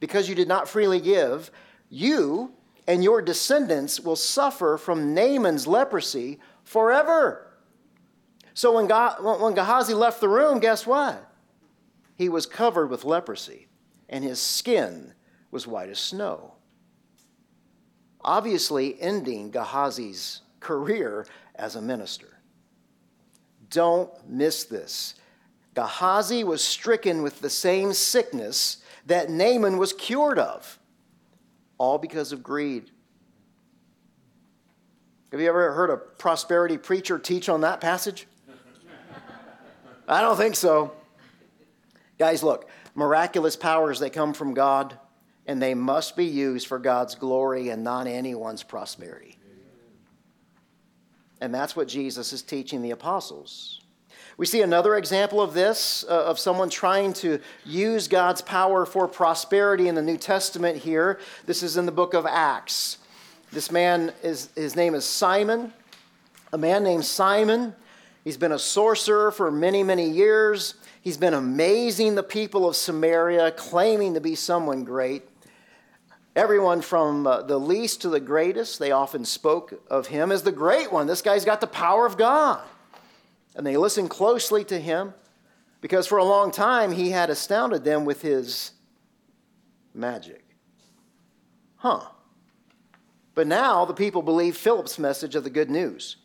because 0.00 0.28
you 0.28 0.34
did 0.34 0.48
not 0.48 0.68
freely 0.68 1.00
give, 1.00 1.50
you 1.90 2.52
and 2.86 3.02
your 3.02 3.22
descendants 3.22 4.00
will 4.00 4.16
suffer 4.16 4.76
from 4.76 5.14
Naaman's 5.14 5.66
leprosy 5.66 6.38
forever. 6.62 7.50
So 8.52 8.74
when, 8.74 8.86
God, 8.86 9.22
when 9.22 9.54
Gehazi 9.54 9.94
left 9.94 10.20
the 10.20 10.28
room, 10.28 10.60
guess 10.60 10.86
what? 10.86 11.30
He 12.16 12.28
was 12.28 12.46
covered 12.46 12.90
with 12.90 13.04
leprosy, 13.04 13.66
and 14.08 14.22
his 14.22 14.40
skin 14.40 15.14
was 15.50 15.66
white 15.66 15.88
as 15.88 15.98
snow. 15.98 16.54
Obviously, 18.20 19.00
ending 19.00 19.50
Gehazi's 19.50 20.42
career 20.60 21.26
as 21.56 21.76
a 21.76 21.82
minister. 21.82 22.38
Don't 23.70 24.10
miss 24.28 24.64
this. 24.64 25.14
Gehazi 25.74 26.44
was 26.44 26.62
stricken 26.62 27.22
with 27.22 27.40
the 27.40 27.50
same 27.50 27.92
sickness 27.92 28.78
that 29.06 29.30
Naaman 29.30 29.78
was 29.78 29.92
cured 29.92 30.38
of 30.38 30.78
all 31.78 31.98
because 31.98 32.32
of 32.32 32.42
greed. 32.42 32.90
Have 35.32 35.40
you 35.40 35.48
ever 35.48 35.72
heard 35.72 35.90
a 35.90 35.96
prosperity 35.96 36.78
preacher 36.78 37.18
teach 37.18 37.48
on 37.48 37.62
that 37.62 37.80
passage? 37.80 38.26
I 40.06 40.20
don't 40.20 40.36
think 40.36 40.54
so. 40.54 40.92
Guys, 42.18 42.42
look, 42.42 42.68
miraculous 42.94 43.56
powers, 43.56 43.98
they 43.98 44.10
come 44.10 44.32
from 44.32 44.54
God, 44.54 44.98
and 45.46 45.60
they 45.60 45.74
must 45.74 46.16
be 46.16 46.26
used 46.26 46.66
for 46.66 46.78
God's 46.78 47.14
glory 47.14 47.70
and 47.70 47.82
not 47.82 48.06
anyone's 48.06 48.62
prosperity. 48.62 49.38
And 51.40 51.52
that's 51.54 51.74
what 51.74 51.88
Jesus 51.88 52.32
is 52.32 52.42
teaching 52.42 52.80
the 52.80 52.92
apostles. 52.92 53.80
We 54.36 54.46
see 54.46 54.62
another 54.62 54.96
example 54.96 55.40
of 55.40 55.54
this, 55.54 56.04
uh, 56.08 56.24
of 56.24 56.40
someone 56.40 56.68
trying 56.68 57.12
to 57.14 57.38
use 57.64 58.08
God's 58.08 58.42
power 58.42 58.84
for 58.84 59.06
prosperity 59.06 59.86
in 59.86 59.94
the 59.94 60.02
New 60.02 60.16
Testament 60.16 60.78
here. 60.78 61.20
This 61.46 61.62
is 61.62 61.76
in 61.76 61.86
the 61.86 61.92
book 61.92 62.14
of 62.14 62.26
Acts. 62.26 62.98
This 63.52 63.70
man, 63.70 64.12
is, 64.24 64.48
his 64.56 64.74
name 64.74 64.96
is 64.96 65.04
Simon, 65.04 65.72
a 66.52 66.58
man 66.58 66.82
named 66.82 67.04
Simon. 67.04 67.76
He's 68.24 68.36
been 68.36 68.50
a 68.50 68.58
sorcerer 68.58 69.30
for 69.30 69.52
many, 69.52 69.84
many 69.84 70.10
years. 70.10 70.74
He's 71.00 71.16
been 71.16 71.34
amazing 71.34 72.16
the 72.16 72.24
people 72.24 72.68
of 72.68 72.74
Samaria, 72.74 73.52
claiming 73.52 74.14
to 74.14 74.20
be 74.20 74.34
someone 74.34 74.82
great. 74.82 75.22
Everyone 76.34 76.80
from 76.80 77.28
uh, 77.28 77.42
the 77.42 77.60
least 77.60 78.02
to 78.02 78.08
the 78.08 78.18
greatest, 78.18 78.80
they 78.80 78.90
often 78.90 79.24
spoke 79.24 79.80
of 79.88 80.08
him 80.08 80.32
as 80.32 80.42
the 80.42 80.50
great 80.50 80.90
one. 80.90 81.06
This 81.06 81.22
guy's 81.22 81.44
got 81.44 81.60
the 81.60 81.68
power 81.68 82.04
of 82.04 82.16
God 82.16 82.60
and 83.54 83.66
they 83.66 83.76
listened 83.76 84.10
closely 84.10 84.64
to 84.64 84.80
him 84.80 85.14
because 85.80 86.06
for 86.06 86.18
a 86.18 86.24
long 86.24 86.50
time 86.50 86.92
he 86.92 87.10
had 87.10 87.30
astounded 87.30 87.84
them 87.84 88.04
with 88.04 88.22
his 88.22 88.72
magic. 89.94 90.44
Huh. 91.76 92.00
But 93.34 93.46
now 93.46 93.84
the 93.84 93.94
people 93.94 94.22
believe 94.22 94.56
Philip's 94.56 94.98
message 94.98 95.34
of 95.34 95.44
the 95.44 95.50
good 95.50 95.70
news 95.70 96.16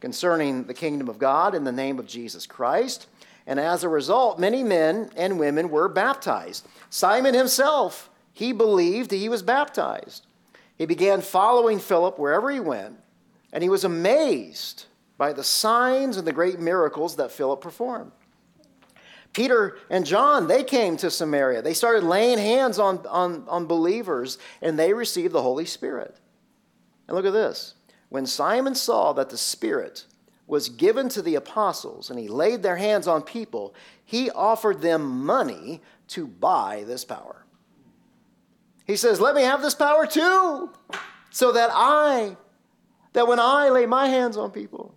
concerning 0.00 0.64
the 0.64 0.74
kingdom 0.74 1.08
of 1.08 1.18
God 1.18 1.54
in 1.54 1.64
the 1.64 1.72
name 1.72 1.98
of 1.98 2.06
Jesus 2.06 2.46
Christ. 2.46 3.06
And 3.46 3.58
as 3.58 3.82
a 3.82 3.88
result, 3.88 4.38
many 4.38 4.62
men 4.62 5.10
and 5.16 5.38
women 5.38 5.70
were 5.70 5.88
baptized. 5.88 6.66
Simon 6.90 7.34
himself, 7.34 8.10
he 8.32 8.52
believed 8.52 9.10
he 9.10 9.28
was 9.28 9.42
baptized. 9.42 10.26
He 10.76 10.86
began 10.86 11.22
following 11.22 11.80
Philip 11.80 12.18
wherever 12.18 12.50
he 12.50 12.60
went, 12.60 12.98
and 13.52 13.62
he 13.62 13.68
was 13.68 13.82
amazed 13.82 14.84
by 15.18 15.32
the 15.32 15.44
signs 15.44 16.16
and 16.16 16.26
the 16.26 16.32
great 16.32 16.60
miracles 16.60 17.16
that 17.16 17.32
Philip 17.32 17.60
performed. 17.60 18.12
Peter 19.34 19.76
and 19.90 20.06
John, 20.06 20.48
they 20.48 20.64
came 20.64 20.96
to 20.96 21.10
Samaria. 21.10 21.60
They 21.60 21.74
started 21.74 22.04
laying 22.04 22.38
hands 22.38 22.78
on, 22.78 23.06
on, 23.06 23.44
on 23.46 23.66
believers, 23.66 24.38
and 24.62 24.78
they 24.78 24.94
received 24.94 25.34
the 25.34 25.42
Holy 25.42 25.66
Spirit. 25.66 26.16
And 27.06 27.14
look 27.14 27.26
at 27.26 27.32
this. 27.32 27.74
When 28.08 28.24
Simon 28.24 28.74
saw 28.74 29.12
that 29.12 29.28
the 29.28 29.36
Spirit 29.36 30.06
was 30.46 30.70
given 30.70 31.10
to 31.10 31.20
the 31.20 31.34
apostles 31.34 32.08
and 32.08 32.18
he 32.18 32.26
laid 32.26 32.62
their 32.62 32.76
hands 32.76 33.06
on 33.06 33.22
people, 33.22 33.74
he 34.04 34.30
offered 34.30 34.80
them 34.80 35.24
money 35.24 35.82
to 36.08 36.26
buy 36.26 36.84
this 36.86 37.04
power. 37.04 37.44
He 38.86 38.96
says, 38.96 39.20
Let 39.20 39.34
me 39.34 39.42
have 39.42 39.60
this 39.60 39.74
power 39.74 40.06
too, 40.06 40.72
so 41.30 41.52
that 41.52 41.70
I, 41.72 42.36
that 43.12 43.28
when 43.28 43.38
I 43.38 43.68
lay 43.68 43.84
my 43.84 44.08
hands 44.08 44.38
on 44.38 44.50
people, 44.50 44.94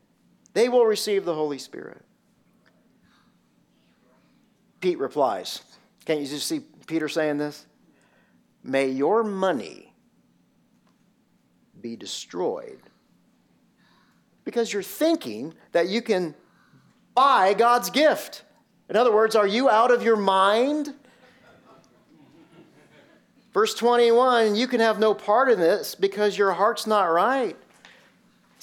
they 0.53 0.69
will 0.69 0.85
receive 0.85 1.25
the 1.25 1.33
Holy 1.33 1.57
Spirit. 1.57 2.03
Pete 4.79 4.99
replies, 4.99 5.61
Can't 6.05 6.19
you 6.19 6.27
just 6.27 6.47
see 6.47 6.61
Peter 6.87 7.07
saying 7.07 7.37
this? 7.37 7.65
May 8.63 8.89
your 8.89 9.23
money 9.23 9.93
be 11.79 11.95
destroyed 11.95 12.79
because 14.43 14.71
you're 14.71 14.83
thinking 14.83 15.53
that 15.71 15.87
you 15.87 16.01
can 16.01 16.35
buy 17.15 17.53
God's 17.53 17.89
gift. 17.89 18.43
In 18.89 18.95
other 18.95 19.13
words, 19.13 19.35
are 19.35 19.47
you 19.47 19.69
out 19.69 19.91
of 19.91 20.03
your 20.03 20.15
mind? 20.15 20.93
Verse 23.53 23.73
21 23.75 24.55
you 24.55 24.67
can 24.67 24.79
have 24.79 24.99
no 24.99 25.13
part 25.13 25.49
in 25.49 25.59
this 25.59 25.95
because 25.95 26.37
your 26.37 26.51
heart's 26.53 26.87
not 26.87 27.03
right. 27.03 27.57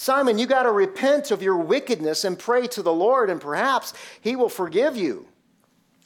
Simon, 0.00 0.38
you 0.38 0.46
got 0.46 0.62
to 0.62 0.70
repent 0.70 1.32
of 1.32 1.42
your 1.42 1.56
wickedness 1.56 2.22
and 2.22 2.38
pray 2.38 2.68
to 2.68 2.84
the 2.84 2.92
Lord, 2.92 3.30
and 3.30 3.40
perhaps 3.40 3.94
He 4.20 4.36
will 4.36 4.48
forgive 4.48 4.96
you. 4.96 5.26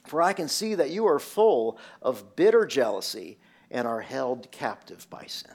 For 0.07 0.19
I 0.19 0.33
can 0.33 0.47
see 0.47 0.73
that 0.73 0.89
you 0.89 1.05
are 1.05 1.19
full 1.19 1.77
of 2.01 2.35
bitter 2.35 2.65
jealousy 2.65 3.37
and 3.69 3.87
are 3.87 4.01
held 4.01 4.49
captive 4.49 5.07
by 5.11 5.25
sin. 5.27 5.53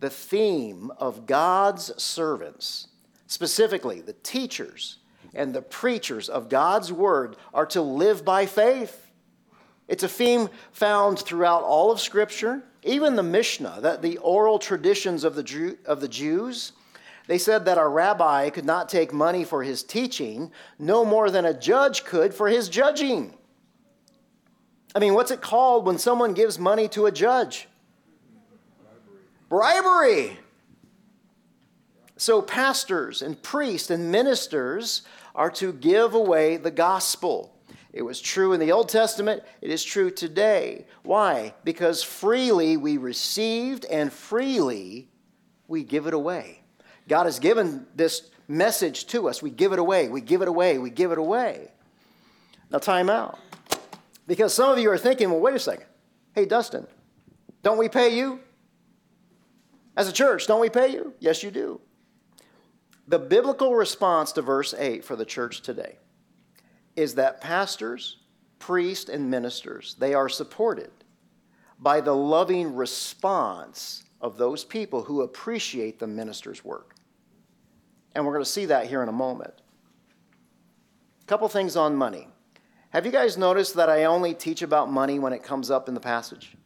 The 0.00 0.08
theme 0.08 0.90
of 0.96 1.26
God's 1.26 2.02
servants, 2.02 2.88
specifically 3.26 4.00
the 4.00 4.14
teachers 4.14 5.00
and 5.34 5.52
the 5.52 5.60
preachers 5.60 6.30
of 6.30 6.48
God's 6.48 6.90
word, 6.90 7.36
are 7.52 7.66
to 7.66 7.82
live 7.82 8.24
by 8.24 8.46
faith. 8.46 9.10
It's 9.86 10.02
a 10.02 10.08
theme 10.08 10.48
found 10.72 11.18
throughout 11.18 11.62
all 11.62 11.90
of 11.90 12.00
Scripture, 12.00 12.62
even 12.82 13.16
the 13.16 13.22
Mishnah, 13.22 13.78
that 13.82 14.02
the 14.02 14.18
oral 14.18 14.58
traditions 14.58 15.24
of 15.24 15.34
the, 15.34 15.42
Jew, 15.42 15.78
of 15.84 16.00
the 16.00 16.08
Jews 16.08 16.72
they 17.28 17.38
said 17.38 17.66
that 17.66 17.76
a 17.76 17.86
rabbi 17.86 18.48
could 18.48 18.64
not 18.64 18.88
take 18.88 19.12
money 19.12 19.44
for 19.44 19.62
his 19.62 19.82
teaching 19.82 20.50
no 20.78 21.04
more 21.04 21.30
than 21.30 21.44
a 21.44 21.52
judge 21.52 22.04
could 22.04 22.32
for 22.32 22.48
his 22.48 22.70
judging. 22.70 23.34
I 24.94 24.98
mean, 24.98 25.12
what's 25.12 25.30
it 25.30 25.42
called 25.42 25.84
when 25.84 25.98
someone 25.98 26.32
gives 26.32 26.58
money 26.58 26.88
to 26.88 27.04
a 27.04 27.12
judge? 27.12 27.68
Bribery. 29.50 29.82
Bribery. 29.82 30.38
So, 32.16 32.40
pastors 32.40 33.20
and 33.20 33.40
priests 33.42 33.90
and 33.90 34.10
ministers 34.10 35.02
are 35.34 35.50
to 35.52 35.74
give 35.74 36.14
away 36.14 36.56
the 36.56 36.70
gospel. 36.70 37.54
It 37.98 38.04
was 38.04 38.20
true 38.20 38.52
in 38.52 38.60
the 38.60 38.70
Old 38.70 38.88
Testament, 38.88 39.42
it 39.60 39.72
is 39.72 39.82
true 39.82 40.12
today. 40.12 40.86
Why? 41.02 41.52
Because 41.64 42.00
freely 42.00 42.76
we 42.76 42.96
received 42.96 43.84
and 43.86 44.12
freely 44.12 45.08
we 45.66 45.82
give 45.82 46.06
it 46.06 46.14
away. 46.14 46.62
God 47.08 47.24
has 47.24 47.40
given 47.40 47.88
this 47.96 48.30
message 48.46 49.08
to 49.08 49.28
us. 49.28 49.42
We 49.42 49.50
give 49.50 49.72
it 49.72 49.80
away, 49.80 50.08
we 50.08 50.20
give 50.20 50.42
it 50.42 50.48
away, 50.48 50.78
we 50.78 50.90
give 50.90 51.10
it 51.10 51.18
away. 51.18 51.72
Now, 52.70 52.78
time 52.78 53.10
out. 53.10 53.36
Because 54.28 54.54
some 54.54 54.70
of 54.70 54.78
you 54.78 54.92
are 54.92 54.98
thinking, 54.98 55.28
well, 55.28 55.40
wait 55.40 55.56
a 55.56 55.58
second. 55.58 55.86
Hey, 56.36 56.44
Dustin, 56.44 56.86
don't 57.64 57.78
we 57.78 57.88
pay 57.88 58.16
you? 58.16 58.38
As 59.96 60.06
a 60.06 60.12
church, 60.12 60.46
don't 60.46 60.60
we 60.60 60.70
pay 60.70 60.92
you? 60.92 61.14
Yes, 61.18 61.42
you 61.42 61.50
do. 61.50 61.80
The 63.08 63.18
biblical 63.18 63.74
response 63.74 64.30
to 64.32 64.42
verse 64.42 64.72
8 64.72 65.04
for 65.04 65.16
the 65.16 65.24
church 65.24 65.62
today 65.62 65.98
is 66.98 67.14
that 67.14 67.40
pastors, 67.40 68.16
priests, 68.58 69.08
and 69.08 69.30
ministers, 69.30 69.94
they 70.00 70.14
are 70.14 70.28
supported 70.28 70.90
by 71.78 72.00
the 72.00 72.14
loving 72.14 72.74
response 72.74 74.02
of 74.20 74.36
those 74.36 74.64
people 74.64 75.04
who 75.04 75.22
appreciate 75.22 76.00
the 76.00 76.06
minister's 76.08 76.64
work. 76.64 76.96
And 78.16 78.26
we're 78.26 78.32
going 78.32 78.44
to 78.44 78.50
see 78.50 78.64
that 78.66 78.88
here 78.88 79.00
in 79.00 79.08
a 79.08 79.12
moment. 79.12 79.54
A 81.22 81.26
couple 81.26 81.48
things 81.48 81.76
on 81.76 81.94
money. 81.94 82.26
Have 82.90 83.06
you 83.06 83.12
guys 83.12 83.38
noticed 83.38 83.74
that 83.76 83.88
I 83.88 84.04
only 84.04 84.34
teach 84.34 84.62
about 84.62 84.90
money 84.90 85.20
when 85.20 85.32
it 85.32 85.44
comes 85.44 85.70
up 85.70 85.86
in 85.86 85.94
the 85.94 86.00
passage? 86.00 86.56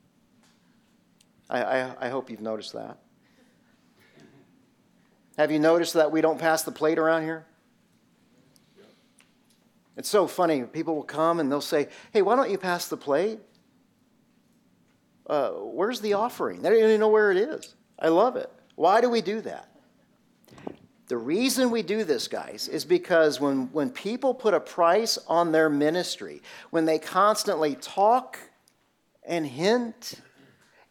I, 1.50 1.62
I, 1.62 2.06
I 2.06 2.08
hope 2.08 2.30
you've 2.30 2.40
noticed 2.40 2.72
that. 2.72 2.96
Have 5.36 5.50
you 5.50 5.58
noticed 5.58 5.92
that 5.92 6.10
we 6.10 6.22
don't 6.22 6.38
pass 6.38 6.62
the 6.62 6.72
plate 6.72 6.98
around 6.98 7.24
here? 7.24 7.44
It's 9.96 10.08
so 10.08 10.26
funny. 10.26 10.62
People 10.62 10.94
will 10.94 11.02
come 11.02 11.40
and 11.40 11.50
they'll 11.50 11.60
say, 11.60 11.88
Hey, 12.12 12.22
why 12.22 12.36
don't 12.36 12.50
you 12.50 12.58
pass 12.58 12.88
the 12.88 12.96
plate? 12.96 13.40
Uh, 15.26 15.50
where's 15.50 16.00
the 16.00 16.14
offering? 16.14 16.62
They 16.62 16.70
don't 16.70 16.78
even 16.78 17.00
know 17.00 17.08
where 17.08 17.30
it 17.30 17.36
is. 17.36 17.74
I 17.98 18.08
love 18.08 18.36
it. 18.36 18.50
Why 18.74 19.00
do 19.00 19.08
we 19.08 19.20
do 19.20 19.40
that? 19.42 19.68
The 21.06 21.16
reason 21.18 21.70
we 21.70 21.82
do 21.82 22.04
this, 22.04 22.26
guys, 22.26 22.68
is 22.68 22.84
because 22.84 23.38
when, 23.38 23.70
when 23.72 23.90
people 23.90 24.32
put 24.32 24.54
a 24.54 24.60
price 24.60 25.18
on 25.28 25.52
their 25.52 25.68
ministry, 25.68 26.42
when 26.70 26.86
they 26.86 26.98
constantly 26.98 27.74
talk 27.74 28.38
and 29.22 29.46
hint 29.46 30.14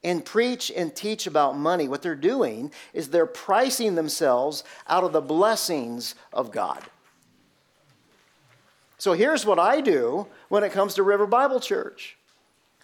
and 0.03 0.23
preach 0.23 0.71
and 0.75 0.95
teach 0.95 1.25
about 1.25 1.57
money, 1.57 1.87
what 1.87 2.03
they're 2.03 2.15
doing 2.15 2.71
is 2.93 3.09
they're 3.09 3.25
pricing 3.25 3.95
themselves 3.95 4.63
out 4.87 5.03
of 5.03 5.11
the 5.11 5.21
blessings 5.21 6.13
of 6.31 6.51
God. 6.51 6.83
So 9.01 9.13
here's 9.13 9.47
what 9.47 9.57
I 9.57 9.81
do 9.81 10.27
when 10.49 10.63
it 10.63 10.73
comes 10.73 10.93
to 10.93 11.01
River 11.01 11.25
Bible 11.25 11.59
Church. 11.59 12.19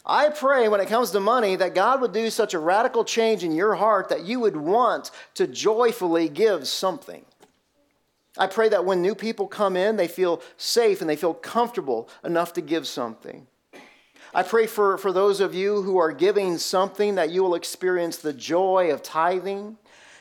I 0.03 0.30
pray 0.30 0.68
when 0.68 0.82
it 0.82 0.88
comes 0.88 1.11
to 1.11 1.20
money 1.20 1.55
that 1.57 1.76
God 1.76 2.01
would 2.01 2.11
do 2.11 2.32
such 2.32 2.55
a 2.55 2.59
radical 2.59 3.05
change 3.05 3.43
in 3.43 3.51
your 3.51 3.76
heart 3.76 4.09
that 4.09 4.26
you 4.26 4.39
would 4.39 4.57
want 4.57 5.11
to 5.36 5.45
joyfully 5.45 6.28
give 6.28 6.68
something. 6.68 7.24
I 8.36 8.47
pray 8.47 8.68
that 8.68 8.84
when 8.84 8.99
new 9.03 9.13
people 9.13 9.45
come 9.45 9.78
in, 9.78 9.95
they 9.95 10.07
feel 10.07 10.41
safe 10.57 11.01
and 11.01 11.09
they 11.09 11.15
feel 11.15 11.36
comfortable 11.36 12.09
enough 12.24 12.51
to 12.53 12.61
give 12.61 12.88
something. 12.88 13.45
I 14.34 14.41
pray 14.41 14.65
for, 14.65 14.97
for 14.97 15.11
those 15.11 15.39
of 15.39 15.53
you 15.53 15.84
who 15.84 15.99
are 15.99 16.11
giving 16.11 16.57
something 16.57 17.13
that 17.13 17.30
you 17.30 17.43
will 17.43 17.53
experience 17.53 18.18
the 18.18 18.34
joy 18.34 18.91
of 18.91 19.03
tithing. 19.03 19.78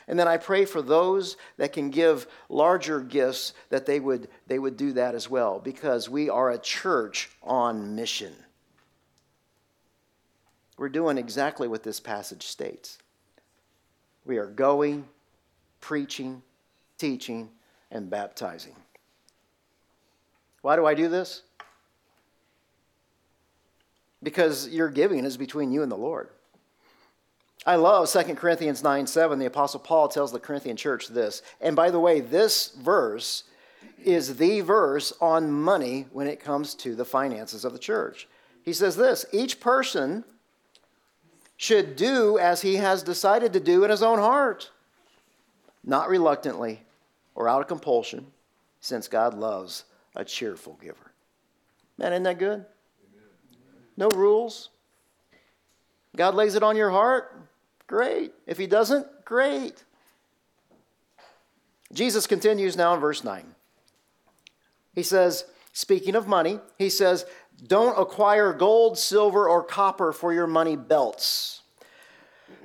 And 0.07 0.17
then 0.17 0.27
I 0.27 0.37
pray 0.37 0.65
for 0.65 0.81
those 0.81 1.35
that 1.57 1.73
can 1.73 1.89
give 1.89 2.27
larger 2.47 3.01
gifts 3.01 3.53
that 3.69 3.85
they 3.85 3.99
would, 3.99 4.29
they 4.47 4.57
would 4.57 4.77
do 4.77 4.93
that 4.93 5.15
as 5.15 5.29
well 5.29 5.59
because 5.59 6.09
we 6.09 6.29
are 6.29 6.49
a 6.49 6.57
church 6.57 7.29
on 7.43 7.95
mission. 7.95 8.33
We're 10.77 10.89
doing 10.89 11.17
exactly 11.17 11.67
what 11.67 11.83
this 11.83 11.99
passage 11.99 12.43
states. 12.43 12.99
We 14.25 14.37
are 14.37 14.45
going, 14.45 15.05
preaching, 15.81 16.41
teaching, 16.97 17.49
and 17.91 18.09
baptizing. 18.09 18.75
Why 20.61 20.75
do 20.75 20.85
I 20.85 20.93
do 20.93 21.09
this? 21.09 21.43
Because 24.23 24.69
your 24.69 24.89
giving 24.89 25.25
is 25.25 25.37
between 25.37 25.71
you 25.71 25.83
and 25.83 25.91
the 25.91 25.97
Lord. 25.97 26.29
I 27.67 27.75
love 27.75 28.09
2 28.09 28.35
Corinthians 28.35 28.81
9 28.81 29.05
7. 29.05 29.39
The 29.39 29.45
Apostle 29.45 29.81
Paul 29.81 30.07
tells 30.07 30.31
the 30.31 30.39
Corinthian 30.39 30.77
church 30.77 31.09
this. 31.09 31.41
And 31.59 31.75
by 31.75 31.91
the 31.91 31.99
way, 31.99 32.21
this 32.21 32.69
verse 32.69 33.43
is 34.01 34.37
the 34.37 34.61
verse 34.61 35.11
on 35.19 35.51
money 35.51 36.05
when 36.13 36.27
it 36.27 36.39
comes 36.39 36.73
to 36.75 36.95
the 36.95 37.03
finances 37.03 37.65
of 37.65 37.73
the 37.73 37.79
church. 37.79 38.29
He 38.63 38.71
says 38.71 38.95
this 38.95 39.25
each 39.33 39.59
person 39.59 40.23
should 41.57 41.97
do 41.97 42.39
as 42.39 42.61
he 42.61 42.75
has 42.75 43.03
decided 43.03 43.51
to 43.51 43.59
do 43.59 43.83
in 43.83 43.89
his 43.89 44.01
own 44.01 44.19
heart, 44.19 44.71
not 45.83 46.07
reluctantly 46.07 46.83
or 47.35 47.49
out 47.49 47.61
of 47.61 47.67
compulsion, 47.67 48.27
since 48.79 49.09
God 49.09 49.33
loves 49.33 49.83
a 50.15 50.23
cheerful 50.23 50.79
giver. 50.81 51.11
Man, 51.97 52.13
isn't 52.13 52.23
that 52.23 52.39
good? 52.39 52.65
No 53.97 54.07
rules. 54.07 54.69
God 56.15 56.33
lays 56.33 56.55
it 56.55 56.63
on 56.63 56.77
your 56.77 56.91
heart, 56.91 57.46
great. 57.87 58.33
If 58.45 58.57
He 58.57 58.67
doesn't, 58.67 59.07
great. 59.25 59.83
Jesus 61.93 62.27
continues 62.27 62.75
now 62.75 62.93
in 62.93 62.99
verse 62.99 63.23
9. 63.23 63.45
He 64.93 65.03
says, 65.03 65.45
speaking 65.73 66.15
of 66.15 66.27
money, 66.27 66.59
He 66.77 66.89
says, 66.89 67.25
Don't 67.65 67.99
acquire 67.99 68.53
gold, 68.53 68.97
silver, 68.97 69.47
or 69.47 69.63
copper 69.63 70.11
for 70.11 70.33
your 70.33 70.47
money 70.47 70.75
belts. 70.75 71.57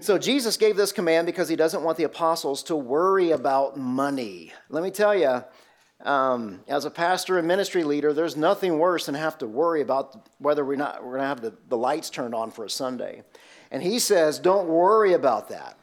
So 0.00 0.18
Jesus 0.18 0.56
gave 0.56 0.76
this 0.76 0.92
command 0.92 1.26
because 1.26 1.48
he 1.48 1.56
doesn't 1.56 1.82
want 1.82 1.96
the 1.96 2.04
apostles 2.04 2.64
to 2.64 2.76
worry 2.76 3.30
about 3.30 3.76
money. 3.76 4.52
Let 4.68 4.82
me 4.82 4.90
tell 4.90 5.14
you, 5.14 5.44
um, 6.04 6.60
as 6.66 6.84
a 6.84 6.90
pastor 6.90 7.38
and 7.38 7.46
ministry 7.46 7.84
leader, 7.84 8.12
there's 8.12 8.36
nothing 8.36 8.78
worse 8.78 9.06
than 9.06 9.14
have 9.14 9.38
to 9.38 9.46
worry 9.46 9.80
about 9.80 10.28
whether 10.38 10.64
we're, 10.64 10.76
not, 10.76 11.04
we're 11.04 11.18
going 11.18 11.22
to 11.22 11.26
have 11.26 11.40
the, 11.40 11.54
the 11.68 11.76
lights 11.76 12.10
turned 12.10 12.34
on 12.34 12.50
for 12.50 12.64
a 12.64 12.70
Sunday. 12.70 13.22
And 13.72 13.82
he 13.82 13.98
says, 13.98 14.38
don't 14.38 14.68
worry 14.68 15.14
about 15.14 15.48
that. 15.48 15.78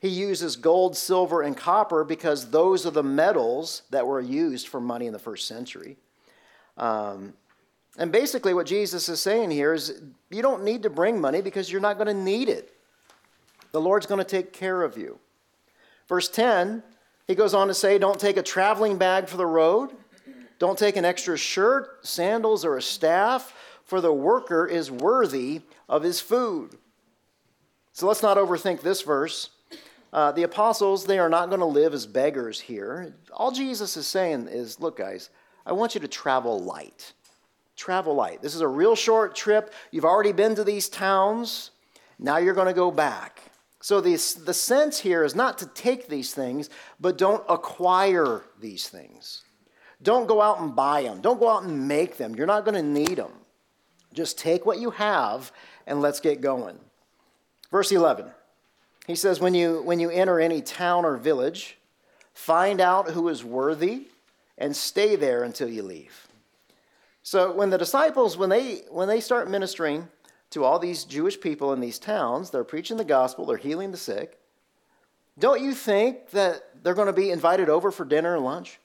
He 0.00 0.08
uses 0.08 0.56
gold, 0.56 0.96
silver, 0.96 1.42
and 1.42 1.54
copper 1.54 2.02
because 2.02 2.50
those 2.50 2.86
are 2.86 2.90
the 2.90 3.02
metals 3.02 3.82
that 3.90 4.06
were 4.06 4.22
used 4.22 4.68
for 4.68 4.80
money 4.80 5.06
in 5.06 5.12
the 5.12 5.18
first 5.18 5.46
century. 5.46 5.98
Um, 6.78 7.34
and 7.98 8.10
basically, 8.10 8.54
what 8.54 8.66
Jesus 8.66 9.08
is 9.08 9.20
saying 9.20 9.50
here 9.50 9.74
is 9.74 10.02
you 10.30 10.42
don't 10.42 10.64
need 10.64 10.82
to 10.82 10.90
bring 10.90 11.20
money 11.20 11.42
because 11.42 11.70
you're 11.70 11.80
not 11.80 11.98
going 11.98 12.08
to 12.08 12.14
need 12.14 12.48
it. 12.48 12.74
The 13.72 13.80
Lord's 13.80 14.06
going 14.06 14.18
to 14.18 14.24
take 14.24 14.52
care 14.52 14.82
of 14.82 14.96
you. 14.96 15.18
Verse 16.08 16.28
10, 16.28 16.82
he 17.26 17.34
goes 17.34 17.52
on 17.52 17.68
to 17.68 17.74
say, 17.74 17.98
Don't 17.98 18.20
take 18.20 18.36
a 18.36 18.42
traveling 18.42 18.96
bag 18.96 19.28
for 19.28 19.36
the 19.36 19.46
road. 19.46 19.90
Don't 20.58 20.78
take 20.78 20.96
an 20.96 21.04
extra 21.04 21.36
shirt, 21.36 22.06
sandals, 22.06 22.64
or 22.64 22.76
a 22.76 22.82
staff, 22.82 23.52
for 23.84 24.00
the 24.00 24.12
worker 24.12 24.66
is 24.66 24.90
worthy 24.90 25.62
of 25.88 26.02
his 26.02 26.20
food. 26.20 26.76
So 27.96 28.06
let's 28.06 28.22
not 28.22 28.36
overthink 28.36 28.82
this 28.82 29.00
verse. 29.00 29.48
Uh, 30.12 30.30
the 30.30 30.42
apostles, 30.42 31.06
they 31.06 31.18
are 31.18 31.30
not 31.30 31.48
going 31.48 31.60
to 31.60 31.64
live 31.64 31.94
as 31.94 32.04
beggars 32.04 32.60
here. 32.60 33.14
All 33.32 33.50
Jesus 33.50 33.96
is 33.96 34.06
saying 34.06 34.48
is, 34.48 34.78
look, 34.78 34.98
guys, 34.98 35.30
I 35.64 35.72
want 35.72 35.94
you 35.94 36.02
to 36.02 36.06
travel 36.06 36.62
light. 36.62 37.14
Travel 37.74 38.14
light. 38.14 38.42
This 38.42 38.54
is 38.54 38.60
a 38.60 38.68
real 38.68 38.96
short 38.96 39.34
trip. 39.34 39.72
You've 39.92 40.04
already 40.04 40.32
been 40.32 40.54
to 40.56 40.62
these 40.62 40.90
towns. 40.90 41.70
Now 42.18 42.36
you're 42.36 42.52
going 42.52 42.66
to 42.66 42.74
go 42.74 42.90
back. 42.90 43.40
So 43.80 44.02
the, 44.02 44.10
the 44.44 44.52
sense 44.52 44.98
here 44.98 45.24
is 45.24 45.34
not 45.34 45.56
to 45.56 45.66
take 45.68 46.06
these 46.06 46.34
things, 46.34 46.68
but 47.00 47.16
don't 47.16 47.44
acquire 47.48 48.42
these 48.60 48.90
things. 48.90 49.42
Don't 50.02 50.28
go 50.28 50.42
out 50.42 50.60
and 50.60 50.76
buy 50.76 51.04
them. 51.04 51.22
Don't 51.22 51.40
go 51.40 51.48
out 51.48 51.62
and 51.62 51.88
make 51.88 52.18
them. 52.18 52.34
You're 52.34 52.46
not 52.46 52.66
going 52.66 52.74
to 52.74 52.82
need 52.82 53.16
them. 53.16 53.32
Just 54.12 54.38
take 54.38 54.66
what 54.66 54.80
you 54.80 54.90
have 54.90 55.50
and 55.86 56.02
let's 56.02 56.20
get 56.20 56.42
going. 56.42 56.78
Verse 57.76 57.92
11. 57.92 58.30
He 59.06 59.14
says, 59.14 59.38
when 59.38 59.52
you, 59.52 59.82
when 59.82 60.00
you 60.00 60.08
enter 60.08 60.40
any 60.40 60.62
town 60.62 61.04
or 61.04 61.18
village, 61.18 61.76
find 62.32 62.80
out 62.80 63.10
who 63.10 63.28
is 63.28 63.44
worthy 63.44 64.06
and 64.56 64.74
stay 64.74 65.14
there 65.14 65.42
until 65.42 65.68
you 65.68 65.82
leave. 65.82 66.26
So 67.22 67.52
when 67.52 67.68
the 67.68 67.76
disciples, 67.76 68.38
when 68.38 68.48
they, 68.48 68.84
when 68.88 69.08
they 69.08 69.20
start 69.20 69.50
ministering 69.50 70.08
to 70.52 70.64
all 70.64 70.78
these 70.78 71.04
Jewish 71.04 71.38
people 71.38 71.74
in 71.74 71.80
these 71.80 71.98
towns, 71.98 72.48
they're 72.48 72.64
preaching 72.64 72.96
the 72.96 73.04
gospel, 73.04 73.44
they're 73.44 73.58
healing 73.58 73.90
the 73.90 73.98
sick, 73.98 74.38
don't 75.38 75.60
you 75.60 75.74
think 75.74 76.30
that 76.30 76.82
they're 76.82 76.94
going 76.94 77.08
to 77.08 77.12
be 77.12 77.30
invited 77.30 77.68
over 77.68 77.90
for 77.90 78.06
dinner 78.06 78.36
and 78.36 78.44
lunch? 78.46 78.80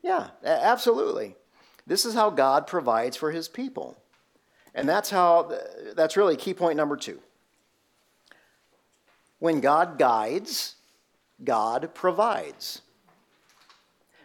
Yeah, 0.00 0.28
absolutely. 0.44 1.34
This 1.88 2.04
is 2.04 2.14
how 2.14 2.30
God 2.30 2.68
provides 2.68 3.16
for 3.16 3.32
his 3.32 3.48
people. 3.48 3.96
And 4.76 4.88
that's 4.88 5.10
how, 5.10 5.58
that's 5.96 6.16
really 6.16 6.36
key 6.36 6.54
point 6.54 6.76
number 6.76 6.96
two. 6.96 7.20
When 9.42 9.60
God 9.60 9.98
guides, 9.98 10.76
God 11.42 11.96
provides. 11.96 12.80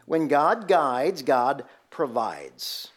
When 0.05 0.27
God 0.27 0.67
guides, 0.67 1.23
God 1.23 1.63
provides. 1.89 2.89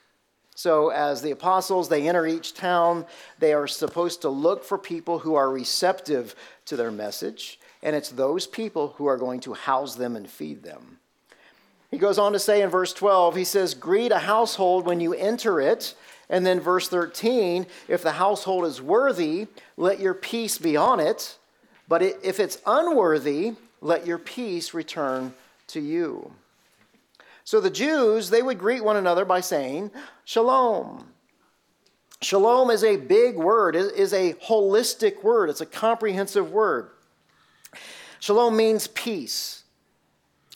So, 0.54 0.90
as 0.90 1.22
the 1.22 1.30
apostles, 1.30 1.88
they 1.88 2.06
enter 2.06 2.26
each 2.26 2.52
town, 2.52 3.06
they 3.38 3.54
are 3.54 3.66
supposed 3.66 4.20
to 4.20 4.28
look 4.28 4.64
for 4.64 4.76
people 4.76 5.20
who 5.20 5.34
are 5.34 5.48
receptive 5.48 6.34
to 6.66 6.76
their 6.76 6.90
message, 6.90 7.58
and 7.82 7.96
it's 7.96 8.10
those 8.10 8.46
people 8.46 8.88
who 8.98 9.06
are 9.06 9.16
going 9.16 9.40
to 9.40 9.54
house 9.54 9.94
them 9.94 10.14
and 10.14 10.28
feed 10.28 10.62
them. 10.62 10.98
He 11.90 11.96
goes 11.96 12.18
on 12.18 12.34
to 12.34 12.38
say 12.38 12.60
in 12.60 12.68
verse 12.68 12.92
12, 12.92 13.34
he 13.34 13.44
says, 13.44 13.72
Greet 13.72 14.12
a 14.12 14.18
household 14.18 14.84
when 14.84 15.00
you 15.00 15.14
enter 15.14 15.58
it. 15.58 15.94
And 16.28 16.44
then 16.44 16.60
verse 16.60 16.86
13, 16.86 17.66
if 17.88 18.02
the 18.02 18.12
household 18.12 18.66
is 18.66 18.82
worthy, 18.82 19.46
let 19.78 20.00
your 20.00 20.12
peace 20.12 20.58
be 20.58 20.76
on 20.76 21.00
it. 21.00 21.38
But 21.90 22.02
if 22.02 22.38
it's 22.38 22.58
unworthy, 22.66 23.54
let 23.80 24.06
your 24.06 24.18
peace 24.18 24.72
return 24.72 25.34
to 25.66 25.80
you. 25.80 26.30
So 27.42 27.60
the 27.60 27.68
Jews, 27.68 28.30
they 28.30 28.42
would 28.42 28.60
greet 28.60 28.84
one 28.84 28.96
another 28.96 29.24
by 29.24 29.40
saying, 29.40 29.90
Shalom. 30.24 31.08
Shalom 32.22 32.70
is 32.70 32.84
a 32.84 32.96
big 32.96 33.36
word, 33.36 33.74
it 33.74 33.92
is 33.96 34.12
a 34.12 34.34
holistic 34.34 35.24
word, 35.24 35.50
it's 35.50 35.62
a 35.62 35.66
comprehensive 35.66 36.52
word. 36.52 36.90
Shalom 38.20 38.56
means 38.56 38.86
peace, 38.86 39.64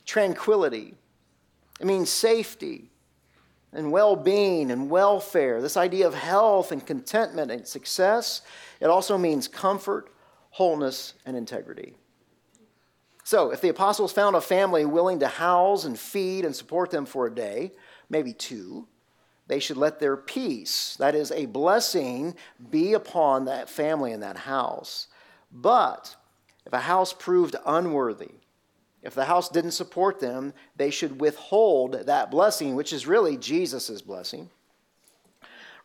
tranquility, 0.06 0.94
it 1.80 1.86
means 1.86 2.10
safety 2.10 2.90
and 3.72 3.90
well 3.90 4.14
being 4.14 4.70
and 4.70 4.88
welfare. 4.88 5.60
This 5.60 5.76
idea 5.76 6.06
of 6.06 6.14
health 6.14 6.70
and 6.70 6.86
contentment 6.86 7.50
and 7.50 7.66
success. 7.66 8.42
It 8.78 8.86
also 8.86 9.18
means 9.18 9.48
comfort, 9.48 10.13
wholeness, 10.54 11.14
and 11.26 11.36
integrity. 11.36 11.94
So, 13.24 13.50
if 13.50 13.60
the 13.60 13.70
apostles 13.70 14.12
found 14.12 14.36
a 14.36 14.40
family 14.40 14.84
willing 14.84 15.18
to 15.18 15.26
house 15.26 15.84
and 15.84 15.98
feed 15.98 16.44
and 16.44 16.54
support 16.54 16.92
them 16.92 17.06
for 17.06 17.26
a 17.26 17.34
day, 17.34 17.72
maybe 18.08 18.32
two, 18.32 18.86
they 19.48 19.58
should 19.58 19.76
let 19.76 19.98
their 19.98 20.16
peace, 20.16 20.94
that 21.00 21.16
is, 21.16 21.32
a 21.32 21.46
blessing, 21.46 22.36
be 22.70 22.92
upon 22.92 23.46
that 23.46 23.68
family 23.68 24.12
in 24.12 24.20
that 24.20 24.36
house. 24.36 25.08
But 25.50 26.14
if 26.64 26.72
a 26.72 26.78
house 26.78 27.12
proved 27.12 27.56
unworthy, 27.66 28.34
if 29.02 29.12
the 29.12 29.24
house 29.24 29.48
didn't 29.48 29.72
support 29.72 30.20
them, 30.20 30.54
they 30.76 30.90
should 30.90 31.20
withhold 31.20 32.06
that 32.06 32.30
blessing, 32.30 32.76
which 32.76 32.92
is 32.92 33.08
really 33.08 33.36
Jesus' 33.36 34.02
blessing. 34.02 34.50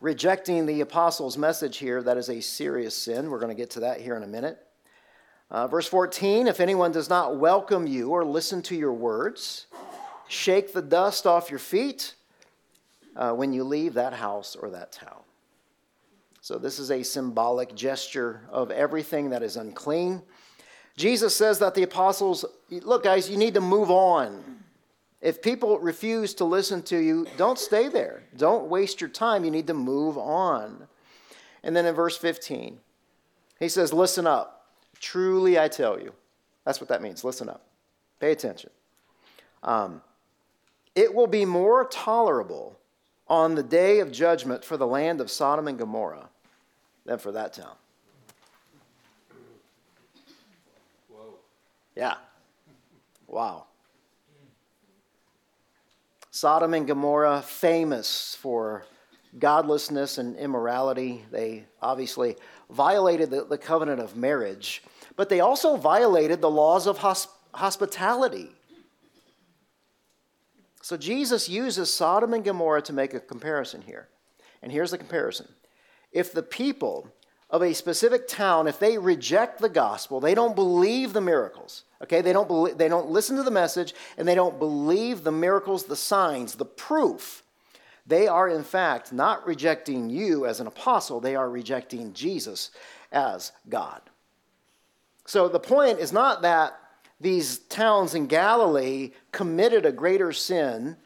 Rejecting 0.00 0.64
the 0.64 0.80
apostles' 0.80 1.36
message 1.36 1.76
here, 1.76 2.02
that 2.02 2.16
is 2.16 2.30
a 2.30 2.40
serious 2.40 2.96
sin. 2.96 3.30
We're 3.30 3.38
going 3.38 3.54
to 3.54 3.60
get 3.60 3.70
to 3.70 3.80
that 3.80 4.00
here 4.00 4.16
in 4.16 4.22
a 4.22 4.26
minute. 4.26 4.58
Uh, 5.50 5.66
verse 5.66 5.86
14 5.86 6.46
If 6.46 6.58
anyone 6.58 6.90
does 6.90 7.10
not 7.10 7.36
welcome 7.36 7.86
you 7.86 8.10
or 8.10 8.24
listen 8.24 8.62
to 8.62 8.74
your 8.74 8.94
words, 8.94 9.66
shake 10.26 10.72
the 10.72 10.80
dust 10.80 11.26
off 11.26 11.50
your 11.50 11.58
feet 11.58 12.14
uh, 13.14 13.32
when 13.32 13.52
you 13.52 13.62
leave 13.62 13.92
that 13.94 14.14
house 14.14 14.56
or 14.56 14.70
that 14.70 14.90
town. 14.90 15.20
So, 16.40 16.56
this 16.56 16.78
is 16.78 16.90
a 16.90 17.02
symbolic 17.02 17.74
gesture 17.74 18.40
of 18.50 18.70
everything 18.70 19.28
that 19.30 19.42
is 19.42 19.56
unclean. 19.56 20.22
Jesus 20.96 21.36
says 21.36 21.58
that 21.58 21.74
the 21.74 21.82
apostles, 21.82 22.46
look, 22.70 23.04
guys, 23.04 23.28
you 23.28 23.36
need 23.36 23.52
to 23.54 23.60
move 23.60 23.90
on. 23.90 24.49
If 25.20 25.42
people 25.42 25.78
refuse 25.78 26.32
to 26.34 26.44
listen 26.44 26.82
to 26.84 26.98
you, 26.98 27.26
don't 27.36 27.58
stay 27.58 27.88
there. 27.88 28.22
Don't 28.36 28.68
waste 28.68 29.00
your 29.00 29.10
time. 29.10 29.44
You 29.44 29.50
need 29.50 29.66
to 29.66 29.74
move 29.74 30.16
on. 30.16 30.86
And 31.62 31.76
then 31.76 31.84
in 31.84 31.94
verse 31.94 32.16
15, 32.16 32.78
he 33.58 33.68
says, 33.68 33.92
Listen 33.92 34.26
up. 34.26 34.66
Truly 34.98 35.58
I 35.58 35.68
tell 35.68 36.00
you. 36.00 36.14
That's 36.64 36.80
what 36.80 36.88
that 36.88 37.02
means. 37.02 37.22
Listen 37.24 37.48
up. 37.48 37.66
Pay 38.18 38.32
attention. 38.32 38.70
Um, 39.62 40.02
it 40.94 41.14
will 41.14 41.26
be 41.26 41.44
more 41.44 41.84
tolerable 41.86 42.78
on 43.28 43.54
the 43.54 43.62
day 43.62 44.00
of 44.00 44.10
judgment 44.10 44.64
for 44.64 44.76
the 44.76 44.86
land 44.86 45.20
of 45.20 45.30
Sodom 45.30 45.68
and 45.68 45.78
Gomorrah 45.78 46.28
than 47.04 47.18
for 47.18 47.32
that 47.32 47.52
town. 47.52 47.76
Whoa. 51.08 51.34
Yeah. 51.94 52.14
Wow. 53.28 53.66
Sodom 56.40 56.72
and 56.72 56.86
Gomorrah, 56.86 57.42
famous 57.42 58.34
for 58.40 58.86
godlessness 59.38 60.16
and 60.16 60.38
immorality. 60.38 61.22
They 61.30 61.66
obviously 61.82 62.34
violated 62.70 63.28
the, 63.28 63.44
the 63.44 63.58
covenant 63.58 64.00
of 64.00 64.16
marriage, 64.16 64.82
but 65.16 65.28
they 65.28 65.40
also 65.40 65.76
violated 65.76 66.40
the 66.40 66.48
laws 66.48 66.86
of 66.86 66.96
hosp- 66.96 67.28
hospitality. 67.52 68.48
So 70.80 70.96
Jesus 70.96 71.46
uses 71.46 71.92
Sodom 71.92 72.32
and 72.32 72.42
Gomorrah 72.42 72.80
to 72.84 72.94
make 72.94 73.12
a 73.12 73.20
comparison 73.20 73.82
here. 73.82 74.08
And 74.62 74.72
here's 74.72 74.92
the 74.92 74.96
comparison. 74.96 75.46
If 76.10 76.32
the 76.32 76.42
people 76.42 77.12
of 77.50 77.62
a 77.62 77.74
specific 77.74 78.28
town, 78.28 78.68
if 78.68 78.78
they 78.78 78.96
reject 78.96 79.60
the 79.60 79.68
gospel, 79.68 80.20
they 80.20 80.34
don't 80.34 80.54
believe 80.54 81.12
the 81.12 81.20
miracles, 81.20 81.84
okay? 82.02 82.20
They 82.20 82.32
don't, 82.32 82.46
believe, 82.46 82.78
they 82.78 82.88
don't 82.88 83.10
listen 83.10 83.36
to 83.36 83.42
the 83.42 83.50
message, 83.50 83.94
and 84.16 84.26
they 84.26 84.34
don't 84.34 84.58
believe 84.58 85.24
the 85.24 85.32
miracles, 85.32 85.84
the 85.84 85.96
signs, 85.96 86.54
the 86.54 86.64
proof, 86.64 87.42
they 88.06 88.26
are 88.26 88.48
in 88.48 88.64
fact 88.64 89.12
not 89.12 89.46
rejecting 89.46 90.10
you 90.10 90.46
as 90.46 90.60
an 90.60 90.66
apostle, 90.66 91.20
they 91.20 91.36
are 91.36 91.48
rejecting 91.48 92.12
Jesus 92.12 92.70
as 93.12 93.52
God. 93.68 94.00
So 95.26 95.48
the 95.48 95.60
point 95.60 96.00
is 96.00 96.12
not 96.12 96.42
that 96.42 96.76
these 97.20 97.58
towns 97.58 98.14
in 98.14 98.26
Galilee 98.26 99.12
committed 99.30 99.86
a 99.86 99.92
greater 99.92 100.32
sin 100.32 100.96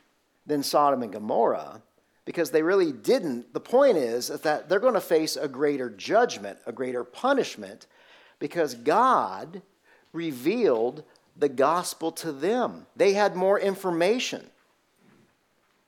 than 0.47 0.62
Sodom 0.62 1.03
and 1.03 1.12
Gomorrah. 1.12 1.82
Because 2.24 2.50
they 2.50 2.62
really 2.62 2.92
didn't. 2.92 3.52
The 3.52 3.60
point 3.60 3.96
is 3.96 4.28
that 4.28 4.68
they're 4.68 4.80
going 4.80 4.94
to 4.94 5.00
face 5.00 5.36
a 5.36 5.48
greater 5.48 5.90
judgment, 5.90 6.58
a 6.66 6.72
greater 6.72 7.04
punishment, 7.04 7.86
because 8.38 8.74
God 8.74 9.62
revealed 10.12 11.04
the 11.36 11.48
gospel 11.48 12.12
to 12.12 12.32
them. 12.32 12.86
They 12.96 13.12
had 13.12 13.36
more 13.36 13.58
information 13.58 14.48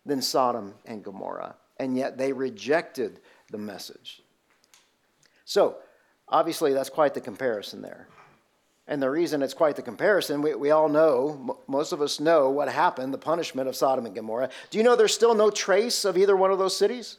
than 0.05 0.23
Sodom 0.23 0.75
and 0.85 1.03
Gomorrah, 1.03 1.57
and 1.79 1.97
yet 1.97 2.19
they 2.19 2.33
rejected 2.33 3.21
the 3.51 3.59
message. 3.59 4.23
So, 5.45 5.77
obviously, 6.29 6.73
that's 6.73 6.91
quite 6.91 7.15
the 7.15 7.21
comparison 7.21 7.83
there. 7.83 8.09
And 8.89 9.03
the 9.03 9.11
reason 9.11 9.43
it's 9.43 9.55
quite 9.55 9.75
the 9.75 9.83
comparison, 9.83 10.43
we, 10.43 10.55
we 10.55 10.71
all 10.71 10.89
know, 10.89 11.59
most 11.67 11.93
of 11.93 12.01
us 12.01 12.21
know 12.21 12.51
what 12.51 12.69
happened, 12.69 13.13
the 13.13 13.19
punishment 13.19 13.69
of 13.69 13.75
Sodom 13.75 14.07
and 14.07 14.15
Gomorrah. 14.15 14.49
Do 14.71 14.79
you 14.79 14.85
know 14.85 14.95
there's 14.95 15.15
still 15.15 15.35
no 15.35 15.51
trace 15.51 16.05
of 16.05 16.17
either 16.17 16.37
one 16.37 16.53
of 16.53 16.59
those 16.59 16.77
cities? 16.77 17.19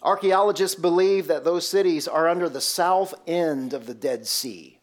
Archaeologists 0.00 0.78
believe 0.78 1.26
that 1.26 1.44
those 1.44 1.66
cities 1.66 2.06
are 2.06 2.28
under 2.28 2.48
the 2.48 2.60
south 2.60 3.14
end 3.26 3.72
of 3.72 3.86
the 3.86 3.94
Dead 3.94 4.26
Sea. 4.26 4.78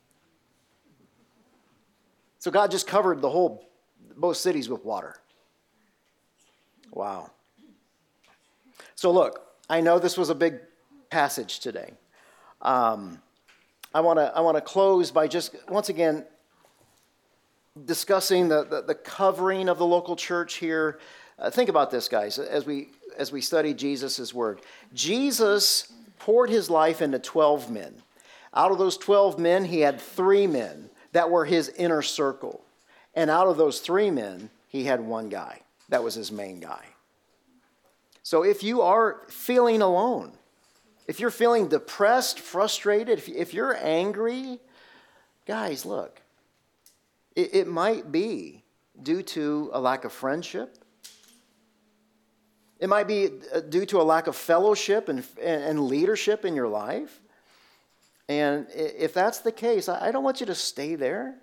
So 2.39 2.51
God 2.51 2.71
just 2.71 2.87
covered 2.87 3.21
the 3.21 3.29
whole, 3.29 3.69
both 4.17 4.37
cities 4.37 4.67
with 4.67 4.83
water. 4.83 5.15
Wow. 6.91 7.31
So 8.95 9.11
look, 9.11 9.47
I 9.69 9.79
know 9.79 9.99
this 9.99 10.17
was 10.17 10.29
a 10.29 10.35
big 10.35 10.59
passage 11.09 11.59
today. 11.59 11.93
Um, 12.61 13.21
I 13.93 14.01
want 14.01 14.19
to 14.19 14.31
I 14.35 14.41
want 14.41 14.57
to 14.57 14.61
close 14.61 15.11
by 15.11 15.27
just 15.27 15.55
once 15.69 15.89
again 15.89 16.25
discussing 17.85 18.47
the, 18.47 18.63
the, 18.63 18.81
the 18.81 18.95
covering 18.95 19.69
of 19.69 19.77
the 19.77 19.85
local 19.85 20.15
church 20.15 20.55
here. 20.55 20.99
Uh, 21.39 21.49
think 21.49 21.69
about 21.69 21.91
this, 21.91 22.07
guys, 22.07 22.39
as 22.39 22.65
we 22.65 22.89
as 23.17 23.31
we 23.31 23.41
study 23.41 23.73
Jesus' 23.73 24.33
word. 24.33 24.61
Jesus 24.93 25.91
poured 26.19 26.49
his 26.49 26.69
life 26.69 27.01
into 27.01 27.19
12 27.19 27.71
men. 27.71 27.93
Out 28.53 28.71
of 28.71 28.77
those 28.77 28.97
12 28.97 29.39
men, 29.39 29.65
he 29.65 29.79
had 29.81 29.99
three 29.99 30.45
men 30.47 30.89
that 31.13 31.29
were 31.29 31.45
his 31.45 31.69
inner 31.69 32.01
circle. 32.01 32.63
And 33.15 33.29
out 33.29 33.47
of 33.47 33.57
those 33.57 33.79
three 33.79 34.11
men, 34.11 34.49
he 34.67 34.85
had 34.85 35.01
one 35.01 35.29
guy. 35.29 35.61
That 35.89 36.03
was 36.03 36.15
his 36.15 36.31
main 36.31 36.59
guy. 36.59 36.85
So 38.23 38.43
if 38.43 38.63
you 38.63 38.81
are 38.81 39.21
feeling 39.27 39.81
alone, 39.81 40.33
if 41.11 41.19
you're 41.19 41.29
feeling 41.29 41.67
depressed, 41.67 42.39
frustrated, 42.39 43.21
if, 43.27 43.53
you're 43.53 43.75
angry, 43.75 44.59
guys, 45.45 45.85
look, 45.85 46.21
it, 47.35 47.53
it 47.53 47.67
might 47.67 48.13
be 48.13 48.63
due 49.03 49.21
to 49.21 49.69
a 49.73 49.79
lack 49.81 50.05
of 50.05 50.13
friendship. 50.13 50.77
It 52.79 52.87
might 52.87 53.09
be 53.09 53.27
uh, 53.53 53.59
due 53.59 53.85
to 53.87 53.99
a 53.99 54.03
lack 54.03 54.27
of 54.27 54.37
fellowship 54.37 55.09
and, 55.09 55.25
and 55.41 55.81
leadership 55.81 56.45
in 56.45 56.55
your 56.55 56.69
life. 56.69 57.19
And 58.29 58.67
if 58.73 59.13
that's 59.13 59.39
the 59.39 59.51
case, 59.51 59.89
I 59.89 60.11
don't 60.11 60.23
want 60.23 60.39
you 60.39 60.45
to 60.45 60.55
stay 60.55 60.95
there. 60.95 61.35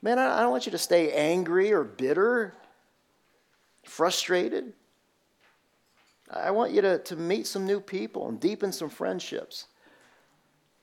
Man, 0.00 0.18
I 0.18 0.40
don't 0.40 0.50
want 0.50 0.64
you 0.64 0.72
to 0.72 0.78
stay 0.78 1.12
angry 1.12 1.74
or 1.74 1.84
bitter, 1.84 2.54
frustrated. 3.84 4.72
I 6.30 6.50
want 6.50 6.72
you 6.72 6.82
to, 6.82 6.98
to 6.98 7.16
meet 7.16 7.46
some 7.46 7.66
new 7.66 7.80
people 7.80 8.28
and 8.28 8.38
deepen 8.38 8.72
some 8.72 8.90
friendships. 8.90 9.66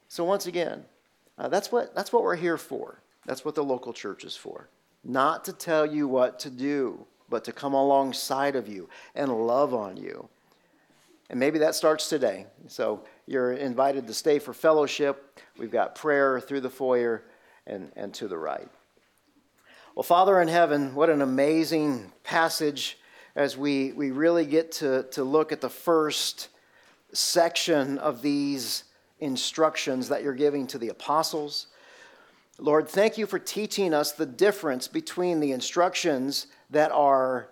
So, 0.07 0.23
once 0.23 0.47
again, 0.47 0.85
uh, 1.37 1.49
that's, 1.49 1.71
what, 1.71 1.93
that's 1.93 2.11
what 2.11 2.23
we're 2.23 2.35
here 2.35 2.57
for. 2.57 2.99
That's 3.25 3.43
what 3.43 3.55
the 3.55 3.63
local 3.63 3.93
church 3.93 4.23
is 4.23 4.35
for. 4.35 4.69
Not 5.03 5.45
to 5.45 5.53
tell 5.53 5.85
you 5.85 6.07
what 6.07 6.39
to 6.39 6.49
do, 6.49 7.05
but 7.29 7.43
to 7.45 7.51
come 7.51 7.73
alongside 7.73 8.55
of 8.55 8.67
you 8.67 8.89
and 9.13 9.31
love 9.31 9.73
on 9.73 9.97
you. 9.97 10.29
And 11.29 11.39
maybe 11.39 11.59
that 11.59 11.75
starts 11.75 12.09
today. 12.09 12.45
So, 12.67 13.03
you're 13.27 13.53
invited 13.53 14.07
to 14.07 14.13
stay 14.13 14.39
for 14.39 14.53
fellowship. 14.53 15.39
We've 15.57 15.71
got 15.71 15.95
prayer 15.95 16.39
through 16.39 16.61
the 16.61 16.69
foyer 16.69 17.23
and, 17.67 17.91
and 17.95 18.13
to 18.15 18.27
the 18.27 18.37
right. 18.37 18.69
Well, 19.95 20.03
Father 20.03 20.41
in 20.41 20.47
heaven, 20.47 20.93
what 20.93 21.09
an 21.09 21.21
amazing 21.21 22.11
passage 22.23 22.97
as 23.35 23.57
we, 23.57 23.91
we 23.91 24.11
really 24.11 24.45
get 24.45 24.71
to, 24.71 25.03
to 25.11 25.23
look 25.23 25.51
at 25.51 25.61
the 25.61 25.69
first 25.69 26.49
section 27.11 27.97
of 27.97 28.21
these 28.21 28.85
instructions 29.19 30.09
that 30.09 30.23
you're 30.23 30.33
giving 30.33 30.67
to 30.67 30.77
the 30.77 30.89
apostles. 30.89 31.67
Lord, 32.57 32.87
thank 32.87 33.17
you 33.17 33.25
for 33.25 33.39
teaching 33.39 33.93
us 33.93 34.13
the 34.13 34.25
difference 34.25 34.87
between 34.87 35.39
the 35.39 35.51
instructions 35.51 36.47
that 36.69 36.91
are 36.91 37.49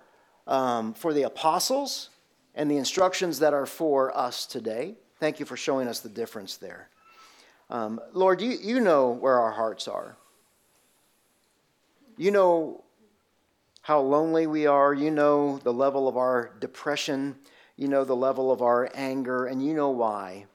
um, 0.47 0.93
for 0.93 1.13
the 1.13 1.23
apostles 1.23 2.09
and 2.55 2.69
the 2.69 2.77
instructions 2.77 3.39
that 3.39 3.53
are 3.53 3.65
for 3.65 4.15
us 4.17 4.45
today. 4.45 4.95
Thank 5.19 5.39
you 5.39 5.45
for 5.45 5.57
showing 5.57 5.88
us 5.88 5.99
the 5.99 6.09
difference 6.09 6.57
there. 6.57 6.89
Um, 7.69 7.99
Lord, 8.13 8.41
you, 8.41 8.51
you 8.51 8.79
know 8.79 9.09
where 9.09 9.39
our 9.39 9.51
hearts 9.51 9.88
are. 9.88 10.15
You 12.17 12.31
know 12.31 12.84
how 13.84 13.99
lonely 13.99 14.47
we 14.47 14.65
are. 14.65 14.93
You 14.93 15.11
know 15.11 15.59
the 15.59 15.73
level 15.73 16.07
of 16.07 16.15
our 16.15 16.51
depression. 16.59 17.36
You 17.75 17.89
know 17.89 18.05
the 18.05 18.15
level 18.15 18.49
of 18.49 18.61
our 18.61 18.89
anger, 18.93 19.45
and 19.45 19.63
you 19.63 19.73
know 19.73 19.89
why. 19.89 20.45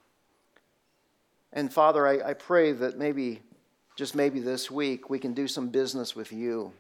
And 1.53 1.73
Father, 1.73 2.07
I, 2.07 2.31
I 2.31 2.33
pray 2.33 2.73
that 2.73 2.97
maybe, 2.97 3.43
just 3.97 4.15
maybe 4.15 4.41
this 4.41 4.71
week, 4.71 5.11
we 5.11 5.19
can 5.19 5.35
do 5.35 5.47
some 5.47 5.69
business 5.69 6.17
with 6.17 6.33
you. 6.33 6.73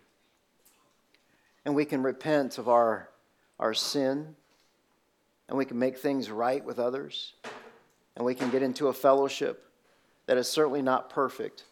And 1.67 1.75
we 1.75 1.85
can 1.85 2.03
repent 2.03 2.57
of 2.57 2.67
our, 2.67 3.11
our 3.61 3.75
sin. 3.75 4.35
And 5.49 5.59
we 5.59 5.67
can 5.67 5.79
make 5.79 5.99
things 5.99 6.31
right 6.31 6.65
with 6.65 6.79
others. 6.79 7.35
And 8.17 8.25
we 8.25 8.35
can 8.35 8.51
get 8.51 8.63
into 8.63 8.89
a 8.89 8.95
fellowship 8.95 9.67
that 10.25 10.39
is 10.39 10.49
certainly 10.49 10.81
not 10.81 11.11
perfect. 11.11 11.65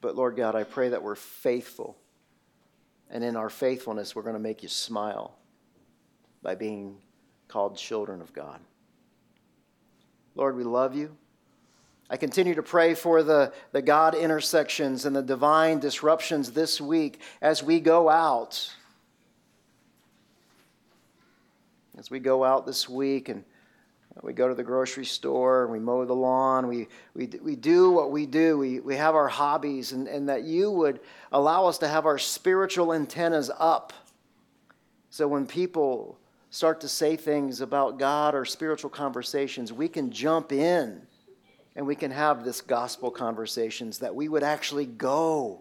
But 0.00 0.16
Lord 0.16 0.36
God, 0.36 0.54
I 0.54 0.64
pray 0.64 0.88
that 0.88 1.02
we're 1.02 1.16
faithful 1.16 1.98
and 3.10 3.24
in 3.24 3.36
our 3.36 3.50
faithfulness, 3.50 4.14
we're 4.14 4.22
going 4.22 4.34
to 4.34 4.40
make 4.40 4.62
you 4.62 4.68
smile 4.68 5.36
by 6.42 6.54
being 6.54 6.96
called 7.48 7.76
children 7.76 8.20
of 8.20 8.32
God. 8.32 8.60
Lord, 10.36 10.56
we 10.56 10.64
love 10.64 10.94
you. 10.94 11.16
I 12.08 12.16
continue 12.16 12.54
to 12.54 12.62
pray 12.62 12.94
for 12.94 13.22
the, 13.22 13.52
the 13.72 13.82
God 13.82 14.14
intersections 14.14 15.04
and 15.04 15.14
the 15.14 15.22
divine 15.22 15.78
disruptions 15.80 16.52
this 16.52 16.80
week 16.80 17.20
as 17.40 17.62
we 17.62 17.80
go 17.80 18.08
out. 18.08 18.74
As 21.98 22.10
we 22.10 22.18
go 22.18 22.42
out 22.44 22.66
this 22.66 22.88
week 22.88 23.28
and 23.28 23.44
we 24.22 24.32
go 24.32 24.48
to 24.48 24.54
the 24.54 24.62
grocery 24.62 25.04
store, 25.04 25.66
we 25.66 25.78
mow 25.78 26.04
the 26.04 26.14
lawn, 26.14 26.66
we, 26.66 26.88
we, 27.14 27.26
we 27.42 27.56
do 27.56 27.90
what 27.90 28.10
we 28.10 28.26
do, 28.26 28.58
we, 28.58 28.80
we 28.80 28.96
have 28.96 29.14
our 29.14 29.28
hobbies, 29.28 29.92
and, 29.92 30.06
and 30.06 30.28
that 30.28 30.44
you 30.44 30.70
would 30.70 31.00
allow 31.32 31.66
us 31.66 31.78
to 31.78 31.88
have 31.88 32.04
our 32.04 32.18
spiritual 32.18 32.92
antennas 32.92 33.50
up. 33.58 33.92
So 35.08 35.26
when 35.26 35.46
people 35.46 36.18
start 36.50 36.80
to 36.82 36.88
say 36.88 37.16
things 37.16 37.60
about 37.60 37.98
God 37.98 38.34
or 38.34 38.44
spiritual 38.44 38.90
conversations, 38.90 39.72
we 39.72 39.88
can 39.88 40.10
jump 40.10 40.52
in 40.52 41.00
and 41.76 41.86
we 41.86 41.94
can 41.94 42.10
have 42.10 42.44
this 42.44 42.60
gospel 42.60 43.10
conversations 43.10 43.98
that 44.00 44.14
we 44.14 44.28
would 44.28 44.42
actually 44.42 44.86
go 44.86 45.60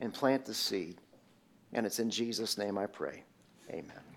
and 0.00 0.12
plant 0.12 0.44
the 0.44 0.54
seed. 0.54 0.96
And 1.72 1.86
it's 1.86 1.98
in 1.98 2.10
Jesus' 2.10 2.58
name 2.58 2.76
I 2.76 2.86
pray. 2.86 3.22
Amen. 3.70 3.84
Amen. 3.90 4.07